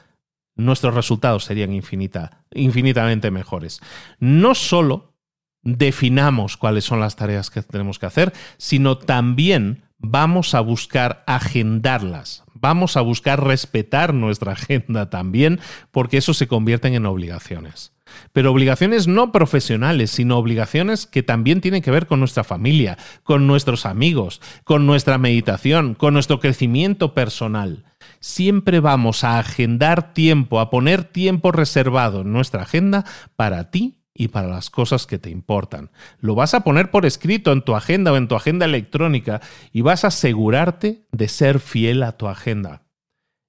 nuestros 0.55 0.93
resultados 0.93 1.43
serían 1.43 1.73
infinita, 1.73 2.45
infinitamente 2.53 3.31
mejores. 3.31 3.81
No 4.19 4.55
solo 4.55 5.15
definamos 5.63 6.55
cuáles 6.55 6.85
son 6.85 6.99
las 6.99 7.15
tareas 7.15 7.49
que 7.49 7.61
tenemos 7.61 7.99
que 7.99 8.05
hacer, 8.05 8.31
sino 8.57 8.97
también 8.97 9.83
vamos 9.97 10.53
a 10.53 10.61
buscar 10.61 11.23
agendarlas, 11.27 12.44
vamos 12.65 12.97
a 12.97 13.01
buscar 13.01 13.43
respetar 13.43 14.15
nuestra 14.15 14.53
agenda 14.53 15.11
también, 15.11 15.59
porque 15.91 16.17
eso 16.17 16.33
se 16.33 16.47
convierten 16.47 16.95
en 16.95 17.05
obligaciones. 17.05 17.93
Pero 18.33 18.51
obligaciones 18.51 19.05
no 19.05 19.31
profesionales, 19.31 20.09
sino 20.09 20.39
obligaciones 20.39 21.05
que 21.05 21.21
también 21.21 21.61
tienen 21.61 21.83
que 21.83 21.91
ver 21.91 22.07
con 22.07 22.17
nuestra 22.17 22.43
familia, 22.43 22.97
con 23.21 23.45
nuestros 23.45 23.85
amigos, 23.85 24.41
con 24.63 24.87
nuestra 24.87 25.19
meditación, 25.19 25.93
con 25.93 26.15
nuestro 26.15 26.39
crecimiento 26.39 27.13
personal. 27.13 27.83
Siempre 28.19 28.79
vamos 28.79 29.23
a 29.23 29.37
agendar 29.37 30.15
tiempo, 30.15 30.59
a 30.59 30.71
poner 30.71 31.03
tiempo 31.03 31.51
reservado 31.51 32.21
en 32.21 32.33
nuestra 32.33 32.63
agenda 32.63 33.05
para 33.35 33.69
ti 33.69 33.99
y 34.15 34.29
para 34.29 34.47
las 34.47 34.69
cosas 34.69 35.05
que 35.05 35.19
te 35.19 35.29
importan. 35.29 35.91
Lo 36.19 36.33
vas 36.33 36.53
a 36.53 36.61
poner 36.61 36.89
por 36.89 37.05
escrito 37.05 37.51
en 37.51 37.61
tu 37.61 37.75
agenda 37.75 38.13
o 38.13 38.17
en 38.17 38.29
tu 38.29 38.35
agenda 38.35 38.65
electrónica 38.65 39.41
y 39.73 39.81
vas 39.81 40.05
a 40.05 40.07
asegurarte 40.07 41.05
de 41.11 41.27
ser 41.27 41.59
fiel 41.59 42.01
a 42.01 42.13
tu 42.13 42.27
agenda. 42.27 42.83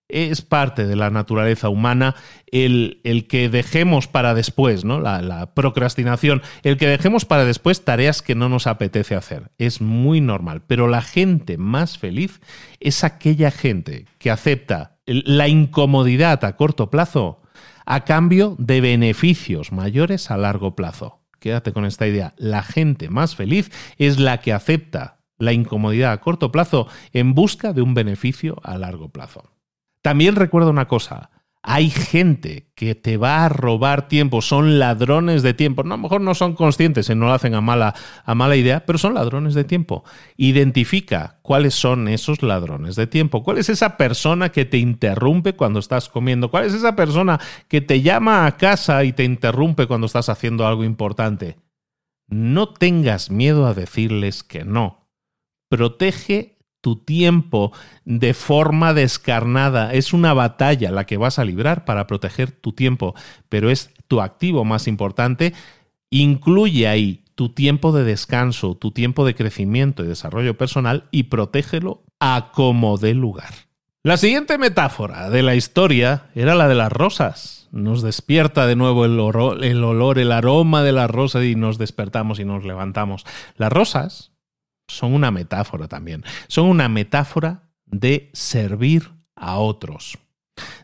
Es 0.09 0.43
parte 0.43 0.87
de 0.87 0.95
la 0.95 1.11
naturaleza 1.11 1.69
humana 1.69 2.15
el, 2.53 3.01
el 3.03 3.27
que 3.27 3.49
dejemos 3.49 4.07
para 4.07 4.35
después, 4.35 4.85
¿no? 4.85 5.01
La, 5.01 5.21
la 5.21 5.55
procrastinación, 5.55 6.43
el 6.63 6.77
que 6.77 6.87
dejemos 6.87 7.25
para 7.25 7.45
después 7.45 7.85
tareas 7.85 8.23
que 8.23 8.37
no 8.37 8.49
nos 8.49 8.69
apetece 8.69 9.17
hacer. 9.17 9.51
Es 9.59 9.81
muy 9.81 10.21
normal, 10.21 10.63
pero 10.67 10.87
la 10.87 11.03
gente 11.03 11.59
más 11.59 11.99
feliz 11.99 12.41
es 12.79 13.03
aquella 13.03 13.51
gente 13.51 14.07
que 14.19 14.31
acepta 14.31 14.99
la 15.07 15.49
incomodidad 15.49 16.45
a 16.45 16.57
corto 16.57 16.89
plazo 16.91 17.41
a 17.87 18.05
cambio 18.05 18.57
de 18.59 18.81
beneficios 18.81 19.73
mayores 19.73 20.31
a 20.31 20.37
largo 20.37 20.75
plazo. 20.75 21.23
Quédate 21.39 21.73
con 21.73 21.85
esta 21.85 22.07
idea. 22.07 22.35
La 22.37 22.63
gente 22.63 23.09
más 23.09 23.37
feliz 23.37 23.71
es 23.97 24.19
la 24.19 24.41
que 24.41 24.53
acepta 24.53 25.21
la 25.39 25.53
incomodidad 25.53 26.13
a 26.13 26.21
corto 26.21 26.51
plazo 26.51 26.89
en 27.13 27.35
busca 27.35 27.73
de 27.73 27.83
un 27.83 27.95
beneficio 27.95 28.57
a 28.63 28.77
largo 28.77 29.11
plazo. 29.11 29.45
También 30.03 30.37
recuerda 30.37 30.71
una 30.71 30.89
cosa, 30.89 31.31
hay 31.69 31.91
gente 31.91 32.71
que 32.77 32.95
te 32.95 33.17
va 33.17 33.45
a 33.45 33.49
robar 33.49 34.07
tiempo, 34.07 34.41
son 34.41 34.79
ladrones 34.79 35.43
de 35.43 35.53
tiempo. 35.53 35.83
No, 35.83 35.95
a 35.95 35.97
lo 35.97 36.03
mejor 36.05 36.21
no 36.21 36.37
son 36.37 36.55
conscientes 36.55 37.11
y 37.11 37.17
no 37.17 37.27
lo 37.27 37.33
hacen 37.33 37.57
a 37.57 37.61
mala, 37.61 37.93
a 38.25 38.35
mala 38.37 38.55
idea, 38.55 38.87
pero 38.87 38.99
son 38.99 39.15
ladrones 39.15 39.53
de 39.55 39.65
tiempo. 39.65 40.05
Identifica 40.37 41.41
cuáles 41.43 41.75
son 41.75 42.07
esos 42.07 42.45
ladrones 42.45 42.95
de 42.95 43.09
tiempo. 43.09 43.43
¿Cuál 43.43 43.59
es 43.59 43.69
esa 43.69 43.97
persona 43.97 44.51
que 44.51 44.65
te 44.65 44.79
interrumpe 44.79 45.55
cuando 45.55 45.81
estás 45.81 46.09
comiendo? 46.09 46.53
¿Cuál 46.53 46.67
es 46.67 46.73
esa 46.73 46.95
persona 46.95 47.41
que 47.67 47.81
te 47.81 48.01
llama 48.01 48.47
a 48.47 48.57
casa 48.57 49.03
y 49.03 49.13
te 49.13 49.25
interrumpe 49.25 49.89
cuando 49.89 50.07
estás 50.07 50.29
haciendo 50.29 50.69
algo 50.69 50.85
importante? 50.85 51.57
No 52.29 52.69
tengas 52.69 53.29
miedo 53.33 53.67
a 53.67 53.75
decirles 53.75 54.45
que 54.45 54.65
no. 54.65 55.09
Protege 55.69 56.56
tu 56.87 56.95
tiempo 56.95 57.73
de 58.05 58.33
forma 58.33 58.95
descarnada. 58.95 59.93
Es 59.93 60.13
una 60.13 60.35
batalla 60.35 60.93
la 60.93 61.05
que 61.05 61.17
vas 61.17 61.41
a 61.41 61.45
librar 61.45 61.85
para 61.85 62.07
proteger 62.07 62.53
tu 62.53 62.71
tiempo, 62.71 63.17
pero 63.49 63.71
es 63.71 63.91
tu 64.07 64.21
activo 64.21 64.65
más 64.65 64.87
importante. 64.87 65.53
Incluye 66.11 66.87
ahí 66.87 67.25
tu 67.35 67.49
tiempo 67.49 67.91
de 67.91 68.05
descanso, 68.05 68.77
tu 68.77 68.93
tiempo 68.93 69.27
de 69.27 69.35
crecimiento 69.35 70.05
y 70.05 70.07
desarrollo 70.07 70.57
personal 70.57 71.09
y 71.11 71.25
protégelo 71.25 72.05
a 72.21 72.53
como 72.55 72.99
dé 72.99 73.15
lugar. 73.15 73.53
La 74.05 74.17
siguiente 74.17 74.57
metáfora 74.57 75.29
de 75.29 75.43
la 75.43 75.57
historia 75.57 76.29
era 76.37 76.55
la 76.55 76.69
de 76.69 76.77
las 76.77 76.93
rosas. 76.93 77.69
Nos 77.73 78.01
despierta 78.01 78.69
de 78.69 78.77
nuevo 78.77 79.07
el, 79.07 79.19
el 79.65 79.83
olor, 79.83 80.21
el 80.21 80.31
aroma 80.31 80.85
de 80.85 80.93
las 80.93 81.11
rosas 81.11 81.43
y 81.43 81.57
nos 81.57 81.79
despertamos 81.79 82.39
y 82.39 82.45
nos 82.45 82.63
levantamos. 82.65 83.25
Las 83.57 83.73
rosas 83.73 84.36
son 84.89 85.15
una 85.15 85.31
metáfora 85.31 85.89
también. 85.89 86.25
Son 86.49 86.67
una 86.67 86.89
metáfora 86.89 87.71
de 87.85 88.31
servir 88.33 89.11
a 89.35 89.59
otros. 89.59 90.19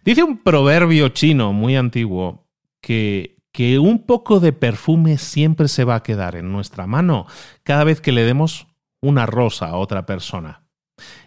Dice 0.05 0.23
un 0.23 0.39
proverbio 0.39 1.09
chino 1.11 1.53
muy 1.53 1.77
antiguo 1.77 2.49
que, 2.81 3.37
que 3.53 3.79
un 3.79 4.05
poco 4.05 4.41
de 4.41 4.53
perfume 4.53 5.19
siempre 5.19 5.69
se 5.69 5.85
va 5.85 5.97
a 5.97 6.03
quedar 6.03 6.37
en 6.37 6.53
nuestra 6.53 6.87
mano 6.87 7.27
cada 7.63 7.85
vez 7.85 8.01
que 8.01 8.13
le 8.13 8.25
demos 8.25 8.67
una 9.01 9.27
rosa 9.27 9.69
a 9.69 9.77
otra 9.77 10.07
persona. 10.07 10.63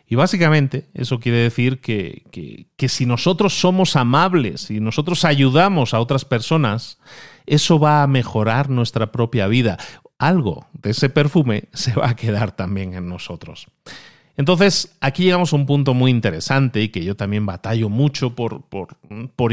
Y 0.08 0.16
básicamente 0.16 0.90
eso 0.94 1.20
quiere 1.20 1.40
decir 1.40 1.82
que, 1.82 2.24
que, 2.32 2.68
que, 2.78 2.90
si 2.90 3.08
nosotros 3.08 3.60
somos 3.60 3.96
amables 3.96 4.70
y 4.70 4.80
nosotros 4.80 5.26
ayudamos 5.26 5.96
a 5.96 6.00
otras 6.00 6.26
personas, 6.26 7.00
eso 7.48 7.80
va 7.80 8.04
a 8.04 8.08
mejorar 8.08 8.70
nuestra 8.70 9.12
propia 9.12 9.48
vida 9.48 9.78
algo 10.18 10.68
de 10.74 10.92
ese 10.92 11.10
perfume 11.10 11.66
se 11.74 11.94
va 11.94 12.10
a 12.10 12.16
quedar 12.16 12.56
también 12.56 12.94
en 12.94 13.08
nosotros. 13.08 13.68
Entonces, 14.38 14.98
aquí 15.00 15.24
llegamos 15.24 15.54
a 15.54 15.56
un 15.56 15.66
punto 15.66 15.94
muy 15.94 16.12
interesante 16.12 16.82
y 16.82 16.90
que 16.90 17.04
yo 17.04 17.16
también 17.16 17.46
batallo 17.46 17.88
mucho 17.88 18.36
por, 18.36 18.66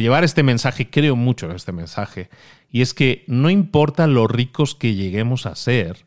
llevar 0.00 0.24
este 0.24 0.42
mensaje, 0.42 0.90
creo 0.90 1.14
mucho 1.14 1.46
en 1.46 1.52
este 1.54 1.70
mensaje, 1.70 2.30
y 2.68 2.82
es 2.82 2.92
que 2.92 3.24
no 3.28 3.48
importa 3.48 4.08
lo 4.08 4.26
ricos 4.26 4.74
que 4.74 4.94
lleguemos 4.94 5.46
a 5.46 5.54
ser, 5.54 6.06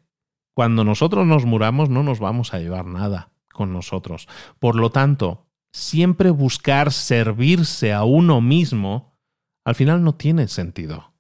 cuando 0.54 0.84
nosotros 0.84 1.26
nos 1.26 1.46
muramos 1.46 1.90
no 1.90 2.04
nos 2.04 2.20
vamos 2.20 2.54
a 2.54 2.60
llevar 2.60 2.86
nada 2.86 3.32
con 3.54 3.72
nosotros. 3.72 4.28
Por 4.60 4.76
lo 4.76 4.90
tanto, 4.90 5.48
siempre 5.72 6.30
buscar 6.30 6.92
servirse 6.92 7.94
a 7.94 8.04
uno 8.04 8.42
mismo, 8.42 9.18
al 9.64 9.76
final 9.76 10.04
no 10.04 10.16
tiene 10.16 10.48
sentido. 10.50 11.15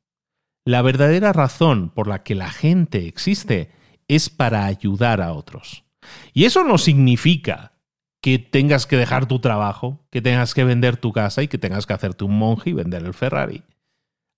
La 0.66 0.82
verdadera 0.82 1.32
razón 1.32 1.90
por 1.90 2.08
la 2.08 2.24
que 2.24 2.34
la 2.34 2.50
gente 2.50 3.08
existe 3.08 3.70
es 4.08 4.32
para 4.32 4.66
ayudar 4.66 5.22
a 5.22 5.34
otros. 5.34 5.84
Y 6.34 6.46
eso 6.46 6.64
no 6.64 6.80
significa 6.80 7.74
que 8.20 8.40
tengas 8.40 8.88
que 8.88 8.98
dejar 8.98 9.28
tu 9.28 9.38
trabajo, 9.38 10.04
que 10.10 10.24
tengas 10.24 10.56
que 10.56 10.64
vender 10.64 10.98
tu 10.98 11.14
casa 11.14 11.44
y 11.44 11.48
que 11.48 11.60
tengas 11.60 11.86
que 11.86 11.94
hacerte 11.94 12.24
un 12.24 12.40
monje 12.40 12.72
y 12.72 12.74
vender 12.74 13.04
el 13.04 13.14
Ferrari. 13.14 13.62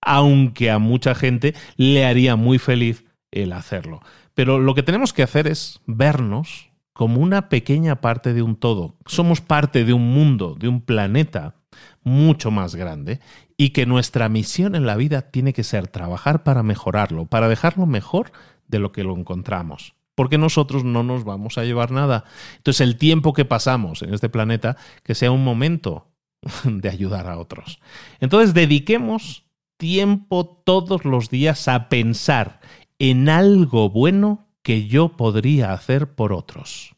Aunque 0.02 0.70
a 0.70 0.78
mucha 0.78 1.14
gente 1.14 1.54
le 1.76 2.04
haría 2.04 2.36
muy 2.36 2.58
feliz 2.58 3.06
el 3.30 3.54
hacerlo. 3.54 4.00
Pero 4.34 4.58
lo 4.58 4.74
que 4.74 4.82
tenemos 4.82 5.14
que 5.14 5.22
hacer 5.22 5.46
es 5.46 5.80
vernos 5.86 6.68
como 6.92 7.22
una 7.22 7.48
pequeña 7.48 8.02
parte 8.02 8.34
de 8.34 8.42
un 8.42 8.56
todo. 8.56 8.96
Somos 9.06 9.40
parte 9.40 9.86
de 9.86 9.94
un 9.94 10.12
mundo, 10.12 10.56
de 10.58 10.68
un 10.68 10.82
planeta 10.82 11.54
mucho 12.02 12.50
más 12.50 12.74
grande 12.74 13.20
y 13.58 13.70
que 13.70 13.84
nuestra 13.84 14.30
misión 14.30 14.74
en 14.74 14.86
la 14.86 14.96
vida 14.96 15.30
tiene 15.30 15.52
que 15.52 15.64
ser 15.64 15.88
trabajar 15.88 16.44
para 16.44 16.62
mejorarlo, 16.62 17.26
para 17.26 17.48
dejarlo 17.48 17.84
mejor 17.84 18.32
de 18.68 18.78
lo 18.78 18.92
que 18.92 19.04
lo 19.04 19.14
encontramos 19.14 19.94
porque 20.18 20.36
nosotros 20.36 20.82
no 20.82 21.04
nos 21.04 21.22
vamos 21.22 21.58
a 21.58 21.64
llevar 21.64 21.92
nada. 21.92 22.24
Entonces 22.56 22.80
el 22.80 22.96
tiempo 22.96 23.32
que 23.32 23.44
pasamos 23.44 24.02
en 24.02 24.12
este 24.12 24.28
planeta, 24.28 24.76
que 25.04 25.14
sea 25.14 25.30
un 25.30 25.44
momento 25.44 26.08
de 26.64 26.88
ayudar 26.88 27.28
a 27.28 27.38
otros. 27.38 27.78
Entonces 28.18 28.52
dediquemos 28.52 29.44
tiempo 29.76 30.60
todos 30.64 31.04
los 31.04 31.30
días 31.30 31.68
a 31.68 31.88
pensar 31.88 32.58
en 32.98 33.28
algo 33.28 33.90
bueno 33.90 34.48
que 34.62 34.88
yo 34.88 35.10
podría 35.10 35.72
hacer 35.72 36.14
por 36.16 36.32
otros. 36.32 36.96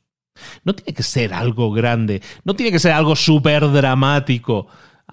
No 0.65 0.75
tiene 0.75 0.95
que 0.95 1.03
ser 1.03 1.35
algo 1.35 1.73
grande, 1.73 2.23
no 2.45 2.55
tiene 2.55 2.73
que 2.73 2.79
ser 2.79 2.93
algo 2.93 3.17
súper 3.17 3.71
dramático. 3.71 4.67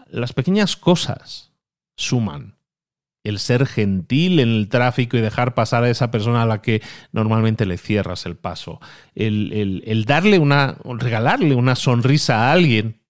Las 0.10 0.34
pequeñas 0.34 0.76
cosas 0.76 1.54
suman 1.96 2.58
el 3.24 3.40
ser 3.40 3.66
gentil 3.66 4.40
en 4.40 4.50
el 4.50 4.70
tráfico 4.70 5.18
y 5.18 5.22
dejar 5.22 5.54
pasar 5.54 5.84
a 5.84 5.90
esa 5.90 6.12
persona 6.12 6.44
a 6.44 6.46
la 6.46 6.62
que 6.62 6.82
normalmente 7.12 7.66
le 7.66 7.78
cierras 7.78 8.26
el 8.26 8.38
paso, 8.38 8.80
el, 9.16 9.82
el, 9.86 10.06
darle 10.06 10.40
una, 10.40 10.78
regalarle 10.86 11.54
una 11.56 11.76
sonrisa 11.76 12.48
a 12.48 12.54
alguien 12.54 13.02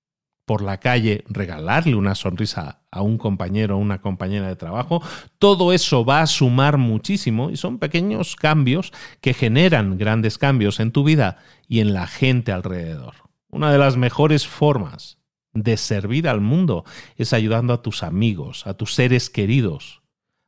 por 0.45 0.61
la 0.61 0.79
calle, 0.79 1.23
regalarle 1.27 1.95
una 1.95 2.15
sonrisa 2.15 2.79
a 2.89 3.01
un 3.01 3.17
compañero 3.17 3.75
o 3.75 3.79
una 3.79 4.01
compañera 4.01 4.47
de 4.47 4.55
trabajo, 4.55 5.03
todo 5.39 5.73
eso 5.73 6.05
va 6.05 6.21
a 6.21 6.27
sumar 6.27 6.77
muchísimo 6.77 7.51
y 7.51 7.57
son 7.57 7.77
pequeños 7.77 8.35
cambios 8.35 8.93
que 9.19 9.33
generan 9.33 9.97
grandes 9.97 10.37
cambios 10.37 10.79
en 10.79 10.91
tu 10.91 11.03
vida 11.03 11.37
y 11.67 11.81
en 11.81 11.93
la 11.93 12.07
gente 12.07 12.53
alrededor. 12.53 13.13
Una 13.49 13.71
de 13.71 13.77
las 13.77 13.97
mejores 13.97 14.47
formas 14.47 15.16
de 15.63 15.77
servir 15.77 16.27
al 16.27 16.41
mundo 16.41 16.85
es 17.15 17.33
ayudando 17.33 17.73
a 17.73 17.81
tus 17.81 18.03
amigos, 18.03 18.65
a 18.67 18.73
tus 18.73 18.93
seres 18.93 19.29
queridos, 19.29 20.01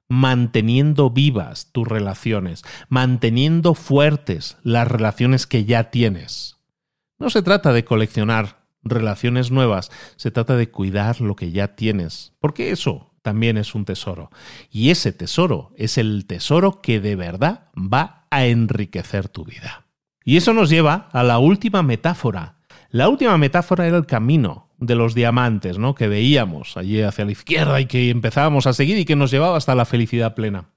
manteniendo 0.07 1.10
vivas 1.10 1.72
tus 1.72 1.88
relaciones, 1.88 2.64
manteniendo 2.89 3.74
fuertes 3.74 4.57
las 4.64 4.88
relaciones 4.88 5.47
que 5.47 5.66
ya 5.66 5.91
tienes. 5.91 6.57
No 7.18 7.30
se 7.30 7.41
trata 7.41 7.74
de 7.74 7.86
coleccionar 7.86 8.60
relaciones 8.84 9.51
nuevas, 9.51 9.91
se 10.16 10.32
trata 10.32 10.55
de 10.55 10.72
cuidar 10.72 11.22
lo 11.22 11.36
que 11.36 11.51
ya 11.51 11.76
tienes, 11.76 12.34
porque 12.39 12.72
eso 12.72 13.12
también 13.22 13.57
es 13.57 13.76
un 13.76 13.86
tesoro. 13.86 14.32
Y 14.72 14.89
ese 14.89 15.12
tesoro 15.12 15.72
es 15.78 15.97
el 15.97 16.26
tesoro 16.26 16.82
que 16.82 16.99
de 16.99 17.16
verdad 17.16 17.70
va 17.76 18.26
a 18.30 18.45
enriquecer 18.45 19.28
tu 19.28 19.45
vida. 19.45 19.86
Y 20.24 20.38
eso 20.38 20.53
nos 20.53 20.70
lleva 20.70 21.10
a 21.12 21.24
la 21.24 21.39
última 21.39 21.84
metáfora. 21.84 22.57
La 22.89 23.10
última 23.10 23.38
metáfora 23.38 23.88
era 23.88 23.97
el 23.97 24.05
camino, 24.05 24.68
de 24.80 24.95
los 24.95 25.13
diamantes, 25.13 25.77
¿no? 25.77 25.95
Que 25.95 26.07
veíamos 26.07 26.77
allí 26.77 27.01
hacia 27.01 27.25
la 27.25 27.32
izquierda 27.32 27.80
y 27.82 27.86
que 27.86 28.09
empezábamos 28.09 28.67
a 28.67 28.73
seguir 28.73 28.97
y 28.97 29.05
que 29.05 29.15
nos 29.15 29.32
llevaba 29.32 29.57
hasta 29.57 29.75
la 29.75 29.86
felicidad 29.86 30.36
plena. 30.36 30.69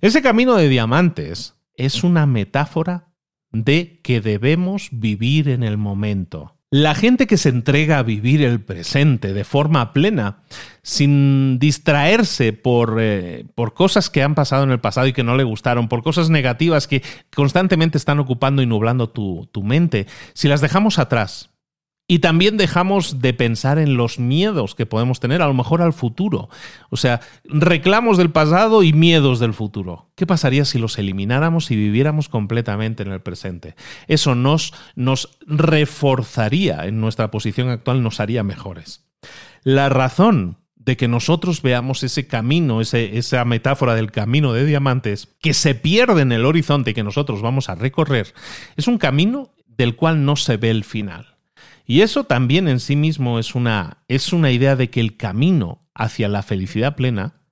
Ese 0.00 0.22
camino 0.22 0.56
de 0.56 0.68
diamantes 0.68 1.54
es 1.76 2.04
una 2.04 2.26
metáfora 2.26 3.08
de 3.50 4.00
que 4.02 4.20
debemos 4.20 4.88
vivir 4.90 5.48
en 5.48 5.62
el 5.62 5.76
momento. 5.76 6.56
La 6.70 6.94
gente 6.94 7.26
que 7.26 7.36
se 7.36 7.50
entrega 7.50 7.98
a 7.98 8.02
vivir 8.02 8.42
el 8.42 8.62
presente 8.62 9.34
de 9.34 9.44
forma 9.44 9.92
plena, 9.92 10.38
sin 10.82 11.58
distraerse 11.58 12.54
por, 12.54 12.96
eh, 12.98 13.44
por, 13.54 13.74
cosas 13.74 14.08
que 14.08 14.22
han 14.22 14.34
pasado 14.34 14.64
en 14.64 14.70
el 14.70 14.80
pasado 14.80 15.06
y 15.06 15.12
que 15.12 15.22
no 15.22 15.36
le 15.36 15.44
gustaron, 15.44 15.88
por 15.88 16.02
cosas 16.02 16.30
negativas 16.30 16.88
que 16.88 17.02
constantemente 17.34 17.98
están 17.98 18.20
ocupando 18.20 18.62
y 18.62 18.66
nublando 18.66 19.10
tu, 19.10 19.50
tu 19.52 19.62
mente, 19.62 20.06
si 20.32 20.48
las 20.48 20.62
dejamos 20.62 20.98
atrás 20.98 21.51
y 22.12 22.18
también 22.18 22.58
dejamos 22.58 23.22
de 23.22 23.32
pensar 23.32 23.78
en 23.78 23.96
los 23.96 24.18
miedos 24.18 24.74
que 24.74 24.84
podemos 24.84 25.18
tener, 25.18 25.40
a 25.40 25.46
lo 25.46 25.54
mejor 25.54 25.80
al 25.80 25.94
futuro. 25.94 26.50
O 26.90 26.98
sea, 26.98 27.22
reclamos 27.44 28.18
del 28.18 28.30
pasado 28.30 28.82
y 28.82 28.92
miedos 28.92 29.40
del 29.40 29.54
futuro. 29.54 30.10
¿Qué 30.14 30.26
pasaría 30.26 30.66
si 30.66 30.78
los 30.78 30.98
elimináramos 30.98 31.70
y 31.70 31.76
viviéramos 31.76 32.28
completamente 32.28 33.02
en 33.02 33.12
el 33.12 33.22
presente? 33.22 33.76
Eso 34.08 34.34
nos, 34.34 34.74
nos 34.94 35.38
reforzaría 35.46 36.84
en 36.84 37.00
nuestra 37.00 37.30
posición 37.30 37.70
actual, 37.70 38.02
nos 38.02 38.20
haría 38.20 38.42
mejores. 38.42 39.06
La 39.62 39.88
razón 39.88 40.58
de 40.76 40.98
que 40.98 41.08
nosotros 41.08 41.62
veamos 41.62 42.02
ese 42.02 42.26
camino, 42.26 42.82
esa 42.82 43.44
metáfora 43.46 43.94
del 43.94 44.12
camino 44.12 44.52
de 44.52 44.66
diamantes, 44.66 45.28
que 45.40 45.54
se 45.54 45.74
pierde 45.74 46.20
en 46.20 46.32
el 46.32 46.44
horizonte 46.44 46.92
que 46.92 47.04
nosotros 47.04 47.40
vamos 47.40 47.70
a 47.70 47.74
recorrer, 47.74 48.34
es 48.76 48.86
un 48.86 48.98
camino 48.98 49.54
del 49.66 49.96
cual 49.96 50.26
no 50.26 50.36
se 50.36 50.58
ve 50.58 50.68
el 50.68 50.84
final. 50.84 51.31
Y 51.86 52.02
eso 52.02 52.24
también 52.24 52.68
en 52.68 52.80
sí 52.80 52.96
mismo 52.96 53.38
es 53.38 53.54
una, 53.54 54.04
es 54.08 54.32
una 54.32 54.50
idea 54.50 54.76
de 54.76 54.90
que 54.90 55.00
el 55.00 55.16
camino 55.16 55.88
hacia 55.94 56.28
la 56.28 56.42
felicidad 56.42 56.96
plena 56.96 57.42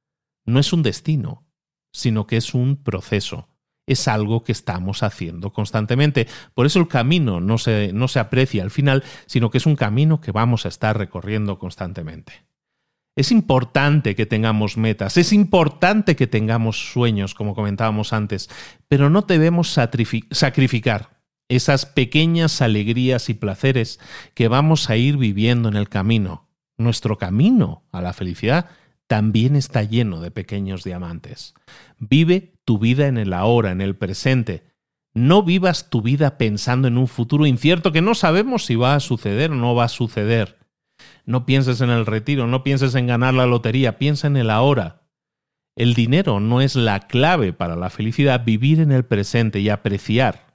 no 0.44 0.60
es 0.60 0.72
un 0.72 0.82
destino, 0.82 1.46
sino 1.92 2.26
que 2.26 2.36
es 2.36 2.54
un 2.54 2.76
proceso. 2.82 3.48
Es 3.86 4.06
algo 4.06 4.44
que 4.44 4.52
estamos 4.52 5.02
haciendo 5.02 5.52
constantemente. 5.52 6.28
Por 6.54 6.66
eso 6.66 6.78
el 6.78 6.86
camino 6.86 7.40
no 7.40 7.58
se, 7.58 7.92
no 7.92 8.08
se 8.08 8.20
aprecia 8.20 8.62
al 8.62 8.70
final, 8.70 9.02
sino 9.26 9.50
que 9.50 9.58
es 9.58 9.66
un 9.66 9.76
camino 9.76 10.20
que 10.20 10.32
vamos 10.32 10.64
a 10.64 10.68
estar 10.68 10.96
recorriendo 10.96 11.58
constantemente. 11.58 12.44
Es 13.16 13.32
importante 13.32 14.14
que 14.14 14.26
tengamos 14.26 14.76
metas, 14.76 15.16
es 15.16 15.32
importante 15.32 16.14
que 16.14 16.28
tengamos 16.28 16.92
sueños, 16.92 17.34
como 17.34 17.54
comentábamos 17.56 18.12
antes, 18.12 18.48
pero 18.86 19.10
no 19.10 19.22
debemos 19.22 19.76
sacrificar 20.30 21.19
esas 21.50 21.84
pequeñas 21.84 22.62
alegrías 22.62 23.28
y 23.28 23.34
placeres 23.34 23.98
que 24.34 24.46
vamos 24.46 24.88
a 24.88 24.96
ir 24.96 25.16
viviendo 25.16 25.68
en 25.68 25.74
el 25.74 25.88
camino. 25.88 26.48
Nuestro 26.78 27.18
camino 27.18 27.82
a 27.90 28.00
la 28.00 28.12
felicidad 28.12 28.66
también 29.08 29.56
está 29.56 29.82
lleno 29.82 30.20
de 30.20 30.30
pequeños 30.30 30.84
diamantes. 30.84 31.54
Vive 31.98 32.54
tu 32.64 32.78
vida 32.78 33.08
en 33.08 33.18
el 33.18 33.32
ahora, 33.32 33.72
en 33.72 33.80
el 33.80 33.96
presente. 33.96 34.62
No 35.12 35.42
vivas 35.42 35.90
tu 35.90 36.02
vida 36.02 36.38
pensando 36.38 36.86
en 36.86 36.96
un 36.96 37.08
futuro 37.08 37.44
incierto 37.46 37.90
que 37.90 38.00
no 38.00 38.14
sabemos 38.14 38.64
si 38.64 38.76
va 38.76 38.94
a 38.94 39.00
suceder 39.00 39.50
o 39.50 39.56
no 39.56 39.74
va 39.74 39.84
a 39.84 39.88
suceder. 39.88 40.60
No 41.26 41.46
pienses 41.46 41.80
en 41.80 41.90
el 41.90 42.06
retiro, 42.06 42.46
no 42.46 42.62
pienses 42.62 42.94
en 42.94 43.08
ganar 43.08 43.34
la 43.34 43.46
lotería, 43.46 43.98
piensa 43.98 44.28
en 44.28 44.36
el 44.36 44.50
ahora. 44.50 45.02
El 45.74 45.94
dinero 45.94 46.38
no 46.38 46.60
es 46.60 46.76
la 46.76 47.00
clave 47.00 47.52
para 47.52 47.74
la 47.74 47.90
felicidad, 47.90 48.44
vivir 48.44 48.78
en 48.78 48.92
el 48.92 49.04
presente 49.04 49.58
y 49.58 49.68
apreciar 49.68 50.49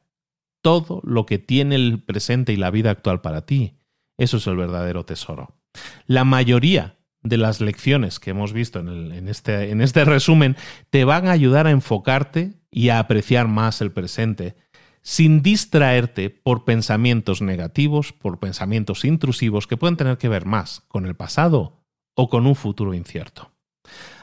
todo 0.65 0.99
lo 1.03 1.27
que 1.27 1.37
tiene 1.37 1.75
el 1.75 2.01
presente 2.01 2.51
y 2.51 2.55
la 2.55 2.71
vida 2.71 2.89
actual 2.89 3.21
para 3.21 3.45
ti. 3.45 3.77
Eso 4.17 4.37
es 4.37 4.47
el 4.47 4.55
verdadero 4.55 5.05
tesoro. 5.05 5.59
La 6.07 6.23
mayoría 6.23 6.97
de 7.21 7.37
las 7.37 7.61
lecciones 7.61 8.19
que 8.19 8.31
hemos 8.31 8.51
visto 8.51 8.79
en, 8.79 9.27
este, 9.27 9.71
este 9.83 10.05
resumen 10.05 10.57
te 10.89 11.05
van 11.05 11.27
a 11.27 11.33
ayudar 11.33 11.67
a 11.67 11.69
enfocarte 11.69 12.55
y 12.71 12.89
a 12.89 12.97
apreciar 12.97 13.47
más 13.47 13.79
el 13.79 13.91
presente, 13.91 14.55
sin 15.03 15.43
distraerte 15.43 16.31
por 16.31 16.65
pensamientos 16.65 17.43
negativos, 17.43 18.11
por 18.11 18.39
pensamientos 18.39 19.05
intrusivos 19.05 19.67
que 19.67 19.77
pueden 19.77 19.97
tener 19.97 20.17
que 20.17 20.29
ver 20.29 20.47
más 20.47 20.81
con 20.87 21.05
el 21.05 21.13
pasado 21.13 21.85
o 22.15 22.27
con 22.27 22.47
un 22.47 22.55
futuro 22.55 22.95
incierto. 22.95 23.51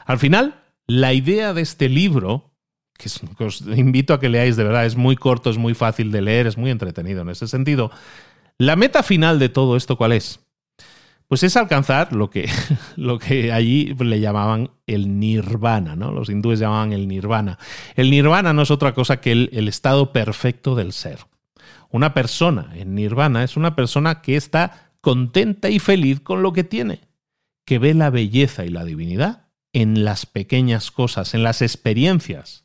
Al 0.05 0.19
final, 0.19 0.61
la 0.87 1.13
idea 1.13 1.53
de 1.53 1.61
este 1.61 1.87
libro 1.87 2.52
que 3.37 3.43
os 3.45 3.61
invito 3.61 4.13
a 4.13 4.19
que 4.19 4.29
leáis 4.29 4.55
de 4.55 4.63
verdad, 4.63 4.85
es 4.85 4.95
muy 4.95 5.15
corto, 5.15 5.49
es 5.49 5.57
muy 5.57 5.73
fácil 5.73 6.11
de 6.11 6.21
leer, 6.21 6.47
es 6.47 6.57
muy 6.57 6.71
entretenido 6.71 7.21
en 7.21 7.29
ese 7.29 7.47
sentido. 7.47 7.91
La 8.57 8.75
meta 8.75 9.03
final 9.03 9.39
de 9.39 9.49
todo 9.49 9.75
esto, 9.75 9.97
¿cuál 9.97 10.11
es? 10.11 10.39
Pues 11.27 11.43
es 11.43 11.57
alcanzar 11.57 12.13
lo 12.13 12.29
que, 12.29 12.49
lo 12.95 13.17
que 13.19 13.51
allí 13.51 13.95
le 13.99 14.19
llamaban 14.19 14.71
el 14.85 15.19
nirvana, 15.19 15.95
¿no? 15.95 16.11
Los 16.11 16.29
hindúes 16.29 16.59
llamaban 16.59 16.93
el 16.93 17.07
nirvana. 17.07 17.57
El 17.95 18.11
nirvana 18.11 18.53
no 18.53 18.61
es 18.61 18.71
otra 18.71 18.93
cosa 18.93 19.19
que 19.19 19.31
el, 19.31 19.49
el 19.53 19.67
estado 19.67 20.11
perfecto 20.11 20.75
del 20.75 20.93
ser. 20.93 21.19
Una 21.89 22.13
persona 22.13 22.71
en 22.75 22.95
nirvana 22.95 23.43
es 23.43 23.57
una 23.57 23.75
persona 23.75 24.21
que 24.21 24.35
está 24.35 24.91
contenta 25.01 25.69
y 25.69 25.79
feliz 25.79 26.19
con 26.21 26.41
lo 26.41 26.53
que 26.53 26.63
tiene, 26.63 27.01
que 27.65 27.79
ve 27.79 27.93
la 27.93 28.09
belleza 28.09 28.65
y 28.65 28.69
la 28.69 28.85
divinidad 28.85 29.43
en 29.73 30.05
las 30.05 30.25
pequeñas 30.25 30.91
cosas, 30.91 31.33
en 31.33 31.43
las 31.43 31.61
experiencias, 31.61 32.62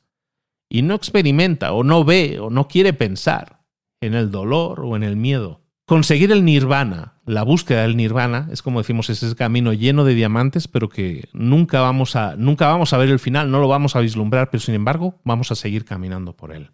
y 0.69 0.83
no 0.83 0.95
experimenta 0.95 1.73
o 1.73 1.83
no 1.85 2.05
ve 2.05 2.39
o 2.41 2.51
no 2.51 2.69
quiere 2.69 2.93
pensar 2.93 3.61
en 4.01 4.15
el 4.15 4.31
dolor 4.31 4.81
o 4.81 4.97
en 4.97 5.03
el 5.03 5.17
miedo. 5.17 5.63
Conseguir 5.87 6.33
el 6.33 6.45
nirvana, 6.45 7.15
la 7.25 7.45
búsqueda 7.45 7.83
del 7.83 7.97
nirvana, 7.97 8.49
es 8.53 8.61
como 8.61 8.81
decimos, 8.81 9.09
es 9.09 9.23
ese 9.23 9.35
camino 9.35 9.73
lleno 9.73 10.05
de 10.05 10.15
diamantes, 10.15 10.69
pero 10.69 10.91
que 10.91 11.31
nunca 11.33 11.81
vamos 11.81 12.15
a, 12.15 12.37
nunca 12.37 12.67
vamos 12.69 12.93
a 12.93 12.99
ver 12.99 13.09
el 13.09 13.19
final, 13.19 13.51
no 13.51 13.59
lo 13.59 13.69
vamos 13.69 13.97
a 13.97 14.01
vislumbrar, 14.01 14.51
pero 14.51 14.61
sin 14.61 14.75
embargo 14.75 15.19
vamos 15.25 15.51
a 15.51 15.55
seguir 15.55 15.87
caminando 15.87 16.37
por 16.37 16.53
él. 16.53 16.73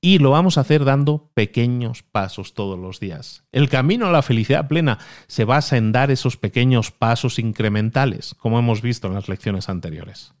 Y 0.00 0.18
lo 0.18 0.30
vamos 0.30 0.58
a 0.58 0.62
hacer 0.62 0.84
dando 0.84 1.30
pequeños 1.34 2.02
pasos 2.02 2.54
todos 2.54 2.76
los 2.76 2.98
días. 2.98 3.44
El 3.52 3.68
camino 3.68 4.08
a 4.08 4.10
la 4.10 4.22
felicidad 4.22 4.66
plena 4.66 4.98
se 5.28 5.44
basa 5.44 5.76
en 5.76 5.92
dar 5.92 6.10
esos 6.10 6.36
pequeños 6.36 6.90
pasos 6.90 7.38
incrementales, 7.38 8.34
como 8.40 8.58
hemos 8.58 8.82
visto 8.82 9.06
en 9.06 9.14
las 9.14 9.28
lecciones 9.28 9.68
anteriores. 9.68 10.34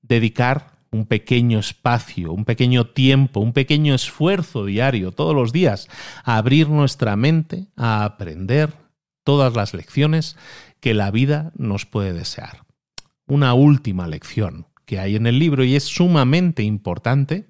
Dedicar 0.00 0.73
un 0.94 1.06
pequeño 1.06 1.58
espacio, 1.58 2.32
un 2.32 2.44
pequeño 2.44 2.86
tiempo, 2.86 3.40
un 3.40 3.52
pequeño 3.52 3.94
esfuerzo 3.94 4.64
diario, 4.64 5.10
todos 5.10 5.34
los 5.34 5.52
días, 5.52 5.88
a 6.22 6.36
abrir 6.36 6.68
nuestra 6.68 7.16
mente, 7.16 7.66
a 7.76 8.04
aprender 8.04 8.72
todas 9.24 9.54
las 9.54 9.74
lecciones 9.74 10.36
que 10.80 10.94
la 10.94 11.10
vida 11.10 11.52
nos 11.56 11.84
puede 11.84 12.12
desear. 12.12 12.64
Una 13.26 13.54
última 13.54 14.06
lección 14.06 14.66
que 14.84 15.00
hay 15.00 15.16
en 15.16 15.26
el 15.26 15.38
libro 15.38 15.64
y 15.64 15.74
es 15.74 15.84
sumamente 15.84 16.62
importante. 16.62 17.48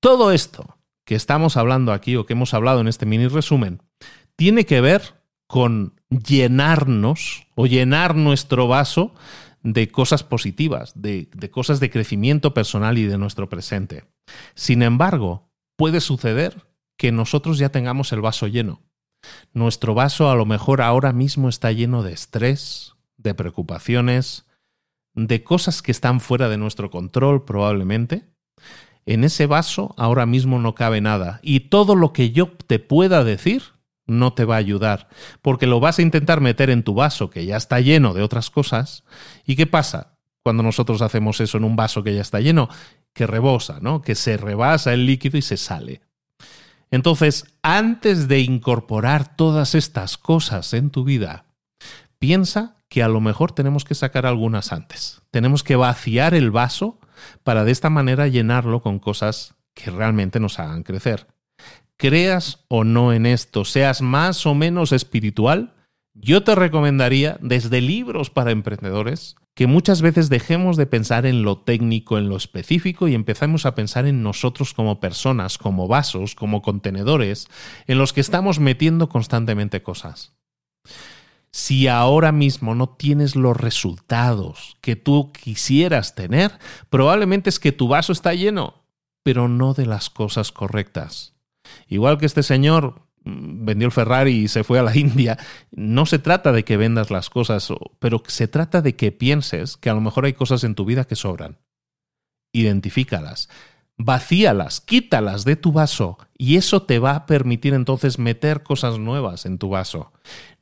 Todo 0.00 0.30
esto 0.30 0.76
que 1.04 1.14
estamos 1.14 1.56
hablando 1.56 1.92
aquí 1.92 2.16
o 2.16 2.26
que 2.26 2.34
hemos 2.34 2.52
hablado 2.52 2.80
en 2.80 2.88
este 2.88 3.06
mini 3.06 3.28
resumen 3.28 3.80
tiene 4.36 4.66
que 4.66 4.82
ver 4.82 5.14
con 5.46 5.94
llenarnos 6.10 7.46
o 7.54 7.66
llenar 7.66 8.16
nuestro 8.16 8.68
vaso 8.68 9.14
de 9.64 9.90
cosas 9.90 10.22
positivas, 10.22 10.92
de, 10.94 11.28
cosas 11.50 11.80
de 11.80 11.90
crecimiento 11.90 12.52
personal 12.52 12.98
y 12.98 13.06
de 13.06 13.16
nuestro 13.16 13.48
presente. 13.48 14.04
Sin 14.54 14.82
embargo, 14.82 15.50
puede 15.76 16.00
suceder 16.00 16.66
que 16.98 17.10
nosotros 17.10 17.58
ya 17.58 17.70
tengamos 17.70 18.12
el 18.12 18.20
vaso 18.20 18.46
lleno. 18.46 18.82
Nuestro 19.54 19.94
vaso 19.94 20.30
a 20.30 20.34
lo 20.36 20.44
mejor 20.44 20.82
ahora 20.82 21.12
mismo 21.14 21.48
está 21.48 21.72
lleno 21.72 22.02
de 22.02 22.12
estrés, 22.12 22.92
de 23.16 23.34
preocupaciones, 23.34 24.44
de 25.14 25.42
cosas 25.42 25.80
que 25.80 25.92
están 25.92 26.20
fuera 26.20 26.50
de 26.50 26.58
nuestro 26.58 26.90
control 26.90 27.46
probablemente. 27.46 28.28
En 29.06 29.24
ese 29.24 29.46
vaso 29.46 29.94
ahora 29.96 30.26
mismo 30.26 30.58
no 30.58 30.74
cabe 30.74 31.00
nada 31.00 31.40
y 31.42 31.60
todo 31.60 31.96
lo 31.96 32.12
que 32.12 32.32
yo 32.32 32.48
te 32.48 32.78
pueda 32.78 33.24
decir 33.24 33.62
no 34.06 34.32
te 34.32 34.44
va 34.44 34.56
a 34.56 34.58
ayudar, 34.58 35.08
porque 35.42 35.66
lo 35.66 35.80
vas 35.80 35.98
a 35.98 36.02
intentar 36.02 36.40
meter 36.40 36.70
en 36.70 36.82
tu 36.82 36.94
vaso 36.94 37.30
que 37.30 37.46
ya 37.46 37.56
está 37.56 37.80
lleno 37.80 38.14
de 38.14 38.22
otras 38.22 38.50
cosas. 38.50 39.04
¿Y 39.46 39.56
qué 39.56 39.66
pasa 39.66 40.18
cuando 40.42 40.62
nosotros 40.62 41.02
hacemos 41.02 41.40
eso 41.40 41.58
en 41.58 41.64
un 41.64 41.76
vaso 41.76 42.02
que 42.02 42.14
ya 42.14 42.20
está 42.20 42.40
lleno? 42.40 42.68
Que 43.12 43.26
rebosa, 43.26 43.78
¿no? 43.80 44.02
Que 44.02 44.14
se 44.14 44.36
rebasa 44.36 44.92
el 44.92 45.06
líquido 45.06 45.38
y 45.38 45.42
se 45.42 45.56
sale. 45.56 46.02
Entonces, 46.90 47.44
antes 47.62 48.28
de 48.28 48.40
incorporar 48.40 49.36
todas 49.36 49.74
estas 49.74 50.18
cosas 50.18 50.74
en 50.74 50.90
tu 50.90 51.04
vida, 51.04 51.46
piensa 52.18 52.76
que 52.88 53.02
a 53.02 53.08
lo 53.08 53.20
mejor 53.20 53.52
tenemos 53.52 53.84
que 53.84 53.94
sacar 53.94 54.26
algunas 54.26 54.72
antes. 54.72 55.22
Tenemos 55.30 55.64
que 55.64 55.76
vaciar 55.76 56.34
el 56.34 56.50
vaso 56.50 57.00
para 57.42 57.64
de 57.64 57.72
esta 57.72 57.90
manera 57.90 58.28
llenarlo 58.28 58.82
con 58.82 58.98
cosas 58.98 59.54
que 59.72 59.90
realmente 59.90 60.38
nos 60.38 60.60
hagan 60.60 60.84
crecer 60.84 61.33
creas 61.96 62.64
o 62.68 62.84
no 62.84 63.12
en 63.12 63.26
esto, 63.26 63.64
seas 63.64 64.02
más 64.02 64.46
o 64.46 64.54
menos 64.54 64.92
espiritual, 64.92 65.74
yo 66.14 66.44
te 66.44 66.54
recomendaría 66.54 67.38
desde 67.40 67.80
libros 67.80 68.30
para 68.30 68.52
emprendedores 68.52 69.36
que 69.54 69.66
muchas 69.66 70.02
veces 70.02 70.28
dejemos 70.28 70.76
de 70.76 70.86
pensar 70.86 71.26
en 71.26 71.42
lo 71.42 71.58
técnico, 71.58 72.18
en 72.18 72.28
lo 72.28 72.36
específico 72.36 73.06
y 73.06 73.14
empezamos 73.14 73.66
a 73.66 73.74
pensar 73.74 74.06
en 74.06 74.22
nosotros 74.22 74.74
como 74.74 75.00
personas, 75.00 75.58
como 75.58 75.86
vasos, 75.86 76.34
como 76.34 76.60
contenedores, 76.60 77.48
en 77.86 77.98
los 77.98 78.12
que 78.12 78.20
estamos 78.20 78.58
metiendo 78.58 79.08
constantemente 79.08 79.82
cosas. 79.82 80.36
Si 81.52 81.86
ahora 81.86 82.32
mismo 82.32 82.74
no 82.74 82.88
tienes 82.88 83.36
los 83.36 83.56
resultados 83.56 84.76
que 84.80 84.96
tú 84.96 85.32
quisieras 85.32 86.16
tener, 86.16 86.58
probablemente 86.90 87.48
es 87.48 87.60
que 87.60 87.70
tu 87.70 87.86
vaso 87.86 88.12
está 88.12 88.34
lleno, 88.34 88.82
pero 89.22 89.46
no 89.48 89.72
de 89.72 89.86
las 89.86 90.10
cosas 90.10 90.50
correctas. 90.50 91.33
Igual 91.88 92.18
que 92.18 92.26
este 92.26 92.42
señor 92.42 93.02
mm, 93.24 93.64
vendió 93.64 93.86
el 93.86 93.92
Ferrari 93.92 94.32
y 94.32 94.48
se 94.48 94.64
fue 94.64 94.78
a 94.78 94.82
la 94.82 94.96
India, 94.96 95.38
no 95.70 96.06
se 96.06 96.18
trata 96.18 96.52
de 96.52 96.64
que 96.64 96.76
vendas 96.76 97.10
las 97.10 97.30
cosas, 97.30 97.72
pero 97.98 98.22
se 98.26 98.48
trata 98.48 98.82
de 98.82 98.96
que 98.96 99.12
pienses 99.12 99.76
que 99.76 99.90
a 99.90 99.94
lo 99.94 100.00
mejor 100.00 100.24
hay 100.24 100.32
cosas 100.32 100.64
en 100.64 100.74
tu 100.74 100.84
vida 100.84 101.04
que 101.04 101.16
sobran. 101.16 101.58
Identifícalas, 102.52 103.48
vacíalas, 103.96 104.80
quítalas 104.80 105.44
de 105.44 105.56
tu 105.56 105.72
vaso 105.72 106.18
y 106.36 106.56
eso 106.56 106.82
te 106.82 106.98
va 106.98 107.14
a 107.14 107.26
permitir 107.26 107.74
entonces 107.74 108.18
meter 108.18 108.62
cosas 108.62 108.98
nuevas 108.98 109.46
en 109.46 109.58
tu 109.58 109.68
vaso. 109.68 110.12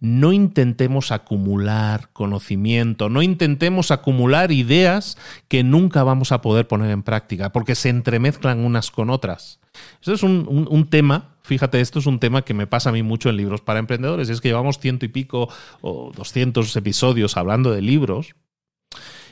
No 0.01 0.33
intentemos 0.33 1.13
acumular 1.13 2.11
conocimiento, 2.13 3.09
no 3.09 3.23
intentemos 3.23 3.91
acumular 3.91 4.53
ideas 4.53 5.17
que 5.49 5.65
nunca 5.65 6.03
vamos 6.03 6.31
a 6.33 6.43
poder 6.43 6.69
poner 6.69 6.91
en 6.91 7.03
práctica 7.03 7.53
porque 7.53 7.75
se 7.75 7.89
entremezclan 7.89 8.61
unas 8.61 8.91
con 8.91 9.09
otras. 9.09 9.61
Esto 10.01 10.13
es 10.13 10.23
un, 10.23 10.87
tema, 10.91 11.37
fíjate, 11.43 11.81
esto 11.81 11.99
es 11.99 12.07
un 12.07 12.21
tema 12.21 12.43
que 12.43 12.53
me 12.53 12.67
pasa 12.67 12.91
a 12.91 12.93
mí 12.93 13.03
mucho 13.03 13.31
en 13.31 13.39
libros 13.39 13.63
para 13.63 13.79
emprendedores, 13.79 14.29
es 14.29 14.43
que 14.43 14.49
llevamos 14.49 14.79
ciento 14.79 15.07
y 15.07 15.09
pico 15.09 15.49
o 15.81 16.13
doscientos 16.15 16.77
episodios 16.77 17.39
hablando 17.39 17.71
de 17.71 17.81
libros. 17.81 18.35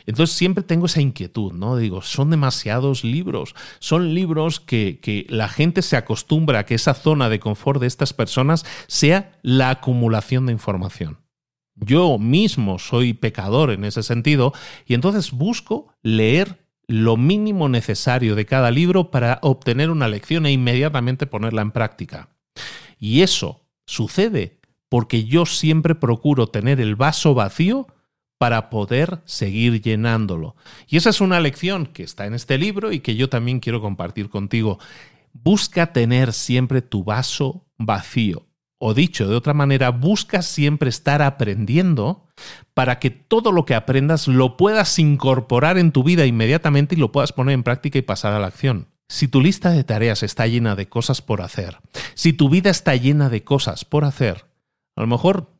Entonces 0.07 0.37
siempre 0.37 0.65
tengo 0.65 0.87
esa 0.87 1.01
inquietud, 1.01 1.53
¿no? 1.53 1.77
Digo, 1.77 2.03
son 2.03 2.31
demasiados 2.31 3.05
libros, 3.05 3.55
son 3.79 4.15
libros 4.15 4.61
que, 4.61 4.99
que, 5.01 5.27
la 5.29 5.49
gente 5.49 5.83
se 5.83 5.97
acostumbra 5.97 6.61
a 6.61 6.67
que 6.67 6.75
esa 6.75 6.95
zona 6.95 7.29
de 7.29 7.41
confort 7.41 7.81
de 7.81 7.87
estas 7.87 8.13
personas 8.13 8.65
sea 8.87 9.39
la 9.43 9.71
acumulación 9.71 10.47
de 10.47 10.53
información. 10.53 11.19
Yo 11.75 12.19
mismo 12.19 12.79
soy 12.79 13.15
pecador 13.15 13.71
en 13.71 13.85
ese 13.85 14.03
sentido 14.03 14.53
y 14.87 14.95
entonces 14.95 15.33
busco 15.33 15.95
leer 16.03 16.59
lo 16.91 17.17
mínimo 17.17 17.69
necesario 17.69 18.35
de 18.35 18.47
cada 18.47 18.71
libro 18.71 19.11
para 19.11 19.39
obtener 19.43 19.91
una 19.91 20.09
lección 20.09 20.45
e 20.45 20.53
inmediatamente 20.53 21.27
ponerla 21.27 21.63
en 21.63 21.71
práctica. 21.71 22.31
Y 22.99 23.23
eso 23.23 23.63
sucede 23.87 24.59
porque 24.89 25.25
yo 25.25 25.47
siempre 25.47 25.95
procuro 25.95 26.49
tener 26.49 26.81
el 26.81 26.97
vaso 26.97 27.33
vacío 27.33 27.87
para 28.41 28.71
poder 28.71 29.21
seguir 29.27 29.83
llenándolo. 29.83 30.57
Y 30.89 30.97
esa 30.97 31.11
es 31.11 31.21
una 31.21 31.41
lección 31.41 31.85
que 31.85 32.03
está 32.03 32.25
en 32.25 32.33
este 32.33 32.57
libro 32.57 32.91
y 32.91 33.01
que 33.01 33.15
yo 33.15 33.29
también 33.29 33.61
quiero 33.61 33.83
compartir 33.83 34.31
contigo. 34.31 34.79
Busca 35.35 35.93
tener 35.93 36.33
siempre 36.33 36.81
tu 36.81 37.05
vaso 37.05 37.67
vacío. 37.77 38.47
O 38.79 38.95
dicho 38.95 39.29
de 39.29 39.37
otra 39.37 39.53
manera, 39.53 39.91
busca 39.91 40.41
siempre 40.41 40.89
estar 40.89 41.21
aprendiendo 41.21 42.29
para 42.73 42.99
que 42.99 43.11
todo 43.11 43.53
lo 43.53 43.67
que 43.67 43.75
aprendas 43.75 44.27
lo 44.27 44.57
puedas 44.57 44.99
incorporar 44.99 45.77
en 45.77 45.93
tu 45.93 46.03
vida 46.03 46.25
inmediatamente 46.25 46.95
y 46.95 46.99
lo 46.99 47.13
puedas 47.13 47.35
poner 47.35 47.53
en 47.53 47.63
práctica 47.63 47.99
y 47.99 48.03
pasar 48.03 48.33
a 48.33 48.39
la 48.39 48.47
acción. 48.47 48.89
Si 49.11 49.29
tu 49.29 49.43
lista 49.43 49.69
de 49.69 49.85
tareas 49.85 50.23
está 50.23 50.47
llena 50.47 50.77
de 50.77 50.89
cosas 50.89 51.21
por 51.21 51.43
hacer, 51.43 51.77
si 52.15 52.33
tu 52.33 52.49
vida 52.49 52.71
está 52.71 52.97
llena 52.97 53.29
de 53.29 53.45
cosas 53.45 53.85
por 53.85 54.07
hacer, 54.07 54.47
a 54.97 55.03
lo 55.03 55.09
mejor 55.09 55.60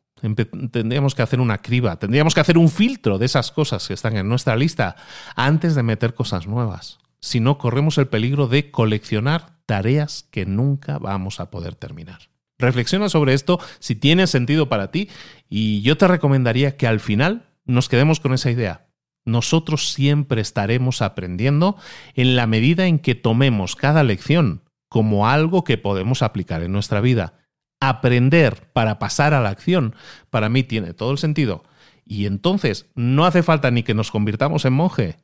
tendríamos 0.71 1.15
que 1.15 1.21
hacer 1.21 1.39
una 1.39 1.59
criba, 1.59 1.97
tendríamos 1.97 2.33
que 2.33 2.41
hacer 2.41 2.57
un 2.57 2.69
filtro 2.69 3.17
de 3.17 3.25
esas 3.25 3.51
cosas 3.51 3.87
que 3.87 3.93
están 3.93 4.17
en 4.17 4.29
nuestra 4.29 4.55
lista 4.55 4.95
antes 5.35 5.75
de 5.75 5.83
meter 5.83 6.13
cosas 6.13 6.47
nuevas. 6.47 6.99
Si 7.19 7.39
no, 7.39 7.57
corremos 7.57 7.97
el 7.97 8.07
peligro 8.07 8.47
de 8.47 8.71
coleccionar 8.71 9.59
tareas 9.65 10.25
que 10.31 10.45
nunca 10.45 10.97
vamos 10.97 11.39
a 11.39 11.51
poder 11.51 11.75
terminar. 11.75 12.29
Reflexiona 12.57 13.09
sobre 13.09 13.33
esto 13.33 13.59
si 13.79 13.95
tiene 13.95 14.27
sentido 14.27 14.69
para 14.69 14.91
ti 14.91 15.09
y 15.49 15.81
yo 15.81 15.97
te 15.97 16.07
recomendaría 16.07 16.77
que 16.77 16.87
al 16.87 16.99
final 16.99 17.49
nos 17.65 17.89
quedemos 17.89 18.19
con 18.19 18.33
esa 18.33 18.51
idea. 18.51 18.87
Nosotros 19.25 19.91
siempre 19.91 20.41
estaremos 20.41 21.01
aprendiendo 21.01 21.77
en 22.15 22.35
la 22.35 22.47
medida 22.47 22.87
en 22.87 22.99
que 22.99 23.15
tomemos 23.15 23.75
cada 23.75 24.03
lección 24.03 24.63
como 24.89 25.27
algo 25.27 25.63
que 25.63 25.77
podemos 25.77 26.21
aplicar 26.21 26.63
en 26.63 26.71
nuestra 26.71 27.01
vida. 27.01 27.40
Aprender 27.81 28.69
para 28.71 28.97
pasar 28.97 29.33
a 29.33 29.41
la 29.41 29.49
acción 29.49 29.95
para 30.29 30.47
mí 30.47 30.63
tiene 30.63 30.93
todo 30.93 31.11
el 31.11 31.17
sentido. 31.17 31.63
Y 32.05 32.25
entonces 32.25 32.87
no 32.95 33.25
hace 33.25 33.43
falta 33.43 33.71
ni 33.71 33.83
que 33.83 33.93
nos 33.93 34.11
convirtamos 34.11 34.65
en 34.65 34.73
monje, 34.73 35.17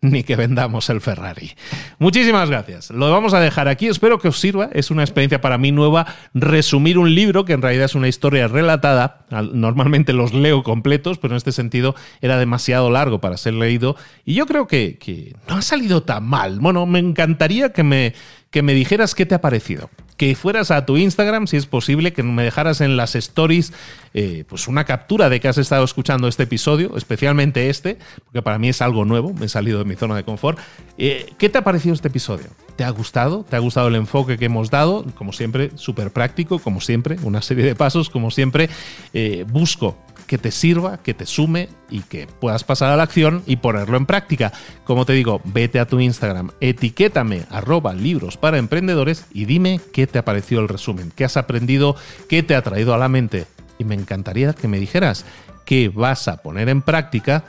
ni 0.00 0.22
que 0.22 0.36
vendamos 0.36 0.90
el 0.90 1.00
Ferrari. 1.00 1.52
Muchísimas 1.98 2.50
gracias. 2.50 2.90
Lo 2.90 3.10
vamos 3.10 3.34
a 3.34 3.40
dejar 3.40 3.68
aquí. 3.68 3.86
Espero 3.86 4.18
que 4.18 4.28
os 4.28 4.38
sirva. 4.38 4.68
Es 4.72 4.90
una 4.90 5.02
experiencia 5.02 5.40
para 5.40 5.58
mí 5.58 5.72
nueva 5.72 6.06
resumir 6.34 6.98
un 6.98 7.14
libro 7.14 7.44
que 7.44 7.54
en 7.54 7.62
realidad 7.62 7.86
es 7.86 7.94
una 7.94 8.08
historia 8.08 8.48
relatada. 8.48 9.26
Normalmente 9.30 10.12
los 10.12 10.34
leo 10.34 10.62
completos, 10.62 11.18
pero 11.18 11.34
en 11.34 11.36
este 11.36 11.52
sentido 11.52 11.94
era 12.20 12.38
demasiado 12.38 12.90
largo 12.90 13.20
para 13.20 13.36
ser 13.36 13.54
leído. 13.54 13.96
Y 14.24 14.34
yo 14.34 14.46
creo 14.46 14.66
que, 14.66 15.34
no 15.48 15.56
ha 15.56 15.62
salido 15.62 16.02
tan 16.02 16.24
mal. 16.24 16.60
Bueno, 16.60 16.84
me 16.84 16.98
encantaría 16.98 17.72
que 17.72 17.82
me, 17.82 18.14
que 18.50 18.62
me 18.62 18.74
dijeras 18.74 19.14
qué 19.14 19.24
te 19.24 19.34
ha 19.34 19.40
parecido. 19.40 19.88
Que 20.16 20.34
fueras 20.34 20.70
a 20.70 20.86
tu 20.86 20.96
Instagram, 20.96 21.46
si 21.46 21.56
es 21.56 21.66
posible, 21.66 22.12
que 22.12 22.22
me 22.22 22.42
dejaras 22.42 22.80
en 22.80 22.96
las 22.96 23.14
stories 23.14 23.72
eh, 24.12 24.44
pues 24.48 24.68
una 24.68 24.84
captura 24.84 25.28
de 25.28 25.40
que 25.40 25.48
has 25.48 25.58
estado 25.58 25.84
escuchando 25.84 26.28
este 26.28 26.44
episodio, 26.44 26.96
especialmente 26.96 27.68
este, 27.68 27.98
porque 28.24 28.42
para 28.42 28.58
mí 28.58 28.68
es 28.68 28.80
algo 28.80 29.04
nuevo, 29.04 29.34
me 29.34 29.46
he 29.46 29.48
salido 29.48 29.80
de 29.80 29.84
mi 29.84 29.96
zona 29.96 30.14
de 30.14 30.22
confort. 30.22 30.58
Eh, 30.98 31.32
¿Qué 31.36 31.48
te 31.48 31.58
ha 31.58 31.64
parecido 31.64 31.94
este 31.94 32.08
episodio? 32.08 32.46
¿Te 32.76 32.84
ha 32.84 32.90
gustado? 32.90 33.44
¿Te 33.48 33.56
ha 33.56 33.58
gustado 33.58 33.88
el 33.88 33.96
enfoque 33.96 34.38
que 34.38 34.44
hemos 34.44 34.70
dado? 34.70 35.04
Como 35.16 35.32
siempre, 35.32 35.72
súper 35.74 36.12
práctico, 36.12 36.60
como 36.60 36.80
siempre, 36.80 37.16
una 37.22 37.42
serie 37.42 37.64
de 37.64 37.74
pasos, 37.74 38.08
como 38.08 38.30
siempre, 38.30 38.70
eh, 39.12 39.44
busco 39.48 39.96
que 40.26 40.38
te 40.38 40.50
sirva, 40.50 40.98
que 40.98 41.14
te 41.14 41.26
sume 41.26 41.68
y 41.90 42.00
que 42.00 42.26
puedas 42.26 42.64
pasar 42.64 42.90
a 42.90 42.96
la 42.96 43.04
acción 43.04 43.42
y 43.46 43.56
ponerlo 43.56 43.96
en 43.96 44.06
práctica. 44.06 44.52
Como 44.84 45.04
te 45.04 45.12
digo, 45.12 45.40
vete 45.44 45.78
a 45.80 45.86
tu 45.86 46.00
Instagram, 46.00 46.50
etiquétame 46.60 47.44
arroba 47.50 47.94
libros 47.94 48.36
para 48.36 48.58
emprendedores 48.58 49.26
y 49.32 49.44
dime 49.44 49.80
qué 49.92 50.06
te 50.06 50.18
ha 50.18 50.24
parecido 50.24 50.60
el 50.60 50.68
resumen, 50.68 51.12
qué 51.14 51.24
has 51.24 51.36
aprendido, 51.36 51.96
qué 52.28 52.42
te 52.42 52.54
ha 52.54 52.62
traído 52.62 52.94
a 52.94 52.98
la 52.98 53.08
mente. 53.08 53.46
Y 53.78 53.84
me 53.84 53.94
encantaría 53.94 54.52
que 54.52 54.68
me 54.68 54.78
dijeras 54.78 55.24
qué 55.64 55.88
vas 55.88 56.28
a 56.28 56.38
poner 56.38 56.68
en 56.68 56.82
práctica 56.82 57.44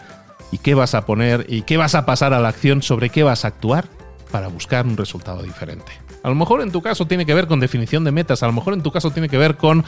y 0.52 0.58
qué 0.58 0.74
vas 0.74 0.96
a 0.96 1.06
poner 1.06 1.46
y 1.50 1.64
qué 1.64 1.78
vas 1.78 1.96
a 1.96 2.06
pasar 2.06 2.34
a 2.34 2.40
la 2.40 2.50
acción 2.50 2.82
sobre 2.82 3.10
qué 3.10 3.24
vas 3.24 3.46
a 3.46 3.50
actuar 3.50 3.86
para 4.32 4.48
buscar 4.48 4.86
un 4.86 4.98
resultado 4.98 5.44
diferente. 5.44 6.05
A 6.26 6.30
lo 6.30 6.34
mejor 6.34 6.62
en 6.62 6.72
tu 6.72 6.82
caso 6.82 7.06
tiene 7.06 7.24
que 7.24 7.36
ver 7.36 7.46
con 7.46 7.60
definición 7.60 8.04
de 8.04 8.12
metas, 8.12 8.42
a 8.42 8.48
lo 8.48 8.54
mejor 8.54 8.74
en 8.74 8.82
tu 8.82 8.90
caso 8.90 9.12
tiene 9.12 9.30
que 9.30 9.38
ver 9.38 9.58
con 9.58 9.86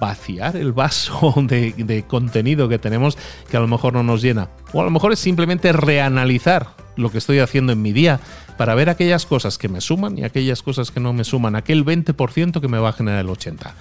vaciar 0.00 0.56
el 0.56 0.72
vaso 0.72 1.34
de, 1.42 2.04
contenido 2.08 2.70
que 2.70 2.78
tenemos 2.78 3.18
que 3.50 3.58
a 3.58 3.60
lo 3.60 3.68
mejor 3.68 3.92
no 3.92 4.02
nos 4.02 4.22
llena. 4.22 4.48
O 4.72 4.80
a 4.80 4.84
lo 4.84 4.90
mejor 4.90 5.12
es 5.12 5.18
simplemente 5.18 5.74
reanalizar 5.74 6.68
lo 6.96 7.12
que 7.12 7.18
estoy 7.18 7.40
haciendo 7.40 7.74
en 7.74 7.82
mi 7.82 7.92
día 7.92 8.18
para 8.56 8.74
ver 8.74 8.88
aquellas 8.88 9.26
cosas 9.26 9.58
que 9.58 9.68
me 9.68 9.82
suman 9.82 10.16
y 10.16 10.24
aquellas 10.24 10.62
cosas 10.62 10.90
que 10.90 11.00
no 11.00 11.12
me 11.12 11.22
suman, 11.22 11.54
aquel 11.54 11.84
20% 11.84 12.62
que 12.62 12.68
me 12.68 12.78
va 12.78 12.88
a 12.88 12.92
generar 12.94 13.20
el 13.20 13.28
80%. 13.28 13.72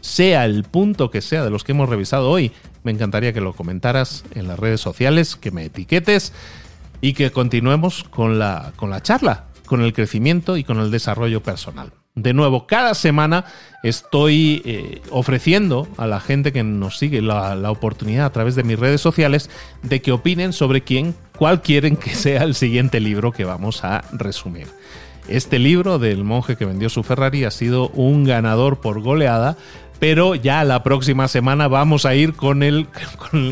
Sea 0.00 0.46
el 0.46 0.64
punto 0.64 1.10
que 1.10 1.20
sea 1.20 1.44
de 1.44 1.50
los 1.50 1.62
que 1.62 1.72
hemos 1.72 1.90
revisado 1.90 2.30
hoy, 2.30 2.52
me 2.84 2.90
encantaría 2.90 3.34
que 3.34 3.42
lo 3.42 3.52
comentaras 3.52 4.24
en 4.34 4.48
las 4.48 4.58
redes 4.58 4.80
sociales, 4.80 5.36
que 5.36 5.50
me 5.50 5.66
etiquetes 5.66 6.32
y 7.02 7.12
que 7.12 7.30
continuemos 7.30 8.04
con 8.04 8.38
la, 8.38 8.72
con 8.76 8.88
la 8.88 9.02
charla 9.02 9.49
con 9.70 9.82
el 9.82 9.92
crecimiento 9.92 10.56
y 10.56 10.64
con 10.64 10.80
el 10.80 10.90
desarrollo 10.90 11.44
personal. 11.44 11.92
De 12.16 12.34
nuevo, 12.34 12.66
cada 12.66 12.92
semana 12.94 13.44
estoy 13.84 14.62
eh, 14.64 15.00
ofreciendo 15.10 15.86
a 15.96 16.08
la 16.08 16.18
gente 16.18 16.52
que 16.52 16.64
nos 16.64 16.98
sigue 16.98 17.22
la, 17.22 17.70
oportunidad 17.70 18.26
a 18.26 18.32
través 18.32 18.56
de 18.56 18.64
mis 18.64 18.76
redes 18.76 19.00
sociales 19.00 19.48
de 19.84 20.02
que 20.02 20.10
opinen 20.10 20.52
sobre 20.52 20.80
quién, 20.80 21.14
cuál 21.38 21.62
quieren 21.62 21.96
que 21.96 22.16
sea 22.16 22.42
el 22.42 22.56
siguiente 22.56 22.98
libro 22.98 23.30
que 23.30 23.44
vamos 23.44 23.84
a 23.84 24.02
resumir. 24.10 24.66
Este 25.28 25.60
libro 25.60 26.00
del 26.00 26.24
monje 26.24 26.56
que 26.56 26.64
vendió 26.64 26.88
su 26.88 27.04
Ferrari 27.04 27.44
ha 27.44 27.52
sido 27.52 27.90
un 27.90 28.24
ganador 28.24 28.80
por 28.80 29.00
goleada 29.00 29.56
pero 30.00 30.34
ya 30.34 30.64
la 30.64 30.82
próxima 30.82 31.28
semana 31.28 31.68
vamos 31.68 32.06
a 32.06 32.16
ir 32.16 32.32
con 32.34 32.64
el, 32.64 32.88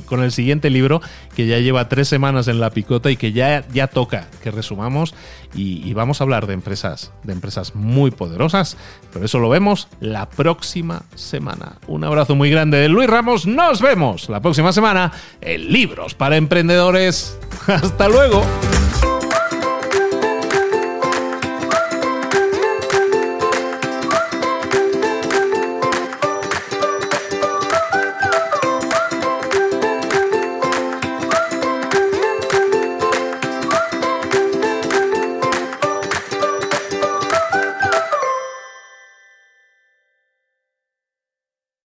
con 0.06 0.24
el, 0.24 0.32
siguiente 0.32 0.70
libro 0.70 1.00
que 1.36 1.46
ya 1.46 1.58
lleva 1.58 1.88
tres 1.88 2.08
semanas 2.08 2.48
en 2.48 2.58
la 2.58 2.70
picota 2.70 3.10
y 3.10 3.16
que 3.16 3.32
ya, 3.32 3.64
ya 3.68 3.86
toca 3.86 4.26
que 4.42 4.50
resumamos 4.50 5.14
y, 5.54 5.92
vamos 5.94 6.20
a 6.20 6.24
hablar 6.24 6.46
de 6.46 6.54
empresas, 6.54 7.12
de 7.24 7.32
empresas 7.32 7.74
muy 7.74 8.10
poderosas, 8.10 8.76
pero 9.12 9.24
eso 9.24 9.38
lo 9.38 9.48
vemos 9.48 9.88
la 10.00 10.28
próxima 10.28 11.02
semana. 11.14 11.78
Un 11.86 12.04
abrazo 12.04 12.34
muy 12.34 12.50
grande 12.50 12.78
de 12.78 12.88
Luis 12.88 13.08
Ramos, 13.08 13.46
nos 13.46 13.80
vemos 13.80 14.28
la 14.28 14.40
próxima 14.40 14.72
semana 14.72 15.12
en 15.40 15.72
Libros 15.72 16.14
para 16.14 16.36
Emprendedores. 16.36 17.38
Hasta 17.66 18.08
luego. 18.08 18.42